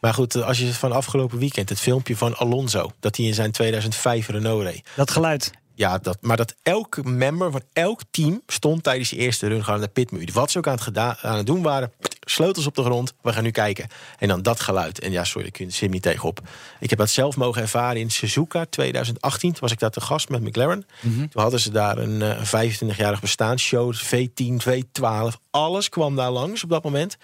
Maar 0.00 0.14
goed, 0.14 0.42
als 0.42 0.58
je 0.58 0.74
van 0.74 0.92
afgelopen 0.92 1.38
weekend 1.38 1.68
het 1.68 1.80
filmpje 1.80 2.16
van 2.16 2.36
Alonso, 2.36 2.90
dat 3.00 3.16
hij 3.16 3.26
in 3.26 3.34
zijn 3.34 3.52
2005 3.52 4.28
Renault 4.28 4.62
reed. 4.62 4.88
Dat 4.96 5.10
geluid. 5.10 5.50
Ja, 5.74 5.98
dat, 5.98 6.18
maar 6.20 6.36
dat 6.36 6.54
elke 6.62 7.02
member 7.04 7.50
van 7.50 7.62
elk 7.72 8.00
team 8.10 8.42
stond 8.46 8.82
tijdens 8.82 9.08
die 9.08 9.18
eerste 9.18 9.46
run 9.46 9.64
gewoon 9.64 9.80
aan 9.80 9.84
de 9.86 9.92
pitmuur. 9.92 10.28
Wat 10.32 10.50
ze 10.50 10.58
ook 10.58 10.66
aan 10.66 10.72
het, 10.72 10.82
gedaan, 10.82 11.16
aan 11.22 11.36
het 11.36 11.46
doen 11.46 11.62
waren. 11.62 11.92
Sleutels 12.30 12.66
op 12.66 12.74
de 12.74 12.82
grond, 12.82 13.14
we 13.22 13.32
gaan 13.32 13.42
nu 13.42 13.50
kijken. 13.50 13.88
En 14.18 14.28
dan 14.28 14.42
dat 14.42 14.60
geluid. 14.60 14.98
En 14.98 15.10
ja, 15.10 15.24
sorry, 15.24 15.46
ik 15.46 15.52
kun 15.52 15.66
je 15.66 15.72
Sim 15.72 15.90
niet 15.90 16.02
tegenop. 16.02 16.40
Ik 16.80 16.90
heb 16.90 16.98
dat 16.98 17.10
zelf 17.10 17.36
mogen 17.36 17.62
ervaren 17.62 18.00
in 18.00 18.10
Suzuka 18.10 18.66
2018. 18.70 19.50
Toen 19.50 19.60
was 19.60 19.72
ik 19.72 19.78
daar 19.78 19.90
te 19.90 20.00
gast 20.00 20.28
met 20.28 20.40
McLaren. 20.40 20.86
Mm 21.00 21.14
-hmm. 21.14 21.28
Toen 21.28 21.42
hadden 21.42 21.60
ze 21.60 21.70
daar 21.70 21.98
een 21.98 22.20
uh, 22.20 22.72
25-jarig 22.72 23.20
bestaansshow. 23.20 23.94
V10, 23.94 24.68
V12, 24.68 25.40
alles 25.50 25.88
kwam 25.88 26.16
daar 26.16 26.30
langs 26.30 26.64
op 26.64 26.70
dat 26.70 26.84
moment. 26.84 27.16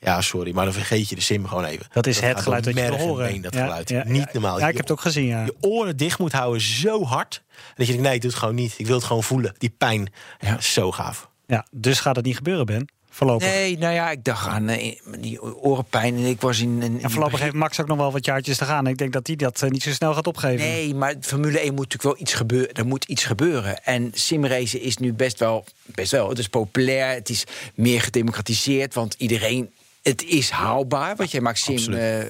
Ja, 0.00 0.20
sorry, 0.20 0.54
maar 0.54 0.64
dan 0.64 0.74
vergeet 0.74 1.08
je 1.08 1.14
de 1.14 1.20
sim 1.20 1.46
gewoon 1.46 1.64
even. 1.64 1.86
Dat 1.92 2.06
is 2.06 2.20
dat 2.20 2.28
het 2.28 2.40
geluid 2.40 2.64
dat 2.64 2.74
je 2.74 2.90
horen. 2.90 3.26
Heen, 3.26 3.40
dat 3.40 3.54
ja, 3.54 3.62
geluid. 3.64 3.88
Ja, 3.88 4.02
niet 4.06 4.32
normaal. 4.32 4.58
Ja, 4.58 4.68
ik 4.68 4.76
heb 4.76 4.82
het 4.82 4.92
ook 4.92 5.00
gezien, 5.00 5.26
ja. 5.26 5.44
Je 5.44 5.56
oren 5.60 5.96
dicht 5.96 6.18
moet 6.18 6.32
houden 6.32 6.60
zo 6.60 7.04
hard. 7.04 7.42
Dat 7.74 7.86
je 7.86 7.92
denkt, 7.92 8.08
nee, 8.08 8.20
doe 8.20 8.30
het 8.30 8.38
gewoon 8.38 8.54
niet. 8.54 8.74
Ik 8.76 8.86
wil 8.86 8.96
het 8.96 9.04
gewoon 9.04 9.22
voelen. 9.22 9.54
Die 9.58 9.74
pijn. 9.78 10.12
Ja, 10.40 10.60
zo 10.60 10.92
gaaf. 10.92 11.28
Ja, 11.46 11.66
dus 11.70 12.00
gaat 12.00 12.16
het 12.16 12.24
niet 12.24 12.36
gebeuren, 12.36 12.66
Ben? 12.66 12.88
Voorlopig. 13.10 13.48
Nee, 13.48 13.78
nou 13.78 13.94
ja, 13.94 14.10
ik 14.10 14.24
dacht 14.24 14.48
aan 14.48 14.64
nee, 14.64 15.00
die 15.18 15.42
orenpijn. 15.42 16.16
En 16.16 16.24
ik 16.24 16.40
was 16.40 16.60
in. 16.60 16.82
in 16.82 17.02
en 17.02 17.10
voorlopig 17.10 17.40
heeft 17.40 17.54
Max 17.54 17.80
ook 17.80 17.86
nog 17.86 17.96
wel 17.96 18.12
wat 18.12 18.24
jaartjes 18.24 18.56
te 18.56 18.64
gaan. 18.64 18.86
Ik 18.86 18.98
denk 18.98 19.12
dat 19.12 19.26
hij 19.26 19.36
dat 19.36 19.62
uh, 19.62 19.70
niet 19.70 19.82
zo 19.82 19.90
snel 19.90 20.14
gaat 20.14 20.26
opgeven. 20.26 20.66
Nee, 20.66 20.94
maar 20.94 21.14
Formule 21.20 21.58
1 21.58 21.74
moet 21.74 21.92
natuurlijk 21.92 22.02
wel 22.02 22.20
iets 22.20 22.34
gebeuren. 22.34 22.72
Er 22.72 22.86
moet 22.86 23.04
iets 23.04 23.24
gebeuren. 23.24 23.84
En 23.84 24.10
simracen 24.14 24.80
is 24.80 24.96
nu 24.96 25.12
best 25.12 25.38
wel, 25.38 25.64
best 25.84 26.10
wel. 26.10 26.28
Het 26.28 26.38
is 26.38 26.48
populair. 26.48 27.14
Het 27.14 27.28
is 27.28 27.44
meer 27.74 28.00
gedemocratiseerd. 28.00 28.94
Want 28.94 29.14
iedereen 29.18 29.70
het 30.02 30.24
is 30.24 30.50
haalbaar, 30.50 31.16
want 31.16 31.30
jij 31.30 31.40
maakt 31.40 31.58
sim 31.58 31.92
uh, 31.92 32.18
uh, 32.20 32.26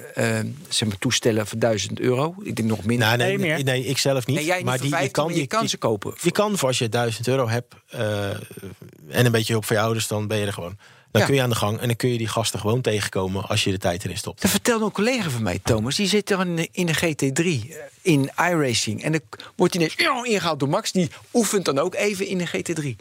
zeg 0.68 0.88
maar 0.88 0.98
toestellen 0.98 1.46
voor 1.46 1.58
1000 1.58 2.00
euro. 2.00 2.34
Ik 2.42 2.56
denk 2.56 2.68
nog 2.68 2.84
minder. 2.84 3.06
Nou, 3.06 3.18
nee, 3.18 3.38
nee, 3.38 3.62
nee, 3.62 3.84
ik 3.84 3.98
zelf 3.98 4.26
niet. 4.26 4.36
Nee, 4.36 4.44
jij 4.44 4.62
maar 4.62 4.80
niet 4.80 4.92
die, 4.92 5.02
je 5.02 5.08
kan, 5.08 5.34
je, 5.34 5.40
je 5.40 5.46
kan 5.46 5.68
ze 5.68 5.76
kopen. 5.76 6.14
Je 6.20 6.30
kan 6.30 6.58
voor 6.58 6.68
als 6.68 6.78
je 6.78 6.88
1000 6.88 7.28
euro 7.28 7.48
hebt 7.48 7.74
uh, 7.94 8.28
en 8.30 9.26
een 9.26 9.32
beetje 9.32 9.52
hulp 9.52 9.64
voor 9.64 9.76
je 9.76 9.82
ouders, 9.82 10.06
dan 10.06 10.26
ben 10.26 10.38
je 10.38 10.46
er 10.46 10.52
gewoon. 10.52 10.76
Dan 11.10 11.20
Ja. 11.20 11.26
kun 11.26 11.36
je 11.36 11.42
aan 11.42 11.50
de 11.50 11.56
gang 11.56 11.78
en 11.80 11.86
dan 11.86 11.96
kun 11.96 12.08
je 12.08 12.18
die 12.18 12.28
gasten 12.28 12.60
gewoon 12.60 12.80
tegenkomen 12.80 13.48
als 13.48 13.64
je 13.64 13.70
de 13.70 13.78
tijd 13.78 14.04
erin 14.04 14.16
stopt. 14.16 14.40
Dat 14.42 14.50
vertelde 14.50 14.84
een 14.84 14.90
collega 14.92 15.30
van 15.30 15.42
mij, 15.42 15.60
Thomas. 15.62 15.96
Die 15.96 16.06
zit 16.06 16.30
er 16.30 16.40
in 16.40 16.56
de, 16.56 16.68
in 16.72 16.86
de 16.86 16.94
GT3, 16.96 17.44
eh, 17.44 17.76
in 18.02 18.30
iRacing. 18.36 19.02
En 19.02 19.12
dan 19.12 19.20
wordt 19.56 19.74
hij 19.74 19.82
ineens 19.82 20.24
ingehaald 20.26 20.60
door 20.60 20.68
Max. 20.68 20.92
Die 20.92 21.10
oefent 21.32 21.64
dan 21.64 21.78
ook 21.78 21.94
even 21.94 22.26
in 22.26 22.38
de 22.38 22.46
GT3. 22.46 22.96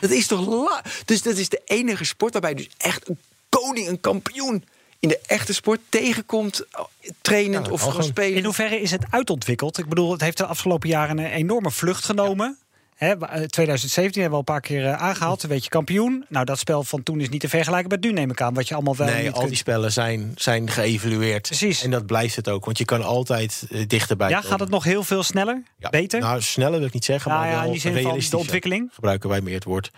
Dat 0.00 0.10
is 0.10 0.26
toch 0.26 0.46
la 0.46 0.82
Dus 1.04 1.22
dat 1.22 1.36
is 1.36 1.48
de 1.48 1.60
enige 1.64 2.04
sport 2.04 2.32
waarbij 2.32 2.54
dus 2.54 2.68
echt 2.78 3.08
een 3.08 3.18
koning, 3.62 3.88
een 3.88 4.00
kampioen... 4.00 4.64
in 4.98 5.08
de 5.08 5.20
echte 5.26 5.54
sport 5.54 5.80
tegenkomt, 5.88 6.66
eh, 6.70 6.80
trainend 7.20 7.70
of 7.70 7.80
gewoon 7.80 8.02
spelen. 8.02 8.38
In 8.38 8.44
hoeverre 8.44 8.80
is 8.80 8.90
het 8.90 9.04
uitontwikkeld? 9.10 9.78
Ik 9.78 9.88
bedoel, 9.88 10.12
het 10.12 10.20
heeft 10.20 10.36
de 10.36 10.46
afgelopen 10.46 10.88
jaren 10.88 11.18
een 11.18 11.30
enorme 11.30 11.70
vlucht 11.70 12.04
genomen. 12.04 12.58
Hè, 13.02 13.18
wa- 13.18 13.28
eh, 13.30 13.42
2017 13.44 14.20
hebben 14.22 14.40
we 14.40 14.46
al 14.46 14.54
een 14.54 14.60
paar 14.60 14.70
keer 14.70 14.86
eh, 14.86 15.02
aangehaald. 15.02 15.42
Een 15.42 15.48
beetje 15.48 15.68
kampioen. 15.68 16.24
Nou, 16.28 16.44
dat 16.44 16.58
spel 16.58 16.82
van 16.84 17.02
toen 17.02 17.20
is 17.20 17.28
niet 17.28 17.40
te 17.40 17.48
vergelijken 17.48 17.88
met 17.88 18.00
nu, 18.02 18.12
neem 18.12 18.30
ik 18.30 18.40
aan. 18.40 18.54
Wat 18.54 18.68
je 18.68 18.74
allemaal 18.74 18.96
wel 18.96 19.06
nee, 19.06 19.26
al 19.26 19.32
kunt. 19.38 19.48
die 19.48 19.56
spellen 19.56 19.92
zijn, 19.92 20.32
zijn 20.36 20.70
geëvalueerd. 20.70 21.42
Precies. 21.42 21.82
En 21.84 21.90
dat 21.90 22.06
blijft 22.06 22.36
het 22.36 22.48
ook, 22.48 22.64
want 22.64 22.78
je 22.78 22.84
kan 22.84 23.02
altijd 23.02 23.66
eh, 23.70 23.84
dichterbij 23.86 24.28
Ja, 24.28 24.34
komen. 24.34 24.50
gaat 24.50 24.60
het 24.60 24.68
nog 24.68 24.84
heel 24.84 25.02
veel 25.02 25.22
sneller? 25.22 25.62
Ja. 25.78 25.88
Beter? 25.90 26.20
Nou, 26.20 26.42
sneller 26.42 26.78
wil 26.78 26.86
ik 26.86 26.92
niet 26.94 27.04
zeggen, 27.04 27.30
Nou 27.30 27.42
maar 27.42 27.52
ja, 27.52 27.62
wel 27.62 27.72
in 27.72 27.80
de 27.80 27.90
realistischer. 27.90 28.38
ontwikkeling. 28.38 28.90
Gebruiken 28.92 29.28
wij 29.28 29.40
meer 29.40 29.54
het 29.54 29.64
woord. 29.64 29.90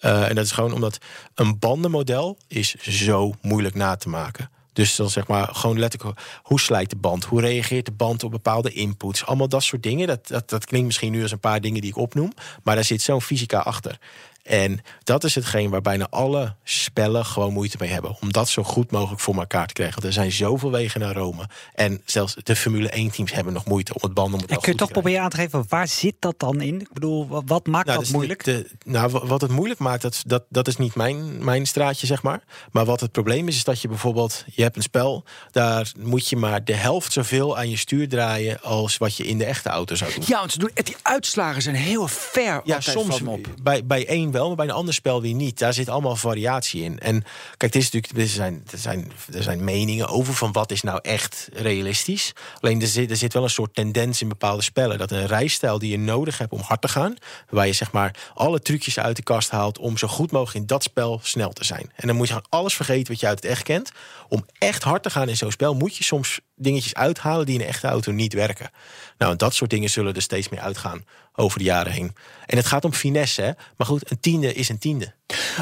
En 0.00 0.34
dat 0.34 0.44
is 0.44 0.52
gewoon 0.52 0.72
omdat 0.72 0.98
een 1.34 1.58
bandenmodel 1.58 2.38
is 2.48 2.74
zo 2.74 3.34
moeilijk 3.40 3.74
na 3.74 3.96
te 3.96 4.08
maken. 4.08 4.50
Dus 4.74 4.96
dan 4.96 5.10
zeg 5.10 5.26
maar 5.26 5.48
gewoon 5.52 5.78
letterlijk, 5.78 6.20
hoe 6.42 6.60
slijt 6.60 6.90
de 6.90 6.96
band? 6.96 7.24
Hoe 7.24 7.40
reageert 7.40 7.86
de 7.86 7.92
band 7.92 8.24
op 8.24 8.30
bepaalde 8.30 8.72
inputs? 8.72 9.26
Allemaal 9.26 9.48
dat 9.48 9.62
soort 9.62 9.82
dingen. 9.82 10.06
Dat, 10.06 10.26
dat, 10.26 10.50
dat 10.50 10.64
klinkt 10.64 10.86
misschien 10.86 11.12
nu 11.12 11.22
als 11.22 11.32
een 11.32 11.38
paar 11.38 11.60
dingen 11.60 11.80
die 11.80 11.90
ik 11.90 11.96
opnoem. 11.96 12.32
Maar 12.62 12.74
daar 12.74 12.84
zit 12.84 13.02
zo'n 13.02 13.22
fysica 13.22 13.58
achter. 13.58 13.98
En 14.44 14.80
dat 15.04 15.24
is 15.24 15.34
hetgeen 15.34 15.70
waar 15.70 15.80
bijna 15.80 16.06
alle 16.10 16.54
spellen 16.64 17.24
gewoon 17.26 17.52
moeite 17.52 17.76
mee 17.80 17.90
hebben. 17.90 18.16
Om 18.20 18.32
dat 18.32 18.48
zo 18.48 18.62
goed 18.62 18.90
mogelijk 18.90 19.20
voor 19.20 19.34
elkaar 19.34 19.66
te 19.66 19.72
krijgen. 19.72 19.94
Want 19.94 20.06
er 20.06 20.12
zijn 20.20 20.32
zoveel 20.32 20.70
wegen 20.70 21.00
naar 21.00 21.14
Rome. 21.14 21.48
En 21.74 22.02
zelfs 22.04 22.34
de 22.42 22.56
Formule 22.56 22.88
1 22.88 23.10
teams 23.10 23.32
hebben 23.32 23.52
nog 23.52 23.64
moeite 23.64 23.94
om 23.94 24.00
het 24.02 24.14
bandenmodel 24.14 24.56
En 24.56 24.62
kun 24.62 24.72
je 24.72 24.78
toch 24.78 24.90
proberen 24.90 25.22
aan 25.22 25.30
te 25.30 25.36
geven, 25.36 25.64
waar 25.68 25.88
zit 25.88 26.14
dat 26.18 26.34
dan 26.38 26.60
in? 26.60 26.80
Ik 26.80 26.92
bedoel, 26.92 27.28
wa- 27.28 27.42
wat 27.46 27.66
maakt 27.66 27.86
Nou, 27.86 27.98
dat 27.98 28.06
is 28.06 28.12
moeilijk? 28.12 28.44
De, 28.44 28.70
nou, 28.84 29.10
wa- 29.10 29.26
wat 29.26 29.40
het 29.40 29.50
moeilijk 29.50 29.80
maakt, 29.80 30.02
dat, 30.02 30.22
dat, 30.26 30.44
dat 30.48 30.68
is 30.68 30.76
niet 30.76 30.94
mijn, 30.94 31.44
mijn 31.44 31.66
straatje, 31.66 32.06
zeg 32.06 32.22
maar. 32.22 32.42
Maar 32.72 32.84
wat 32.84 33.00
het 33.00 33.12
probleem 33.12 33.48
is, 33.48 33.56
is 33.56 33.64
dat 33.64 33.80
je 33.80 33.88
bijvoorbeeld... 33.88 34.44
je 34.52 34.62
hebt 34.62 34.76
een 34.76 34.82
spel, 34.82 35.24
daar 35.50 35.92
moet 35.98 36.28
je 36.28 36.36
maar 36.36 36.64
de 36.64 36.74
helft 36.74 37.12
zoveel 37.12 37.56
aan 37.56 37.70
je 37.70 37.76
stuur 37.76 38.08
draaien... 38.08 38.62
als 38.62 38.96
wat 38.96 39.16
je 39.16 39.26
in 39.26 39.38
de 39.38 39.44
echte 39.44 39.68
auto 39.68 39.94
zou 39.94 40.14
doen. 40.14 40.24
Ja, 40.26 40.38
want 40.38 40.52
ze 40.52 40.58
doen, 40.58 40.70
die 40.74 40.96
uitslagen 41.02 41.62
zijn 41.62 41.74
heel 41.74 42.08
ver 42.08 42.60
Ja, 42.64 42.80
soms 42.80 43.20
op. 43.22 43.46
bij, 43.62 43.84
bij 43.86 44.06
één 44.06 44.32
wel, 44.34 44.46
maar 44.46 44.56
bij 44.56 44.66
een 44.66 44.72
ander 44.72 44.94
spel 44.94 45.20
weer 45.20 45.34
niet. 45.34 45.58
Daar 45.58 45.72
zit 45.72 45.88
allemaal 45.88 46.16
variatie 46.16 46.82
in. 46.82 46.98
En 46.98 47.24
kijk, 47.56 47.72
het 47.72 47.82
is 47.82 47.90
natuurlijk, 47.90 48.22
er, 48.22 48.28
zijn, 48.28 48.62
er, 48.70 48.78
zijn, 48.78 49.12
er 49.32 49.42
zijn 49.42 49.64
meningen 49.64 50.08
over 50.08 50.34
van 50.34 50.52
wat 50.52 50.70
is 50.70 50.82
nou 50.82 50.98
echt 51.02 51.48
realistisch. 51.52 52.32
Alleen 52.60 52.80
er 52.80 52.86
zit, 52.86 53.10
er 53.10 53.16
zit 53.16 53.32
wel 53.32 53.42
een 53.42 53.50
soort 53.50 53.74
tendens 53.74 54.22
in 54.22 54.28
bepaalde 54.28 54.62
spellen. 54.62 54.98
Dat 54.98 55.10
een 55.10 55.26
rijstijl 55.26 55.78
die 55.78 55.90
je 55.90 55.98
nodig 55.98 56.38
hebt 56.38 56.52
om 56.52 56.60
hard 56.60 56.80
te 56.80 56.88
gaan. 56.88 57.14
Waar 57.48 57.66
je 57.66 57.72
zeg 57.72 57.92
maar 57.92 58.16
alle 58.34 58.60
trucjes 58.60 58.98
uit 58.98 59.16
de 59.16 59.22
kast 59.22 59.50
haalt 59.50 59.78
om 59.78 59.96
zo 59.96 60.08
goed 60.08 60.30
mogelijk 60.30 60.60
in 60.60 60.66
dat 60.66 60.82
spel 60.82 61.20
snel 61.22 61.52
te 61.52 61.64
zijn. 61.64 61.92
En 61.96 62.06
dan 62.06 62.16
moet 62.16 62.28
je 62.28 62.32
gewoon 62.32 62.48
alles 62.50 62.74
vergeten 62.74 63.12
wat 63.12 63.20
je 63.20 63.26
uit 63.26 63.42
het 63.42 63.50
echt 63.50 63.62
kent. 63.62 63.92
Om 64.28 64.46
echt 64.58 64.82
hard 64.82 65.02
te 65.02 65.10
gaan 65.10 65.28
in 65.28 65.36
zo'n 65.36 65.50
spel 65.50 65.74
moet 65.74 65.96
je 65.96 66.04
soms 66.04 66.40
dingetjes 66.56 66.94
uithalen 66.94 67.46
die 67.46 67.54
in 67.54 67.60
een 67.60 67.66
echte 67.66 67.86
auto 67.86 68.12
niet 68.12 68.32
werken. 68.32 68.70
Nou, 69.18 69.36
dat 69.36 69.54
soort 69.54 69.70
dingen 69.70 69.90
zullen 69.90 70.14
er 70.14 70.22
steeds 70.22 70.48
meer 70.48 70.60
uitgaan 70.60 71.04
over 71.34 71.58
de 71.58 71.64
jaren 71.64 71.92
heen. 71.92 72.14
En 72.46 72.56
het 72.56 72.66
gaat 72.66 72.84
om 72.84 72.92
finesse, 72.92 73.42
hè? 73.42 73.50
maar 73.76 73.86
goed, 73.86 74.10
een 74.10 74.20
tiende 74.20 74.54
is 74.54 74.68
een 74.68 74.78
tiende. 74.78 75.12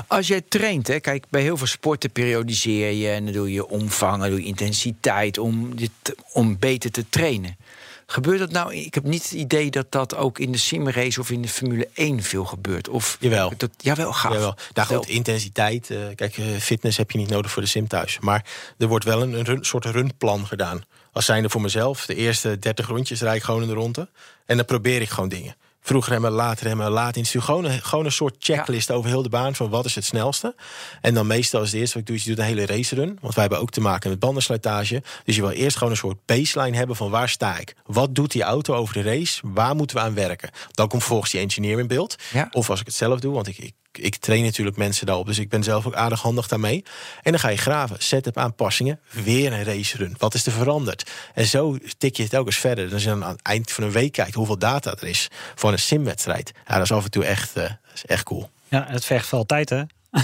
Als 0.07 0.27
jij 0.27 0.41
traint, 0.41 0.87
hè, 0.87 1.01
kijk, 1.01 1.25
bij 1.31 1.43
heel 1.43 1.57
veel 1.57 1.67
sporten 1.67 2.11
periodiseer 2.11 2.91
je 2.91 3.09
en 3.09 3.25
dan 3.25 3.33
doe 3.33 3.53
je 3.53 3.69
omvangen, 3.69 4.31
doe 4.31 4.41
je 4.41 4.47
intensiteit 4.47 5.39
om, 5.39 5.77
dit, 5.77 5.91
om 6.33 6.59
beter 6.59 6.91
te 6.91 7.09
trainen. 7.09 7.57
Gebeurt 8.07 8.39
dat 8.39 8.51
nou? 8.51 8.75
Ik 8.75 8.95
heb 8.95 9.05
niet 9.05 9.23
het 9.23 9.33
idee 9.33 9.71
dat 9.71 9.87
dat 9.93 10.15
ook 10.15 10.39
in 10.39 10.53
de 10.53 10.59
simrace 10.59 11.21
of 11.21 11.31
in 11.31 11.43
de 11.43 11.49
Formule 11.49 11.89
1 11.95 12.23
veel 12.23 12.45
gebeurt. 12.45 12.89
Of 12.89 13.17
Jawel. 13.21 13.53
Dat, 13.57 13.71
jawel, 13.77 14.13
gaaf. 14.13 14.33
Jawel. 14.33 14.55
Nou 14.75 14.89
goed, 14.89 15.09
intensiteit. 15.09 15.91
eh, 15.91 15.99
kijk, 16.15 16.39
eh, 16.39 16.45
fitness 16.61 16.97
heb 16.97 17.11
je 17.11 17.19
niet 17.19 17.29
nodig 17.31 17.51
voor 17.51 17.63
de 17.63 17.69
sim 17.69 17.89
thuis. 17.89 18.19
Maar 18.21 18.45
er 18.79 18.87
wordt 18.87 19.05
wel 19.05 19.23
een, 19.23 19.33
een 19.33 19.45
run- 19.45 19.65
soort 19.65 19.85
runplan 19.85 20.47
gedaan. 20.47 20.83
Als 21.13 21.25
zijnde 21.25 21.49
voor 21.49 21.61
mezelf. 21.61 22.07
De 22.07 22.15
eerste 22.15 22.59
30 22.59 22.87
rondjes 22.87 23.21
rijd 23.21 23.37
ik 23.37 23.43
gewoon 23.43 23.63
in 23.63 23.69
de 23.69 23.75
ronde. 23.75 24.09
En 24.47 24.57
dan 24.57 24.67
probeer 24.67 25.01
ik 25.01 25.09
gewoon 25.11 25.29
dingen. 25.29 25.55
Vroeg 25.85 26.09
remmen, 26.09 26.31
laat 26.31 26.61
remmen, 26.61 26.91
laat 26.91 27.17
insturen. 27.17 27.47
Gewoon 27.47 27.65
een, 27.65 27.83
gewoon 27.83 28.05
een 28.05 28.13
soort 28.13 28.35
checklist 28.39 28.91
over 28.91 29.11
heel 29.11 29.23
de 29.23 29.29
baan 29.29 29.55
van 29.55 29.71
wat 29.71 29.85
is 29.85 29.95
het 29.95 30.05
snelste. 30.05 30.55
En 31.01 31.15
dan 31.15 31.27
meestal 31.27 31.63
is 31.63 31.71
het 31.71 31.81
eerste 31.81 31.99
wat 31.99 32.03
ik 32.03 32.09
doe, 32.09 32.17
is 32.17 32.23
je 32.23 32.29
doet 32.29 32.39
een 32.39 32.45
hele 32.45 32.67
racerun. 32.67 33.19
Want 33.21 33.35
wij 33.35 33.43
hebben 33.43 33.61
ook 33.61 33.71
te 33.71 33.81
maken 33.81 34.11
met 34.11 34.19
bandenslijtage. 34.19 35.03
Dus 35.25 35.37
je 35.37 35.43
wil 35.43 35.51
eerst 35.51 35.77
gewoon 35.77 35.93
een 35.93 35.99
soort 35.99 36.27
baseline 36.27 36.77
hebben 36.77 36.97
van 36.97 37.11
waar 37.11 37.29
sta 37.29 37.59
ik? 37.59 37.75
Wat 37.87 38.15
doet 38.15 38.33
die 38.33 38.43
auto 38.43 38.75
over 38.75 38.95
de 38.95 39.03
race? 39.03 39.41
Waar 39.45 39.77
moeten 39.77 39.97
we 39.97 40.03
aan 40.03 40.15
werken? 40.15 40.51
Dan 40.71 40.89
komt 40.89 41.05
volgens 41.05 41.31
die 41.31 41.41
engineer 41.41 41.79
in 41.79 41.87
beeld. 41.87 42.17
Of 42.51 42.71
als 42.71 42.81
ik 42.81 42.87
het 42.87 42.95
zelf 42.95 43.21
doe, 43.21 43.35
want 43.35 43.49
ik, 43.49 43.59
ik, 43.59 43.75
ik 43.99 44.17
train 44.17 44.43
natuurlijk 44.43 44.77
mensen 44.77 45.07
daarop. 45.07 45.27
Dus 45.27 45.39
ik 45.39 45.49
ben 45.49 45.63
zelf 45.63 45.87
ook 45.87 45.95
aardig 45.95 46.23
handig 46.23 46.49
daarmee. 46.49 46.85
En 47.23 47.31
dan 47.31 47.41
ga 47.41 47.49
je 47.49 47.57
graven. 47.57 47.97
Setup 47.99 48.37
aanpassingen. 48.37 49.01
Weer 49.11 49.53
een 49.53 49.65
racerun. 49.65 50.15
Wat 50.19 50.35
is 50.35 50.47
er 50.47 50.53
veranderd? 50.53 51.11
En 51.35 51.47
zo 51.47 51.79
tik 51.99 52.17
je 52.17 52.27
het 52.31 52.55
verder. 52.55 52.85
Dus 52.85 52.93
als 52.93 53.03
je 53.03 53.09
dan 53.09 53.25
aan 53.25 53.33
het 53.33 53.43
eind 53.43 53.73
van 53.73 53.85
een 53.85 53.91
week 53.91 54.13
kijkt 54.13 54.35
hoeveel 54.35 54.59
data 54.59 54.91
er 54.91 55.09
is 55.09 55.29
voor 55.55 55.73
een 55.73 55.79
simwedstrijd. 55.79 56.53
Ja, 56.67 56.75
dat 56.75 56.83
is 56.83 56.93
af 56.93 57.05
en 57.05 57.11
toe 57.11 57.25
echt, 57.25 57.57
eh, 57.57 57.71
echt 58.07 58.23
cool. 58.23 58.51
Ja, 58.69 58.87
het 58.89 59.05
vergt 59.05 59.29
veel 59.29 59.47
tijd, 59.47 59.69
hè? 59.69 59.83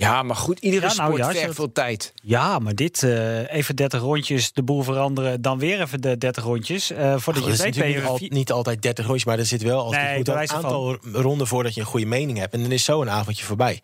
Ja, 0.00 0.22
maar 0.22 0.36
goed, 0.36 0.58
iedere 0.58 0.86
Ja, 0.88 0.94
nou 0.94 1.08
sport 1.12 1.26
als 1.28 1.36
vergt 1.38 1.54
veel 1.54 1.72
tijd. 1.72 2.12
Ja, 2.22 2.58
maar 2.58 2.74
dit, 2.74 3.02
eh, 3.02 3.52
even 3.54 3.76
30 3.76 4.00
rondjes, 4.00 4.52
de 4.52 4.62
boel 4.62 4.82
veranderen, 4.82 5.42
dan 5.42 5.58
weer 5.58 5.80
even 5.80 6.00
de 6.00 6.18
30 6.18 6.44
rondjes. 6.44 6.90
eh 6.90 7.14
voordat 7.18 7.44
je 7.44 7.56
weet 7.56 7.76
ben 7.76 7.88
je 7.88 7.94
niet, 7.96 8.04
al- 8.04 8.18
niet 8.20 8.52
altijd 8.52 8.82
30 8.82 9.04
rondjes, 9.04 9.24
maar 9.26 9.38
er 9.38 9.46
zit 9.46 9.62
wel 9.62 9.82
altijd 9.82 10.02
Nee, 10.02 10.14
goed 10.16 10.24
bij 10.24 10.32
een 10.32 10.38
wijze 10.38 10.54
van- 10.54 10.64
aantal 10.64 10.98
ronden 11.12 11.46
voordat 11.46 11.74
je 11.74 11.80
een 11.80 11.86
goede 11.86 12.06
mening 12.06 12.38
hebt. 12.38 12.54
En 12.54 12.62
dan 12.62 12.72
is 12.72 12.84
zo 12.84 13.00
een 13.02 13.10
avondje 13.10 13.44
voorbij. 13.44 13.80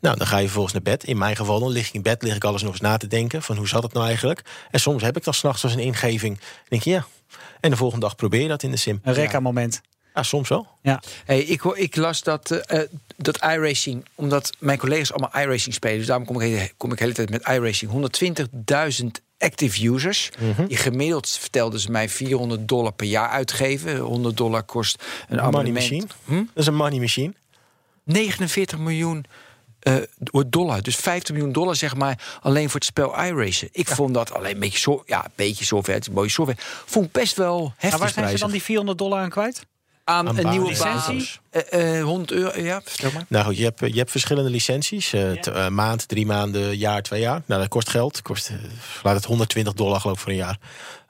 Nou, 0.00 0.16
dan 0.16 0.26
ga 0.26 0.36
je 0.36 0.44
vervolgens 0.44 0.72
naar 0.74 0.82
bed. 0.82 1.04
In 1.04 1.18
mijn 1.18 1.36
geval, 1.36 1.60
dan 1.60 1.70
lig 1.70 1.86
ik 1.88 1.94
in 1.94 2.02
bed, 2.02 2.22
lig 2.22 2.36
ik 2.36 2.44
alles 2.44 2.62
nog 2.62 2.70
eens 2.72 2.80
na 2.80 2.96
te 2.96 3.06
denken 3.06 3.42
van 3.42 3.56
hoe 3.56 3.68
zat 3.68 3.82
het 3.82 3.92
nou 3.92 4.06
eigenlijk. 4.06 4.42
En 4.70 4.80
soms 4.80 5.02
heb 5.02 5.16
ik 5.16 5.24
dan 5.24 5.34
s'nachts 5.34 5.62
als 5.64 5.72
een 5.72 5.78
ingeving. 5.78 6.38
Dan 6.38 6.48
denk 6.68 6.82
je 6.82 6.90
ja. 6.90 7.06
En 7.60 7.70
de 7.70 7.76
volgende 7.76 8.04
dag 8.06 8.16
probeer 8.16 8.42
je 8.42 8.48
dat 8.48 8.62
in 8.62 8.70
de 8.70 8.76
sim. 8.76 9.00
Een 9.02 9.12
rekka-moment. 9.14 9.80
Ja, 9.82 9.99
soms 10.24 10.48
wel. 10.48 10.66
Ja. 10.82 11.02
Hey, 11.24 11.40
ik, 11.40 11.64
ik 11.64 11.96
las 11.96 12.22
dat, 12.22 12.50
eh, 12.50 12.80
dat 13.16 13.42
iRacing, 13.42 14.04
omdat 14.14 14.52
mijn 14.58 14.78
collega's 14.78 15.12
allemaal 15.12 15.42
iRacing 15.42 15.74
spelen, 15.74 15.98
dus 15.98 16.06
daarom 16.06 16.26
kom 16.26 16.40
ik, 16.40 16.74
kom 16.76 16.92
ik 16.92 16.98
de 16.98 17.02
hele 17.02 17.14
tijd 17.14 17.30
met 17.30 17.46
iRacing. 17.46 17.90
120.000 17.90 19.06
active 19.40 19.88
users. 19.88 20.30
Mhm. 20.38 20.66
Die 20.66 20.76
gemiddeld, 20.76 21.28
vertelden 21.28 21.80
ze 21.80 21.90
mij, 21.90 22.08
400 22.08 22.68
dollar 22.68 22.92
per 22.92 23.06
jaar 23.06 23.28
uitgeven. 23.28 23.98
100 23.98 24.36
dollar 24.36 24.62
kost 24.62 25.02
een 25.02 25.36
Money 25.36 25.44
abonnement. 25.44 25.90
machine. 25.90 26.06
Hm? 26.24 26.34
Dat 26.34 26.46
is 26.54 26.66
een 26.66 26.74
money 26.74 26.98
machine. 26.98 27.32
49 28.04 28.78
miljoen 28.78 29.24
eh, 29.80 29.96
dollar. 30.46 30.82
Dus 30.82 30.96
50 30.96 31.34
miljoen 31.34 31.52
dollar, 31.52 31.76
zeg 31.76 31.96
maar, 31.96 32.38
alleen 32.40 32.70
voor 32.70 32.80
het 32.80 32.84
spel 32.84 33.24
iRacing. 33.24 33.70
Ik 33.72 33.88
vond 33.88 34.14
dat 34.14 34.32
alleen 34.32 34.54
een 34.54 34.60
beetje, 34.60 34.78
zo, 34.78 35.02
ja, 35.06 35.24
een 35.24 35.30
beetje 35.34 35.64
software, 35.64 35.92
het 35.98 36.02
is 36.02 36.08
een 36.08 36.14
mooie 36.14 36.28
software. 36.28 36.60
Vond 36.86 37.12
best 37.12 37.36
wel 37.36 37.72
heftig. 37.76 37.90
Maar 37.90 37.98
waar 37.98 38.24
zijn 38.24 38.28
ze 38.28 38.38
dan 38.38 38.50
die 38.50 38.62
400 38.62 38.98
dollar 38.98 39.20
aan 39.20 39.30
kwijt? 39.30 39.66
Aan, 40.04 40.28
Aan 40.28 40.38
een 40.38 40.48
nieuwe 40.50 40.66
basislicentie? 40.68 41.38
baan? 41.50 41.62
Eh, 41.62 41.98
eh, 41.98 42.04
100 42.04 42.30
euro, 42.32 42.60
ja, 42.60 42.80
vertel 42.84 43.10
maar. 43.14 43.24
Nou 43.28 43.44
goed, 43.44 43.56
je 43.56 43.64
hebt, 43.64 43.80
je 43.80 43.98
hebt 43.98 44.10
verschillende 44.10 44.50
licenties. 44.50 45.12
eh, 45.12 45.30
t- 45.30 45.46
eh, 45.46 45.68
maand, 45.68 46.08
drie 46.08 46.26
maanden, 46.26 46.76
jaar, 46.78 47.02
twee 47.02 47.20
jaar. 47.20 47.42
Nou, 47.46 47.60
dat 47.60 47.70
kost 47.70 47.88
geld. 47.88 48.22
Kost, 48.22 48.48
eh, 48.48 48.56
laat 49.02 49.14
het 49.14 49.24
120 49.24 49.72
dollar 49.72 50.00
geloof 50.00 50.16
ik 50.16 50.22
voor 50.22 50.30
een 50.32 50.36
jaar. 50.38 50.58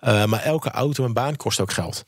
Eh, 0.00 0.24
maar 0.24 0.42
elke 0.42 0.70
auto 0.70 1.04
en 1.04 1.12
baan 1.12 1.36
kost 1.36 1.60
ook 1.60 1.72
geld. 1.72 2.04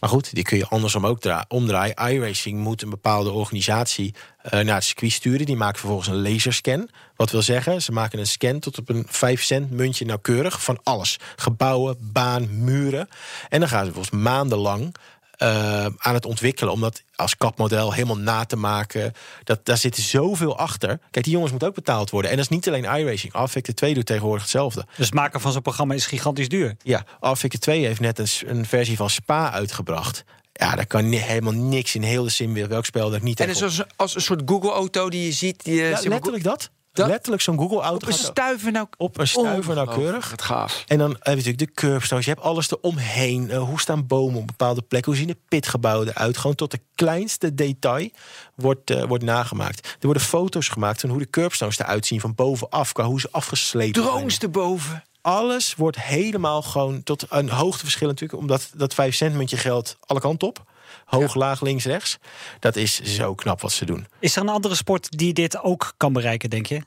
Maar 0.00 0.10
goed, 0.10 0.34
die 0.34 0.44
kun 0.44 0.58
je 0.58 0.66
andersom 0.68 1.06
ook 1.06 1.20
dra- 1.20 1.44
omdraaien. 1.48 1.94
iRacing 2.10 2.58
moet 2.60 2.82
een 2.82 2.90
bepaalde 2.90 3.30
organisatie 3.30 4.14
eh, 4.42 4.60
naar 4.60 4.74
het 4.74 4.84
circuit 4.84 5.12
sturen. 5.12 5.46
Die 5.46 5.56
maken 5.56 5.78
vervolgens 5.78 6.08
een 6.08 6.22
laserscan. 6.22 6.88
Wat 7.16 7.30
wil 7.30 7.42
zeggen, 7.42 7.82
ze 7.82 7.92
maken 7.92 8.18
een 8.18 8.26
scan 8.26 8.58
tot 8.58 8.78
op 8.78 8.88
een 8.88 9.04
5 9.08 9.42
cent 9.42 9.70
muntje 9.70 10.04
nauwkeurig 10.04 10.62
van 10.62 10.78
alles. 10.82 11.18
Gebouwen, 11.36 11.96
baan, 12.00 12.64
muren. 12.64 13.08
En 13.48 13.60
dan 13.60 13.68
gaan 13.68 13.84
ze 13.86 13.92
volgens 13.92 14.14
maandenlang 14.22 14.94
eh, 15.36 15.84
aan 15.96 16.14
het 16.14 16.24
ontwikkelen. 16.24 16.72
Om 16.72 16.80
dat 16.80 17.02
als 17.14 17.36
kapmodel 17.36 17.92
helemaal 17.92 18.18
na 18.18 18.44
te 18.44 18.56
maken. 18.56 19.12
Dat, 19.44 19.64
daar 19.64 19.78
zit 19.78 19.96
zoveel 19.96 20.58
achter. 20.58 20.98
Kijk, 21.10 21.24
die 21.24 21.32
jongens 21.32 21.50
moeten 21.50 21.68
ook 21.68 21.74
betaald 21.74 22.10
worden. 22.10 22.30
En 22.30 22.36
dat 22.36 22.44
is 22.44 22.50
niet 22.50 22.68
alleen 22.68 22.98
iRacing. 22.98 23.32
Affected 23.32 23.76
2 23.76 23.94
doet 23.94 24.06
tegenwoordig 24.06 24.42
hetzelfde. 24.42 24.86
Dus 24.96 25.06
het 25.06 25.14
maken 25.14 25.40
van 25.40 25.52
zo'n 25.52 25.62
programma 25.62 25.94
is 25.94 26.06
gigantisch 26.06 26.48
duur. 26.48 26.76
Ja, 26.82 27.04
Affected 27.20 27.60
2 27.60 27.84
heeft 27.84 28.00
net 28.00 28.18
een, 28.18 28.28
een 28.46 28.66
versie 28.66 28.96
van 28.96 29.10
Spa 29.10 29.52
uitgebracht. 29.52 30.24
Ja, 30.52 30.74
daar 30.74 30.86
kan 30.86 31.04
helemaal 31.04 31.52
niks 31.52 31.94
in 31.94 32.02
heel 32.02 32.22
de 32.22 32.30
simwereld. 32.30 32.70
Welk 32.70 32.84
spel 32.84 33.10
dat 33.10 33.22
niet 33.22 33.40
En 33.40 33.48
het 33.48 33.56
is 33.56 33.62
als, 33.62 33.82
als 33.96 34.14
een 34.14 34.20
soort 34.20 34.42
Google-auto 34.44 35.10
die 35.10 35.24
je 35.24 35.32
ziet. 35.32 35.64
Die, 35.64 35.82
eh, 35.82 36.02
Ja, 36.02 36.08
letterlijk 36.08 36.44
dat. 36.44 36.70
Dat? 36.96 37.08
Letterlijk 37.08 37.42
zo'n 37.42 37.58
Google-auto. 37.58 38.06
Op 38.06 38.12
een 38.12 38.18
stuiver 38.18 38.72
nou. 38.72 38.86
Op 38.96 39.18
een 39.18 39.28
stuiver 39.28 39.74
nauwkeurig. 39.74 40.30
Het 40.30 40.42
gaaf. 40.42 40.84
En 40.86 40.98
dan 40.98 41.10
heb 41.10 41.18
je 41.24 41.34
natuurlijk 41.34 41.58
de 41.58 41.72
curbstones. 41.72 42.24
Je 42.24 42.30
hebt 42.30 42.42
alles 42.42 42.70
eromheen. 42.70 43.50
Eh, 43.50 43.62
hoe 43.62 43.80
staan 43.80 44.06
bomen 44.06 44.40
op 44.40 44.46
bepaalde 44.46 44.82
plekken? 44.82 45.12
Hoe 45.12 45.20
zien 45.20 45.30
de 45.30 45.38
pitgebouwen 45.48 46.08
eruit? 46.08 46.36
Gewoon 46.36 46.56
tot 46.56 46.70
de 46.70 46.80
kleinste 46.94 47.54
detail 47.54 48.10
wordt, 48.54 48.90
eh, 48.90 49.04
wordt 49.04 49.24
nagemaakt. 49.24 49.86
Er 49.86 49.96
worden 50.00 50.22
foto's 50.22 50.68
gemaakt 50.68 51.00
van 51.00 51.10
hoe 51.10 51.18
de 51.18 51.30
curbstones 51.30 51.78
eruit 51.78 52.06
zien 52.06 52.20
van 52.20 52.34
bovenaf. 52.34 52.92
Qua 52.92 53.04
hoe 53.04 53.20
ze 53.20 53.28
afgeslepen 53.30 54.02
zijn. 54.02 54.14
Drones 54.14 54.38
erboven. 54.38 55.04
Alles 55.26 55.74
wordt 55.74 56.00
helemaal 56.00 56.62
gewoon 56.62 57.02
tot 57.02 57.26
een 57.28 57.48
hoogteverschil 57.48 58.08
natuurlijk. 58.08 58.40
Omdat 58.40 58.70
dat 58.74 58.94
5 58.94 59.14
cent 59.14 59.34
muntje 59.34 59.56
geld 59.56 59.96
alle 60.00 60.20
kanten 60.20 60.48
op. 60.48 60.64
Hoog, 61.04 61.34
laag, 61.34 61.60
links, 61.60 61.84
rechts. 61.84 62.18
Dat 62.60 62.76
is 62.76 63.02
zo 63.02 63.34
knap 63.34 63.60
wat 63.60 63.72
ze 63.72 63.84
doen. 63.84 64.06
Is 64.20 64.36
er 64.36 64.42
een 64.42 64.48
andere 64.48 64.74
sport 64.74 65.18
die 65.18 65.32
dit 65.32 65.62
ook 65.62 65.94
kan 65.96 66.12
bereiken, 66.12 66.50
denk 66.50 66.66
je? 66.66 66.82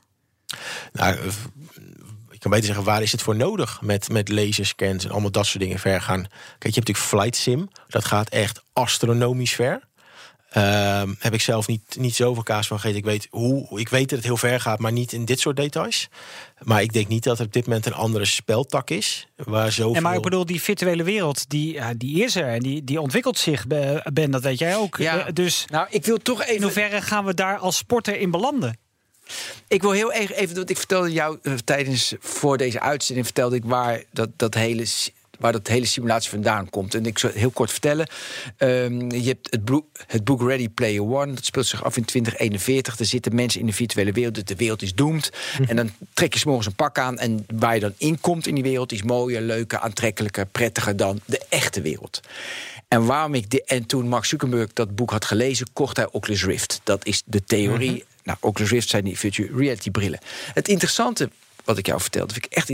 Nou, 0.92 1.16
eh, 1.16 1.26
ik 2.30 2.40
kan 2.40 2.50
beter 2.50 2.66
zeggen, 2.66 2.84
waar 2.84 3.02
is 3.02 3.12
het 3.12 3.22
voor 3.22 3.36
nodig? 3.36 3.80
Met, 3.80 4.08
met 4.08 4.28
laserscans 4.28 5.04
en 5.04 5.10
allemaal 5.10 5.30
dat 5.30 5.46
soort 5.46 5.62
dingen 5.62 5.78
ver 5.78 6.00
gaan. 6.00 6.22
Kijk, 6.22 6.30
je 6.74 6.80
hebt 6.80 6.88
natuurlijk 6.88 7.06
Flight 7.06 7.36
Sim. 7.36 7.68
Dat 7.88 8.04
gaat 8.04 8.28
echt 8.28 8.62
astronomisch 8.72 9.54
ver. 9.54 9.88
Ehm, 10.50 11.14
heb 11.18 11.34
ik 11.34 11.40
zelf 11.40 11.66
niet, 11.66 11.96
niet 11.98 12.14
zoveel 12.14 12.42
kaas 12.42 12.66
van 12.66 12.76
gegeten. 12.78 12.98
Ik 12.98 13.04
weet, 13.04 13.26
hoe, 13.30 13.80
ik 13.80 13.88
weet 13.88 14.08
dat 14.08 14.18
het 14.18 14.26
heel 14.26 14.36
ver 14.36 14.60
gaat, 14.60 14.78
maar 14.78 14.92
niet 14.92 15.12
in 15.12 15.24
dit 15.24 15.40
soort 15.40 15.56
details. 15.56 16.08
Maar 16.62 16.82
ik 16.82 16.92
denk 16.92 17.08
niet 17.08 17.24
dat 17.24 17.38
er 17.38 17.44
op 17.44 17.52
dit 17.52 17.66
moment 17.66 17.86
een 17.86 17.92
andere 17.94 18.24
speltak 18.24 18.90
is. 18.90 19.26
Waar 19.36 19.72
zoveel... 19.72 19.94
En 19.94 20.02
maar 20.02 20.14
ik 20.16 20.22
bedoel, 20.22 20.46
die 20.46 20.62
virtuele 20.62 21.02
wereld, 21.02 21.48
die, 21.48 21.72
ja, 21.72 21.94
die 21.96 22.24
is 22.24 22.36
er 22.36 22.48
en 22.48 22.60
die, 22.60 22.84
die 22.84 23.00
ontwikkelt 23.00 23.38
zich, 23.38 23.66
Ben, 24.12 24.30
dat 24.30 24.42
weet 24.42 24.58
jij 24.58 24.76
ook. 24.76 24.96
Ja. 24.96 25.26
Eh, 25.26 25.32
Dus 25.32 25.64
Nou, 25.70 25.86
ik 25.90 26.04
wil 26.04 26.18
toch 26.18 26.42
even. 26.42 26.54
in 26.54 26.62
hoeverre 26.62 27.02
gaan 27.02 27.24
we 27.24 27.34
daar 27.34 27.58
als 27.58 27.76
sporter 27.76 28.16
in 28.16 28.30
belanden? 28.30 28.78
Ik 29.68 29.82
wil 29.82 29.90
heel 29.90 30.12
even, 30.12 30.54
want 30.56 30.70
ik 30.70 30.76
vertelde 30.76 31.12
jou 31.12 31.38
eh, 31.42 31.54
tijdens 31.54 32.14
voor 32.20 32.56
deze 32.56 32.80
uitzending 32.80 33.26
vertelde 33.26 33.56
ik 33.56 33.64
waar 33.64 34.02
dat, 34.12 34.28
dat 34.36 34.54
hele 34.54 34.86
waar 35.40 35.52
dat 35.52 35.66
hele 35.66 35.86
simulatie 35.86 36.30
vandaan 36.30 36.70
komt. 36.70 36.94
En 36.94 37.06
ik 37.06 37.18
zal 37.18 37.30
heel 37.34 37.50
kort 37.50 37.70
vertellen. 37.70 38.08
Ehm, 38.56 39.10
je 39.10 39.28
hebt 39.28 39.50
het, 39.50 39.64
boek- 39.64 39.86
het 40.06 40.24
boek 40.24 40.42
Ready 40.42 40.68
Player 40.68 41.02
One. 41.02 41.32
Dat 41.32 41.44
speelt 41.44 41.66
zich 41.66 41.84
af 41.84 41.96
in 41.96 42.04
2041. 42.04 42.98
Er 42.98 43.04
zitten 43.04 43.34
mensen 43.34 43.60
in 43.60 43.66
de 43.66 43.72
virtuele 43.72 44.12
wereld. 44.12 44.48
De 44.48 44.56
wereld 44.56 44.82
is 44.82 44.94
doemd. 44.94 45.30
En 45.66 45.76
dan 45.76 45.90
trek 46.14 46.32
je 46.32 46.38
's 46.38 46.44
morgens 46.44 46.66
een 46.66 46.74
pak 46.74 46.98
aan. 46.98 47.18
En 47.18 47.44
waar 47.54 47.74
je 47.74 47.80
dan 47.80 47.94
in 47.96 48.20
komt 48.20 48.46
in 48.46 48.54
die 48.54 48.64
wereld... 48.64 48.92
is 48.92 49.02
mooier, 49.02 49.40
leuker, 49.40 49.78
aantrekkelijker, 49.78 50.46
prettiger 50.46 50.96
dan 50.96 51.20
de 51.24 51.40
echte 51.48 51.80
wereld. 51.80 52.20
En 52.88 53.06
waarom 53.06 53.34
ik 53.34 53.50
de, 53.50 53.64
en 53.64 53.86
toen 53.86 54.08
Mark 54.08 54.24
Zuckerberg 54.24 54.72
dat 54.72 54.94
boek 54.94 55.10
had 55.10 55.24
gelezen, 55.24 55.66
kocht 55.72 55.96
hij 55.96 56.10
Oculus 56.10 56.44
Rift. 56.44 56.80
Dat 56.84 57.06
is 57.06 57.22
de 57.26 57.44
theorie. 57.44 58.04
Nou, 58.22 58.38
Oculus 58.40 58.70
Rift 58.70 58.88
zijn 58.88 59.04
die 59.04 59.18
virtual 59.18 59.48
reality 59.56 59.90
brillen. 59.90 60.18
Het 60.54 60.68
interessante 60.68 61.30
wat 61.64 61.78
ik 61.78 61.86
jou 61.86 62.00
vertelde, 62.00 62.32
vind 62.32 62.44
ik 62.44 62.52
echt. 62.52 62.70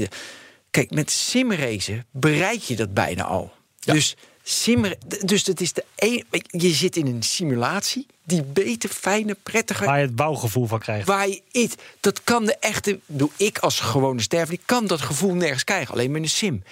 Kijk, 0.71 0.91
met 0.91 1.11
simracen 1.11 2.07
bereik 2.11 2.63
je 2.63 2.77
dat 2.77 2.95
bijna 2.95 3.25
al. 3.25 3.53
Dus 3.81 4.17
Sim, 4.49 4.85
dus 5.25 5.45
dat 5.45 5.61
is 5.61 5.73
de 5.73 5.85
een, 5.97 6.25
je 6.47 6.71
zit 6.71 6.97
in 6.97 7.07
een 7.07 7.23
simulatie 7.23 8.07
die 8.25 8.43
beter, 8.43 8.89
fijner, 8.89 9.35
prettiger. 9.43 9.87
Waar 9.87 9.99
je 9.99 10.07
het 10.07 10.17
bouwgevoel 10.17 10.67
van 10.67 10.79
krijgt. 10.79 11.07
Waar 11.07 11.29
je 11.29 11.43
it, 11.51 11.77
dat 12.01 12.25
kan 12.25 12.45
de 12.45 12.57
echte. 12.57 13.01
Doe 13.07 13.31
ik 13.37 13.59
als 13.59 13.81
gewone 13.81 14.21
sterveling 14.21 14.63
kan 14.65 14.87
dat 14.87 15.01
gevoel 15.01 15.35
nergens 15.35 15.65
krijgen, 15.65 15.95
alleen 15.95 16.11
met 16.11 16.23
een 16.23 16.29
sim. 16.29 16.63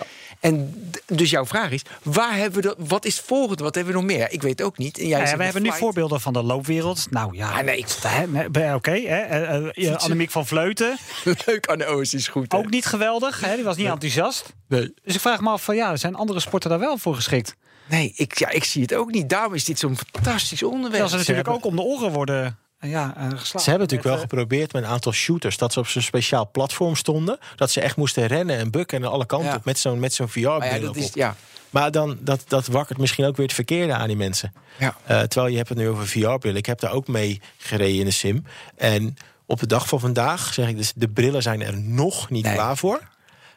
En 0.44 0.74
dus 1.06 1.30
jouw 1.30 1.46
vraag 1.46 1.70
is: 1.70 1.82
waar 2.02 2.36
hebben 2.36 2.62
we 2.62 2.66
dat? 2.68 2.76
Wat 2.88 3.04
is 3.04 3.16
het 3.16 3.26
volgende? 3.26 3.62
Wat 3.62 3.74
hebben 3.74 3.94
we 3.94 4.00
nog 4.00 4.08
meer? 4.08 4.32
Ik 4.32 4.42
weet 4.42 4.62
ook 4.62 4.78
niet. 4.78 4.98
En 4.98 5.06
jij 5.08 5.20
Ja, 5.20 5.28
ja, 5.28 5.36
we 5.36 5.44
hebben 5.44 5.62
nu 5.62 5.72
voorbeelden 5.72 6.20
van 6.20 6.32
de 6.32 6.42
loopwereld. 6.42 7.06
Nou 7.10 7.36
ja, 7.36 7.50
Ah, 7.50 7.64
nee. 7.64 8.74
oké. 8.74 8.90
hè, 8.90 9.18
eh, 9.20 9.56
eh, 9.56 9.68
ja, 9.72 9.94
Annemiek 9.94 10.30
van 10.30 10.46
Vleuten, 10.46 10.96
Leuk 11.46 11.66
aan 11.66 11.78
de 11.78 11.86
Oost 11.86 12.14
is 12.14 12.28
goed. 12.28 12.52
hè? 12.52 12.58
ook 12.58 12.70
niet 12.70 12.86
geweldig. 12.86 13.40
Hè, 13.40 13.54
die 13.54 13.64
was 13.64 13.76
niet 13.76 13.86
enthousiast. 13.86 14.52
Nee. 14.68 14.94
Dus 15.04 15.14
ik 15.14 15.20
vraag 15.20 15.40
me 15.40 15.50
af, 15.50 15.64
van, 15.64 15.76
ja, 15.76 15.96
zijn 15.96 16.14
andere 16.14 16.40
sporten 16.40 16.70
daar 16.70 16.78
wel 16.78 16.98
voor 16.98 17.14
geschikt? 17.14 17.54
Nee, 17.88 18.12
ik, 18.16 18.38
ja, 18.38 18.48
ik 18.48 18.64
zie 18.64 18.82
het 18.82 18.94
ook 18.94 19.10
niet. 19.10 19.28
Daarom 19.28 19.54
is 19.54 19.64
dit 19.64 19.78
zo'n 19.78 19.96
fantastisch 20.12 20.62
onderwerp. 20.62 20.90
Terwijl 20.92 21.08
ze 21.08 21.16
natuurlijk 21.16 21.48
ook 21.48 21.64
om 21.64 21.76
de 21.76 21.82
oren 21.82 22.12
worden 22.12 22.44
eh, 22.44 22.50
ja, 22.88 23.14
eh. 23.16 23.38
Ze 23.38 23.56
hebben 23.56 23.78
natuurlijk 23.78 24.02
wel 24.02 24.12
Met, 24.12 24.22
eh, 24.22 24.28
geprobeerd 24.28 24.72
met 24.72 24.82
een 24.82 24.88
aantal 24.88 25.12
shooters... 25.12 25.56
dat 25.56 25.72
ze 25.72 25.78
op 25.78 25.86
zo'n 25.86 26.02
speciaal 26.02 26.50
platform 26.50 26.96
stonden. 26.96 27.38
Dat 27.56 27.70
ze 27.70 27.80
echt 27.80 27.96
moesten 27.96 28.26
rennen 28.26 28.56
en 28.56 28.70
bukken 28.70 29.02
en 29.02 29.10
alle 29.10 29.26
kanten 29.26 29.48
Ja. 29.50 29.56
op... 29.56 29.64
met 29.64 29.78
zo'n 29.78 29.98
met 29.98 30.14
zo'n 30.14 30.28
VR-bril 30.28 30.94
ja. 31.12 31.34
Maar 31.70 31.90
dan, 31.90 32.18
dat, 32.20 32.44
dat 32.48 32.66
wakkert 32.66 32.98
misschien 32.98 33.24
ook 33.24 33.36
weer 33.36 33.46
het 33.46 33.54
verkeerde 33.54 33.92
aan 33.92 34.06
die 34.06 34.16
mensen. 34.16 34.52
Ja. 34.78 34.96
Eh, 35.04 35.20
terwijl 35.20 35.50
je 35.50 35.56
hebt 35.56 35.68
het 35.68 35.78
nu 35.78 35.88
over 35.88 36.06
VR-brillen. 36.08 36.58
Ik 36.58 36.66
heb 36.66 36.80
daar 36.80 36.92
ook 36.92 37.08
mee 37.08 37.40
gereden 37.58 37.98
in 37.98 38.04
de 38.04 38.10
sim. 38.10 38.44
En 38.76 39.16
op 39.46 39.60
de 39.60 39.66
dag 39.66 39.88
van 39.88 40.00
vandaag 40.00 40.54
zeg 40.54 40.68
ik 40.68 40.76
dus... 40.76 40.92
de 40.96 41.08
brillen 41.08 41.42
zijn 41.42 41.62
er 41.62 41.76
nog 41.78 42.30
niet 42.30 42.44
Nee. 42.44 42.54
klaar 42.54 42.76
voor. 42.76 43.00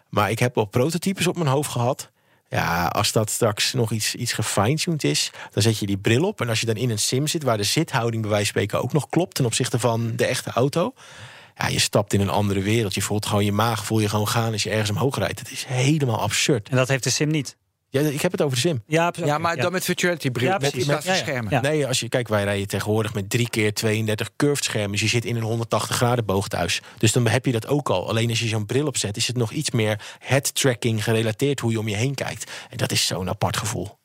Maar 0.09 0.32
ik 0.32 0.39
heb 0.39 0.55
wel 0.55 0.65
prototypes 0.65 1.28
op 1.28 1.36
mijn 1.36 1.47
hoofd 1.49 1.71
gehad. 1.71 2.09
Ja, 2.49 2.85
als 2.85 3.11
dat 3.11 3.29
straks 3.29 3.73
nog 3.73 3.91
iets, 3.91 4.15
iets 4.15 4.33
gefine-tuned 4.33 5.03
is... 5.03 5.31
dan 5.51 5.63
zet 5.63 5.77
je 5.77 5.85
die 5.85 5.97
bril 5.97 6.23
op. 6.23 6.41
En 6.41 6.49
als 6.49 6.59
je 6.59 6.65
dan 6.65 6.75
in 6.75 6.89
een 6.89 6.99
sim 6.99 7.27
zit... 7.27 7.43
waar 7.43 7.57
de 7.57 7.63
zithouding 7.63 8.21
bij 8.21 8.31
wijze 8.31 8.45
spreken 8.45 8.81
ook 8.81 8.93
nog 8.93 9.09
klopt... 9.09 9.35
ten 9.35 9.45
opzichte 9.45 9.79
van 9.79 10.15
de 10.15 10.25
echte 10.25 10.51
auto... 10.51 10.93
Ja, 11.59 11.67
je 11.67 11.79
stapt 11.79 12.13
in 12.13 12.21
een 12.21 12.29
andere 12.29 12.61
wereld. 12.61 12.93
Je 12.93 13.01
voelt 13.01 13.25
gewoon 13.25 13.45
je 13.45 13.51
maag, 13.51 13.85
voel 13.85 13.99
je 13.99 14.09
gewoon 14.09 14.27
gaan 14.27 14.51
als 14.51 14.63
je 14.63 14.69
ergens 14.69 14.89
omhoog 14.89 15.17
rijdt. 15.17 15.39
Het 15.39 15.51
is 15.51 15.65
helemaal 15.67 16.21
absurd. 16.21 16.69
En 16.69 16.77
dat 16.77 16.87
heeft 16.87 17.03
de 17.03 17.09
sim 17.09 17.27
niet. 17.27 17.57
Ja, 18.01 18.09
ik 18.09 18.21
heb 18.21 18.31
het 18.31 18.41
over 18.41 18.55
de 18.55 18.61
sim. 18.61 18.83
Ja, 18.87 19.13
ja, 19.25 19.37
maar 19.37 19.55
dan 19.57 19.71
met 19.71 19.83
virtuality 19.83 20.29
bril. 20.31 20.49
Ja, 20.49 20.57
met 20.57 20.75
met 20.75 20.85
Ja, 20.85 20.99
ja. 21.03 21.13
schermen. 21.15 21.51
Ja. 21.51 21.61
Nee, 21.61 21.87
als 21.87 21.99
je 21.99 22.09
kijkt, 22.09 22.29
wij 22.29 22.43
rijden 22.43 22.67
tegenwoordig 22.67 23.13
met 23.13 23.29
3 23.29 23.49
keer 23.49 23.73
32 23.73 24.29
curved 24.35 24.63
schermen. 24.63 24.91
Dus 24.91 25.01
je 25.01 25.07
zit 25.07 25.25
in 25.25 25.35
een 25.35 25.41
180 25.43 25.95
graden 25.95 26.25
boog 26.25 26.47
thuis. 26.47 26.81
Dus 26.97 27.11
dan 27.11 27.27
heb 27.27 27.45
je 27.45 27.51
dat 27.51 27.67
ook 27.67 27.89
al. 27.89 28.09
Alleen 28.09 28.29
als 28.29 28.39
je 28.39 28.47
zo'n 28.47 28.65
bril 28.65 28.87
opzet, 28.87 29.17
is 29.17 29.27
het 29.27 29.37
nog 29.37 29.51
iets 29.51 29.71
meer 29.71 29.99
head 30.19 30.55
tracking 30.55 31.03
gerelateerd 31.03 31.59
hoe 31.59 31.71
je 31.71 31.79
om 31.79 31.87
je 31.87 31.95
heen 31.95 32.15
kijkt. 32.15 32.51
En 32.69 32.77
dat 32.77 32.91
is 32.91 33.05
zo'n 33.07 33.29
apart 33.29 33.57
gevoel. 33.57 33.97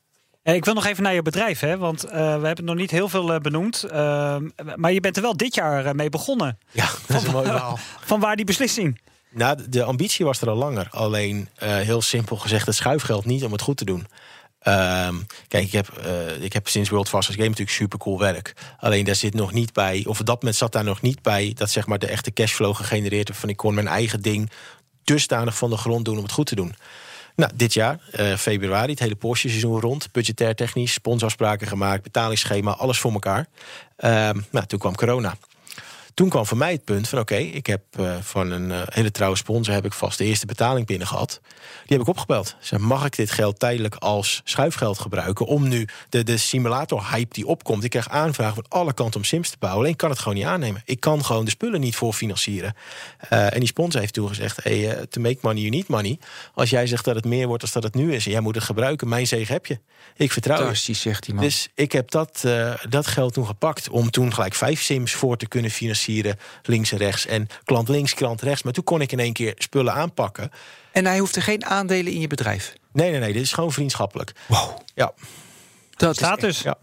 Eh, 0.43 0.55
Ik 0.55 0.65
wil 0.65 0.75
nog 0.75 0.87
even 0.87 1.03
naar 1.03 1.15
je 1.15 1.23
bedrijf, 1.23 1.61
hè, 1.61 1.77
want 1.79 2.05
eh, 2.05 2.41
we 2.41 2.47
hebben 2.47 2.65
nog 2.65 2.77
niet 2.77 2.91
heel 2.91 3.09
veel 3.09 3.33
eh, 3.33 3.41
benoemd. 3.41 3.83
Eh, 3.83 4.37
maar 4.77 4.93
je 4.93 5.01
bent 5.01 5.17
er 5.17 5.23
wel 5.23 5.37
dit 5.37 5.55
jaar 5.55 5.95
mee 5.97 6.09
begonnen. 6.09 6.59
Ja, 6.71 6.89
dat 7.07 7.17
is 7.21 7.27
een 7.27 7.33
mooi 7.33 7.47
verhaal. 7.47 7.79
Van 8.11 8.21
waar 8.21 8.37
die 8.37 8.45
beslissing? 8.45 9.01
Nou, 9.33 9.59
de- 9.69 9.83
ambitie 9.83 10.25
was 10.25 10.41
er 10.41 10.49
al 10.49 10.57
langer. 10.57 10.89
Alleen 10.91 11.49
eh, 11.55 11.77
heel 11.77 12.03
simpel 12.03 12.37
gezegd, 12.37 12.67
het 12.67 12.75
schuifgeld 12.75 13.25
niet 13.25 13.45
om 13.45 13.53
het 13.53 13.61
goed 13.63 13.77
te 13.77 13.85
doen. 13.85 14.07
Ehm, 14.59 15.15
kijk, 15.49 15.65
ik 15.65 15.73
heb, 15.73 15.89
eh, 15.89 16.43
ik 16.43 16.53
heb 16.53 16.69
sinds 16.69 16.91
World 16.91 17.09
Fastest 17.09 17.37
Game 17.37 17.49
natuurlijk 17.49 17.77
super 17.77 17.99
cool 17.99 18.19
werk. 18.19 18.55
Alleen 18.79 19.05
daar 19.05 19.15
zit 19.15 19.35
nog 19.35 19.53
niet 19.53 19.73
bij, 19.73 20.05
of 20.09 20.21
op 20.21 20.27
dat 20.27 20.37
moment 20.37 20.57
zat 20.57 20.73
daar 20.73 20.85
nog 20.85 21.01
niet 21.01 21.23
bij... 21.23 21.53
dat 21.55 21.71
zeg 21.71 21.87
maar 21.87 21.99
de 21.99 22.07
echte 22.07 22.33
cashflow 22.33 22.75
gegenereerd 22.75 23.29
werd 23.29 23.41
van 23.41 23.49
ik 23.49 23.57
kon 23.57 23.75
mijn 23.75 23.89
eigen 23.89 24.21
ding 24.23 24.51
dusdanig 25.05 25.57
van 25.57 25.71
de 25.71 25.77
grond 25.77 26.05
doen 26.05 26.17
om 26.17 26.23
het 26.23 26.33
goed 26.33 26.47
te 26.47 26.55
doen. 26.55 26.75
Nou, 27.37 27.53
dit 27.55 27.73
jaar, 27.73 28.01
eh, 28.11 28.35
februari, 28.35 28.91
het 28.91 29.01
hele 29.01 29.15
Porsche 29.15 29.49
seizoen 29.49 29.81
rond. 29.81 30.13
Budgetair 30.13 30.55
technisch, 30.55 30.93
sponsorafspraken 30.93 31.67
gemaakt, 31.67 32.03
betalingsschema, 32.03 32.71
alles 32.73 32.99
voor 32.99 33.13
elkaar. 33.13 33.47
Ehm, 33.97 34.41
nou, 34.51 34.67
toen 34.67 34.79
kwam 34.79 34.95
corona. 34.95 35.37
Toen 36.15 36.29
kwam 36.29 36.47
voor 36.47 36.57
mij 36.57 36.73
het 36.73 36.85
punt 36.85 37.09
van 37.09 37.19
oké, 37.19 37.37
ik 37.37 37.67
heb 37.67 37.83
eh, 37.91 38.17
van 38.21 38.51
een 38.51 38.73
eh, 38.73 38.83
hele 38.85 39.11
trouwe 39.11 39.37
sponsor 39.37 39.75
heb 39.75 39.85
ik 39.85 39.93
vast 39.93 40.19
de 40.19 40.25
eerste 40.25 40.47
betaling 40.47 40.87
binnen 40.87 41.07
gehad. 41.07 41.41
Die 41.87 41.97
heb 41.97 42.01
ik 42.01 42.09
opgebeld. 42.09 42.57
Zeg, 42.61 42.79
mag 42.79 43.05
ik 43.05 43.17
dit 43.17 43.31
geld 43.31 43.59
tijdelijk 43.59 43.95
als 43.95 44.41
schuifgeld 44.45 44.99
gebruiken 44.99 45.47
om 45.47 45.69
nu 45.69 45.89
de, 46.09 46.23
de 46.23 46.37
simulator 46.37 47.11
hype 47.11 47.35
die 47.35 47.47
opkomt. 47.47 47.85
Ik 47.85 47.91
krijg 47.91 48.09
aanvragen 48.09 48.55
van 48.55 48.65
alle 48.69 48.95
kanten 48.95 49.21
om 49.21 49.27
sims 49.27 49.51
te 49.51 49.57
bouwen. 49.59 49.81
Alleen 49.81 49.93
ik 49.93 49.99
kan 49.99 50.11
het 50.11 50.19
gewoon 50.19 50.35
niet 50.35 50.47
aannemen. 50.47 50.83
Ik 50.85 51.01
kan 51.01 51.25
gewoon 51.25 51.45
de 51.45 51.51
spullen 51.51 51.81
niet 51.81 51.97
voor 51.97 52.13
financieren. 52.13 52.75
Eh, 53.19 53.53
en 53.53 53.59
die 53.59 53.69
sponsor 53.69 54.01
heeft 54.01 54.15
toen 54.15 54.29
gezegd: 54.29 54.65
hey, 54.65 55.07
to 55.07 55.21
make 55.21 55.39
money, 55.41 55.61
you 55.61 55.71
need 55.75 55.89
money. 55.89 56.19
Als 56.55 56.71
jij 56.71 56.87
zegt 56.87 57.05
dat 57.05 57.15
het 57.15 57.25
meer 57.25 57.47
wordt 57.47 57.63
dan 57.63 57.71
dat 57.73 57.83
het 57.83 57.95
nu 57.95 58.15
is 58.15 58.25
en 58.25 58.33
jij 58.33 58.41
moet 58.41 58.55
het 58.55 58.65
gebruiken, 58.65 59.09
mijn 59.09 59.27
zegen 59.27 59.55
heb 59.55 59.67
je. 59.67 59.79
Ik 60.17 60.33
vertrouw 60.33 60.57
je. 60.57 60.63
Fantastisch, 60.63 61.01
zegt 61.01 61.25
die 61.25 61.35
man. 61.35 61.45
Dus 61.45 61.69
ik 61.75 61.93
heb 61.93 62.11
dat, 62.11 62.45
dat 62.89 63.07
geld 63.07 63.33
toen 63.33 63.47
gepakt 63.47 63.89
om 63.89 64.11
toen 64.11 64.35
gelijk 64.35 64.55
vijf 64.55 64.83
sims 64.83 65.13
voor 65.13 65.37
te 65.37 65.47
kunnen 65.47 65.71
financieren. 65.71 66.02
Links 66.63 66.93
en 66.93 66.99
rechts. 66.99 67.27
En 67.27 67.47
klant 67.65 67.89
links, 67.89 68.15
klant 68.15 68.43
rechts. 68.43 68.63
Maar 68.63 68.73
toen 68.73 68.85
kon 68.85 69.01
ik 69.01 69.13
in 69.13 69.19
één 69.19 69.33
keer 69.33 69.55
spullen 69.57 69.93
aanpakken. 69.93 70.51
En 70.93 71.07
hij 71.07 71.19
hoeft 71.19 71.37
er 71.37 71.43
geen 71.43 71.65
aandelen 71.65 72.13
in 72.13 72.21
je 72.21 72.27
bedrijf. 72.27 72.73
Nee, 72.93 73.11
nee, 73.11 73.21
nee. 73.21 73.33
Dit 73.33 73.43
is 73.43 73.53
gewoon 73.53 73.73
vriendschappelijk. 73.73 74.33
Wow. 74.47 74.79
Ja. 74.95 75.13
Dat 75.97 76.17
Staat 76.17 76.43
is 76.43 76.43
dus. 76.43 76.63
Ja. 76.63 76.79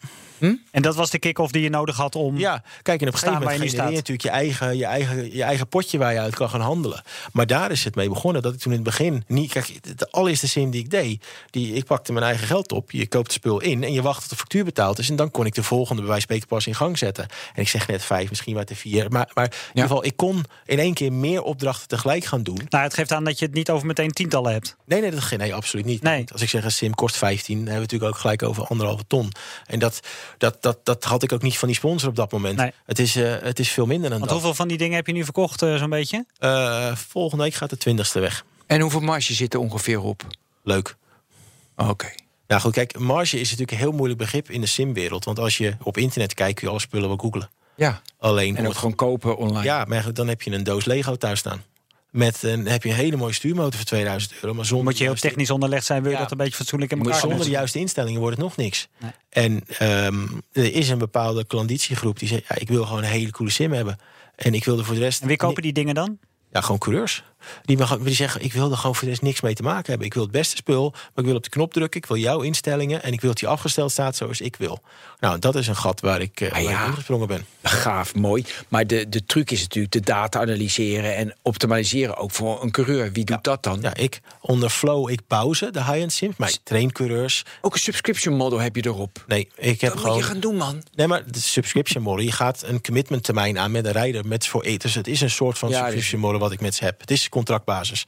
En 0.71 0.81
dat 0.81 0.95
was 0.95 1.09
de 1.09 1.19
kick-off 1.19 1.51
die 1.51 1.61
je 1.61 1.69
nodig 1.69 1.95
had 1.95 2.15
om... 2.15 2.37
Ja, 2.37 2.63
kijk, 2.81 3.01
en 3.01 3.07
op 3.07 3.13
een 3.13 3.19
gegeven 3.19 3.41
moment 3.41 3.61
genereer 3.61 3.89
je 3.89 3.95
natuurlijk 3.95 4.21
je 4.21 4.29
eigen, 4.29 4.77
je, 4.77 4.85
eigen, 4.85 5.35
je 5.35 5.43
eigen 5.43 5.67
potje 5.67 5.97
waar 5.97 6.13
je 6.13 6.19
uit 6.19 6.35
kan 6.35 6.49
gaan 6.49 6.61
handelen. 6.61 7.03
Maar 7.31 7.47
daar 7.47 7.71
is 7.71 7.83
het 7.83 7.95
mee 7.95 8.09
begonnen. 8.09 8.41
Dat 8.41 8.53
ik 8.53 8.59
toen 8.59 8.71
in 8.71 8.79
het 8.79 8.87
begin 8.87 9.23
niet. 9.27 9.51
Kijk, 9.51 9.97
de 9.97 10.11
allereerste 10.11 10.47
sim 10.47 10.71
die 10.71 10.83
ik 10.83 10.89
deed, 10.89 11.25
die, 11.49 11.73
ik 11.73 11.85
pakte 11.85 12.13
mijn 12.13 12.25
eigen 12.25 12.47
geld 12.47 12.71
op. 12.71 12.91
Je 12.91 13.07
koopt 13.07 13.25
het 13.25 13.33
spul 13.33 13.59
in 13.59 13.83
en 13.83 13.93
je 13.93 14.01
wacht 14.01 14.21
tot 14.21 14.29
de 14.29 14.35
factuur 14.35 14.65
betaald 14.65 14.99
is. 14.99 15.09
En 15.09 15.15
dan 15.15 15.31
kon 15.31 15.45
ik 15.45 15.55
de 15.55 15.63
volgende 15.63 16.01
bij 16.01 16.11
wijze 16.27 16.45
pas 16.47 16.67
in 16.67 16.75
gang 16.75 16.97
zetten. 16.97 17.27
En 17.53 17.61
ik 17.61 17.67
zeg 17.67 17.87
net 17.87 18.03
vijf, 18.03 18.29
misschien 18.29 18.55
wat 18.55 18.67
de 18.67 18.75
vier. 18.75 19.11
Maar, 19.11 19.31
maar 19.33 19.45
in 19.45 19.51
ieder 19.67 19.81
geval, 19.81 20.05
ik 20.05 20.17
kon 20.17 20.45
in 20.65 20.79
één 20.79 20.93
keer 20.93 21.13
meer 21.13 21.41
opdrachten 21.41 21.87
tegelijk 21.87 22.25
gaan 22.25 22.43
doen. 22.43 22.59
Nou, 22.69 22.83
het 22.83 22.93
geeft 22.93 23.11
aan 23.11 23.23
dat 23.23 23.39
je 23.39 23.45
het 23.45 23.53
niet 23.53 23.69
over 23.69 23.87
meteen 23.87 24.11
tientallen 24.11 24.51
hebt. 24.51 24.75
Nee, 24.85 25.01
nee, 25.01 25.11
dat, 25.11 25.37
nee 25.37 25.55
absoluut 25.55 25.85
niet. 25.85 26.01
Nee. 26.01 26.25
Als 26.31 26.41
ik 26.41 26.49
zeg 26.49 26.63
een 26.63 26.71
sim 26.71 26.93
kost 26.93 27.17
15, 27.17 27.55
dan 27.55 27.65
hebben 27.65 27.73
we 27.75 27.81
natuurlijk 27.81 28.11
ook 28.11 28.19
gelijk 28.21 28.43
over 28.43 28.65
anderhalve 28.65 29.03
ton. 29.07 29.31
En 29.65 29.79
dat, 29.79 29.99
dat, 30.37 30.61
dat, 30.61 30.79
dat 30.83 31.03
had 31.03 31.23
ik 31.23 31.31
ook 31.33 31.41
niet 31.41 31.57
van 31.57 31.67
die 31.67 31.77
sponsor 31.77 32.09
op 32.09 32.15
dat 32.15 32.31
moment. 32.31 32.57
Nee. 32.57 32.71
Het, 32.85 32.99
is, 32.99 33.15
eh, 33.15 33.35
het 33.41 33.59
is 33.59 33.69
veel 33.69 33.85
minder 33.85 34.09
dan 34.09 34.19
Want 34.19 34.31
dat. 34.31 34.39
hoeveel 34.39 34.55
van 34.55 34.67
die 34.67 34.77
dingen 34.77 34.95
heb 34.95 35.07
je 35.07 35.13
nu 35.13 35.23
verkocht, 35.23 35.61
eh, 35.61 35.75
zo'n 35.75 35.89
beetje? 35.89 36.25
Eh, 36.37 36.95
volgende 36.95 37.43
week 37.43 37.53
gaat 37.53 37.69
de 37.69 37.77
twintigste 37.77 38.19
weg. 38.19 38.45
En 38.65 38.81
hoeveel 38.81 38.99
marge 38.99 39.33
zit 39.33 39.53
er 39.53 39.59
ongeveer 39.59 40.01
op? 40.01 40.27
Leuk. 40.63 40.95
Oké. 41.75 42.11
Nou 42.47 42.61
goed, 42.61 42.73
kijk, 42.73 42.99
marge 42.99 43.39
is 43.39 43.49
natuurlijk 43.49 43.71
een 43.71 43.77
heel 43.77 43.91
moeilijk 43.91 44.19
begrip 44.19 44.49
in 44.49 44.61
de 44.61 44.67
simwereld. 44.67 45.25
Want 45.25 45.39
als 45.39 45.57
je 45.57 45.75
op 45.83 45.97
internet 45.97 46.33
kijkt, 46.33 46.53
kun 46.53 46.63
je 46.63 46.69
alle 46.73 46.81
spullen 46.81 47.07
wel 47.07 47.17
googlen. 47.17 47.49
Ja. 47.75 48.01
Alleen 48.19 48.53
En 48.53 48.59
om 48.59 48.65
ook 48.65 48.69
het 48.69 48.79
gewoon 48.79 48.95
kopen 48.95 49.37
online. 49.37 49.63
Ja, 49.63 49.85
maar 49.85 50.13
dan 50.13 50.27
heb 50.27 50.41
je 50.41 50.51
een 50.51 50.63
doos 50.63 50.85
Lego 50.85 51.15
thuis 51.15 51.39
staan. 51.39 51.63
Met 52.11 52.43
een, 52.43 52.67
heb 52.67 52.83
je 52.83 52.89
een 52.89 52.95
hele 52.95 53.15
mooie 53.17 53.33
stuurmotor 53.33 53.73
voor 53.73 53.83
2000 53.85 54.33
euro. 54.41 54.53
Maar 54.55 54.65
zonder 54.65 54.85
Moet 54.85 54.93
je 54.93 54.99
heel 54.99 55.07
juiste- 55.07 55.27
technisch 55.27 55.49
onderlegd 55.49 55.85
zijn, 55.85 56.01
wil 56.01 56.11
je 56.11 56.17
Ja. 56.17 56.23
dat 56.23 56.31
een 56.31 56.37
beetje 56.37 56.55
fatsoenlijk 56.55 56.91
in 56.91 56.97
Maar 56.97 57.05
elkaar 57.07 57.21
zonder 57.21 57.45
de 57.45 57.51
juiste 57.51 57.79
instellingen 57.79 58.19
wordt 58.19 58.35
het 58.37 58.45
nog 58.45 58.55
niks. 58.57 58.87
En 59.29 59.63
ehm, 59.77 60.27
er 60.51 60.73
is 60.73 60.89
een 60.89 60.97
bepaalde 60.97 61.45
klanditiegroep 61.45 62.19
die 62.19 62.27
zegt... 62.27 62.43
Ja, 62.47 62.55
ik 62.55 62.67
wil 62.67 62.83
gewoon 62.85 63.03
een 63.03 63.09
hele 63.09 63.31
coole 63.31 63.51
sim 63.51 63.71
hebben. 63.71 63.97
En 64.35 64.53
ik 64.53 64.65
wil 64.65 64.77
er 64.77 64.85
voor 64.85 64.95
de 64.95 64.99
rest... 65.01 65.21
En 65.21 65.27
wie 65.27 65.37
kopen 65.37 65.61
die 65.61 65.73
dingen 65.73 65.95
dan? 65.95 66.17
Ja, 66.51 66.61
gewoon 66.61 66.77
coureurs. 66.77 67.23
Die, 67.63 67.77
mag, 67.77 67.97
die 67.97 68.15
zeggen, 68.15 68.43
ik 68.43 68.53
wil 68.53 68.71
er 68.71 68.77
gewoon 68.77 68.95
voor 68.95 69.03
de 69.03 69.09
rest 69.09 69.21
niks 69.21 69.41
mee 69.41 69.53
te 69.53 69.63
maken 69.63 69.89
hebben. 69.89 70.07
Ik 70.07 70.13
wil 70.13 70.23
het 70.23 70.31
beste 70.31 70.55
spul, 70.55 70.89
maar 70.91 71.11
ik 71.15 71.25
wil 71.25 71.35
op 71.35 71.43
de 71.43 71.49
knop 71.49 71.73
drukken. 71.73 72.01
Ik 72.01 72.05
wil 72.05 72.17
jouw 72.17 72.41
instellingen 72.41 73.03
en 73.03 73.13
ik 73.13 73.21
wil 73.21 73.29
dat 73.29 73.39
die 73.39 73.47
afgesteld 73.47 73.91
staat 73.91 74.15
zoals 74.15 74.41
ik 74.41 74.55
wil. 74.55 74.81
Nou, 75.19 75.39
dat 75.39 75.55
is 75.55 75.67
een 75.67 75.75
gat 75.75 76.01
waar 76.01 76.21
ik, 76.21 76.41
uh, 76.41 76.51
waar 76.51 76.61
ik 76.61 76.87
ingesprongen 76.87 77.27
ben. 77.27 77.45
Gaaf, 77.63 78.15
mooi. 78.15 78.45
Maar 78.67 78.87
de, 78.87 79.09
de 79.09 79.25
truc 79.25 79.51
is 79.51 79.61
natuurlijk 79.61 79.93
de 79.93 79.99
data 79.99 80.39
analyseren 80.39 81.15
en 81.15 81.35
optimaliseren 81.41 82.17
ook 82.17 82.31
voor 82.31 82.63
een 82.63 82.71
coureur. 82.71 83.11
Wie 83.11 83.25
doet 83.25 83.43
dat 83.43 83.63
dan? 83.63 83.81
Ja, 83.81 83.93
ik 83.95 84.21
onder 84.41 84.69
Flow, 84.69 85.09
ik 85.09 85.21
bouw 85.27 85.53
ze, 85.53 85.71
de 85.71 85.83
high-end 85.83 86.13
sims, 86.13 86.35
maar 86.37 86.49
ik 86.49 86.57
train 86.63 86.91
coureurs. 86.91 87.45
Ook 87.61 87.73
een 87.73 87.79
subscription 87.79 88.35
model 88.35 88.59
heb 88.59 88.75
je 88.75 88.85
erop. 88.85 89.23
Nee, 89.27 89.47
ik 89.55 89.81
heb 89.81 89.91
dat 89.91 89.99
gewoon... 89.99 90.15
moet 90.15 90.25
je 90.25 90.31
gaan 90.31 90.39
doen, 90.39 90.55
man. 90.55 90.83
Nee, 90.95 91.07
maar 91.07 91.31
de 91.31 91.39
subscription 91.39 92.03
model, 92.03 92.25
je 92.25 92.31
gaat 92.31 92.63
een 92.65 92.81
commitment 92.81 93.23
termijn 93.23 93.59
aan 93.59 93.71
met 93.71 93.85
een 93.85 93.91
rijder. 93.91 94.27
Met 94.27 94.47
voor 94.47 94.63
eters. 94.63 94.95
Het 94.95 95.07
is 95.07 95.21
een 95.21 95.29
soort 95.29 95.57
van 95.57 95.69
Ja, 95.69 95.79
subscription 95.79 96.21
model 96.21 96.39
wat 96.39 96.51
ik 96.51 96.61
met 96.61 96.75
ze 96.75 96.83
heb. 96.83 97.01
Het 97.01 97.11
is 97.11 97.28
contractbasis. 97.29 98.05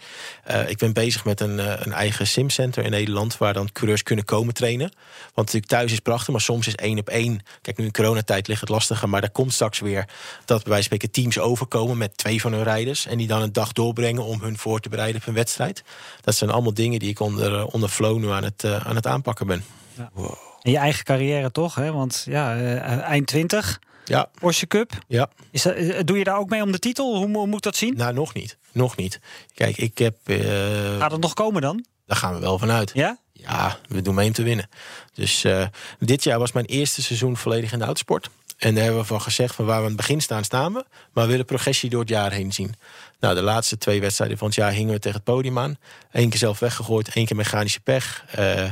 Uh, 0.51 0.69
ik 0.69 0.77
ben 0.77 0.93
bezig 0.93 1.25
met 1.25 1.39
een, 1.39 1.57
uh, 1.57 1.73
een 1.79 1.93
eigen 1.93 2.27
simcenter 2.27 2.83
in 2.83 2.91
Nederland... 2.91 3.37
waar 3.37 3.53
dan 3.53 3.71
coureurs 3.71 4.03
kunnen 4.03 4.25
komen 4.25 4.53
trainen. 4.53 4.91
Want 5.21 5.35
natuurlijk 5.35 5.65
thuis 5.65 5.91
is 5.91 5.99
prachtig, 5.99 6.29
maar 6.29 6.41
soms 6.41 6.67
is 6.67 6.75
één 6.75 6.99
op 6.99 7.09
één... 7.09 7.41
Kijk, 7.61 7.77
nu 7.77 7.85
in 7.85 7.91
coronatijd 7.91 8.47
ligt 8.47 8.61
het 8.61 8.69
lastiger, 8.69 9.09
maar 9.09 9.21
daar 9.21 9.29
komt 9.29 9.53
straks 9.53 9.79
weer... 9.79 10.05
dat 10.45 10.63
bij 10.63 10.71
wijze 10.71 10.89
van 10.89 10.97
spreken 10.97 11.11
teams 11.11 11.39
overkomen 11.39 11.97
met 11.97 12.17
twee 12.17 12.41
van 12.41 12.53
hun 12.53 12.63
rijders... 12.63 13.05
en 13.05 13.17
die 13.17 13.27
dan 13.27 13.41
een 13.41 13.53
dag 13.53 13.71
doorbrengen 13.71 14.23
om 14.23 14.41
hun 14.41 14.57
voor 14.57 14.79
te 14.79 14.89
bereiden 14.89 15.21
op 15.21 15.27
een 15.27 15.33
wedstrijd. 15.33 15.83
Dat 16.21 16.35
zijn 16.35 16.49
allemaal 16.49 16.73
dingen 16.73 16.99
die 16.99 17.09
ik 17.09 17.19
onder, 17.19 17.65
onder 17.65 17.89
Flow 17.89 18.17
nu 18.17 18.29
aan 18.29 18.43
het, 18.43 18.65
aan 18.65 18.95
het 18.95 19.07
aanpakken 19.07 19.47
ben. 19.47 19.63
Ja. 19.97 20.09
Wow. 20.13 20.33
En 20.61 20.71
je 20.71 20.77
eigen 20.77 21.03
carrière 21.03 21.51
toch, 21.51 21.75
hè? 21.75 21.91
Want 21.91 22.23
ja, 22.27 22.57
eind 23.01 23.27
20... 23.27 23.79
Ja. 24.05 24.29
Porsche 24.39 24.67
Cup. 24.67 24.91
Ja. 25.07 25.29
Is 25.51 25.61
dat, 25.61 25.75
doe 26.07 26.17
je 26.17 26.23
daar 26.23 26.37
ook 26.37 26.49
mee 26.49 26.61
om 26.61 26.71
de 26.71 26.79
titel? 26.79 27.15
Hoe, 27.15 27.37
hoe 27.37 27.47
moet 27.47 27.63
dat 27.63 27.75
zien? 27.75 27.95
Nou, 27.95 28.13
nog 28.13 28.33
niet. 28.33 28.57
Nog 28.71 28.95
niet. 28.95 29.19
Kijk, 29.53 29.77
ik 29.77 29.97
heb. 29.97 30.15
Uh, 30.25 30.99
Gaat 30.99 31.11
het 31.11 31.21
nog 31.21 31.33
komen 31.33 31.61
dan? 31.61 31.85
Daar 32.05 32.17
gaan 32.17 32.33
we 32.33 32.39
wel 32.39 32.57
vanuit. 32.59 32.91
Ja? 32.93 33.17
Ja, 33.33 33.77
we 33.87 34.01
doen 34.01 34.15
mee 34.15 34.27
om 34.27 34.33
te 34.33 34.43
winnen. 34.43 34.69
Dus 35.13 35.43
eh, 35.43 35.65
dit 35.99 36.23
jaar 36.23 36.39
was 36.39 36.51
mijn 36.51 36.65
eerste 36.65 37.01
seizoen 37.01 37.37
volledig 37.37 37.71
in 37.71 37.79
de 37.79 37.85
autosport. 37.85 38.29
En 38.57 38.73
daar 38.73 38.83
hebben 38.83 39.01
we 39.01 39.07
van 39.07 39.21
gezegd, 39.21 39.55
van 39.55 39.65
waar 39.65 39.77
we 39.77 39.81
aan 39.81 39.87
het 39.87 39.97
begin 39.97 40.21
staan, 40.21 40.43
staan 40.43 40.73
we. 40.73 40.85
Maar 41.13 41.23
we 41.23 41.31
willen 41.31 41.45
progressie 41.45 41.89
door 41.89 41.99
het 41.99 42.09
jaar 42.09 42.31
heen 42.31 42.51
zien. 42.53 42.73
Nou, 43.19 43.35
de 43.35 43.41
laatste 43.41 43.77
twee 43.77 44.01
wedstrijden 44.01 44.37
van 44.37 44.47
het 44.47 44.55
jaar 44.55 44.71
hingen 44.71 44.93
we 44.93 44.99
tegen 44.99 45.17
het 45.17 45.33
podium 45.33 45.59
aan. 45.59 45.77
Eén 46.11 46.29
keer 46.29 46.39
zelf 46.39 46.59
weggegooid, 46.59 47.09
één 47.13 47.25
keer 47.25 47.35
mechanische 47.35 47.79
pech. 47.79 48.25
Eh, 48.31 48.69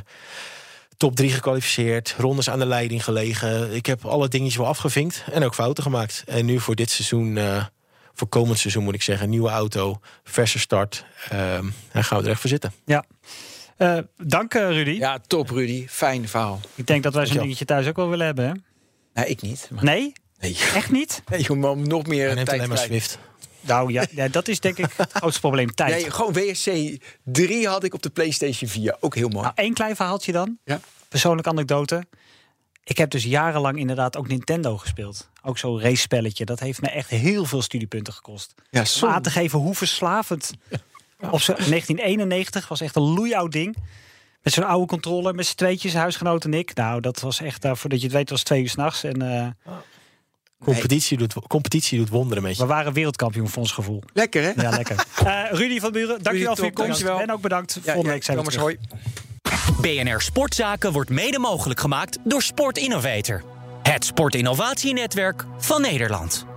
top 0.97 1.15
3 1.15 1.31
gekwalificeerd, 1.31 2.15
rondes 2.17 2.49
aan 2.49 2.59
de 2.59 2.65
leiding 2.65 3.03
gelegen. 3.03 3.73
Ik 3.73 3.85
heb 3.85 4.05
alle 4.05 4.27
dingetjes 4.27 4.57
wel 4.57 4.67
afgevinkt 4.67 5.23
en 5.31 5.43
ook 5.43 5.53
fouten 5.53 5.83
gemaakt. 5.83 6.23
En 6.27 6.45
nu 6.45 6.59
voor 6.59 6.75
dit 6.75 6.89
seizoen, 6.89 7.37
eh, 7.37 7.65
voor 8.19 8.27
komend 8.27 8.59
seizoen 8.59 8.83
moet 8.83 8.93
ik 8.93 9.01
zeggen, 9.01 9.29
nieuwe 9.29 9.49
auto, 9.49 9.99
verse 10.23 10.59
start. 10.59 11.05
Uh, 11.33 11.55
en 11.55 11.73
gaan 11.91 12.17
we 12.17 12.23
er 12.23 12.29
echt 12.29 12.39
voor 12.41 12.49
zitten. 12.49 12.73
Ja. 12.85 13.05
Uh, 13.77 13.97
dank 14.17 14.53
Rudy. 14.53 14.91
Ja, 14.91 15.19
top 15.27 15.49
Rudy. 15.49 15.87
Fijn 15.87 16.27
verhaal. 16.27 16.59
Ik 16.75 16.87
denk 16.87 17.03
dat 17.03 17.13
wij 17.13 17.25
zo'n 17.25 17.37
dingetje 17.37 17.65
thuis 17.65 17.87
ook 17.87 17.95
wel 17.95 18.09
willen 18.09 18.25
hebben. 18.25 18.45
Hè? 18.45 18.53
Nou, 19.13 19.27
ik 19.27 19.41
niet. 19.41 19.69
Maar... 19.71 19.83
Nee? 19.83 20.13
Nee. 20.39 20.57
Echt 20.73 20.91
niet? 20.91 21.21
Nee, 21.29 21.49
om 21.49 21.87
nog 21.87 22.05
meer 22.05 22.35
tijd 22.35 22.49
alleen 22.49 22.69
maar 22.69 22.77
Swift. 22.77 23.19
Nou 23.61 23.91
ja, 23.91 24.05
ja, 24.11 24.27
dat 24.27 24.47
is 24.47 24.59
denk 24.59 24.77
ik 24.77 24.85
het 24.95 25.11
grootste 25.19 25.39
probleem. 25.39 25.73
Tijd. 25.75 25.91
Nee, 25.91 26.11
gewoon 26.11 26.33
WSC 26.33 26.97
3 27.23 27.67
had 27.67 27.83
ik 27.83 27.93
op 27.93 28.01
de 28.01 28.09
PlayStation 28.09 28.69
4. 28.69 28.95
Ook 28.99 29.15
heel 29.15 29.29
mooi. 29.29 29.41
Nou, 29.43 29.53
één 29.55 29.73
klein 29.73 29.95
verhaaltje 29.95 30.31
dan. 30.31 30.57
Ja. 30.63 30.79
Persoonlijke 31.07 31.49
anekdote. 31.49 32.03
Ik 32.89 32.97
heb 32.97 33.09
dus 33.09 33.23
jarenlang 33.23 33.77
inderdaad 33.77 34.17
ook 34.17 34.27
Nintendo 34.27 34.77
gespeeld. 34.77 35.29
Ook 35.43 35.57
zo'n 35.57 35.81
race-spelletje. 35.81 36.45
Dat 36.45 36.59
heeft 36.59 36.81
me 36.81 36.89
echt 36.89 37.09
heel 37.09 37.45
veel 37.45 37.61
studiepunten 37.61 38.13
gekost. 38.13 38.53
Ja, 38.69 38.83
Om 39.01 39.09
aan 39.09 39.21
te 39.21 39.29
geven 39.29 39.59
hoe 39.59 39.75
verslavend. 39.75 40.51
Op 41.19 41.45
1991 41.45 42.67
was 42.67 42.81
echt 42.81 42.95
een 42.95 43.01
loeioud 43.01 43.51
ding. 43.51 43.77
Met 44.41 44.53
zo'n 44.53 44.63
oude 44.63 44.85
controller, 44.85 45.35
met 45.35 45.45
z'n 45.45 45.55
tweetjes, 45.55 45.93
huisgenoot 45.93 46.45
en 46.45 46.53
ik. 46.53 46.75
Nou, 46.75 47.01
dat 47.01 47.19
was 47.19 47.41
echt, 47.41 47.65
uh, 47.65 47.75
voordat 47.75 47.99
je 47.99 48.05
het 48.05 48.15
weet, 48.15 48.29
was 48.29 48.43
twee 48.43 48.61
uur 48.61 48.69
s'nachts. 48.69 49.03
En 49.03 49.23
uh, 49.23 49.47
Competitie, 50.63 51.17
doet, 51.17 51.33
competitie 51.47 51.97
doet 51.97 52.09
wonderen 52.09 52.43
met 52.43 52.55
je. 52.55 52.61
we 52.61 52.67
waren 52.67 52.93
wereldkampioen 52.93 53.49
voor 53.49 53.61
ons 53.61 53.71
gevoel. 53.71 54.03
Lekker, 54.13 54.43
hè? 54.43 54.61
Ja, 54.61 54.69
lekker. 54.69 55.05
Uh, 55.23 55.43
Rudy 55.59 55.79
van 55.79 55.91
Buren, 55.91 56.23
dankjewel 56.23 56.55
voor 56.55 56.65
je 56.65 56.73
komst. 56.73 57.01
En 57.01 57.31
ook 57.31 57.41
bedankt. 57.41 57.73
Ja, 57.73 57.81
Volgende 57.81 58.07
ja, 58.07 58.13
week 58.13 58.23
zijn 58.23 58.37
we 58.37 58.43
Thomas, 58.43 58.77
terug. 58.77 58.89
hoi. 58.99 59.28
BNR 59.81 60.21
Sportzaken 60.21 60.91
wordt 60.91 61.09
mede 61.09 61.39
mogelijk 61.39 61.79
gemaakt 61.79 62.17
door 62.23 62.41
Sport 62.41 62.77
Innovator. 62.77 63.43
Het 63.83 64.05
sportinnovatienetwerk 64.05 65.45
van 65.57 65.81
Nederland. 65.81 66.48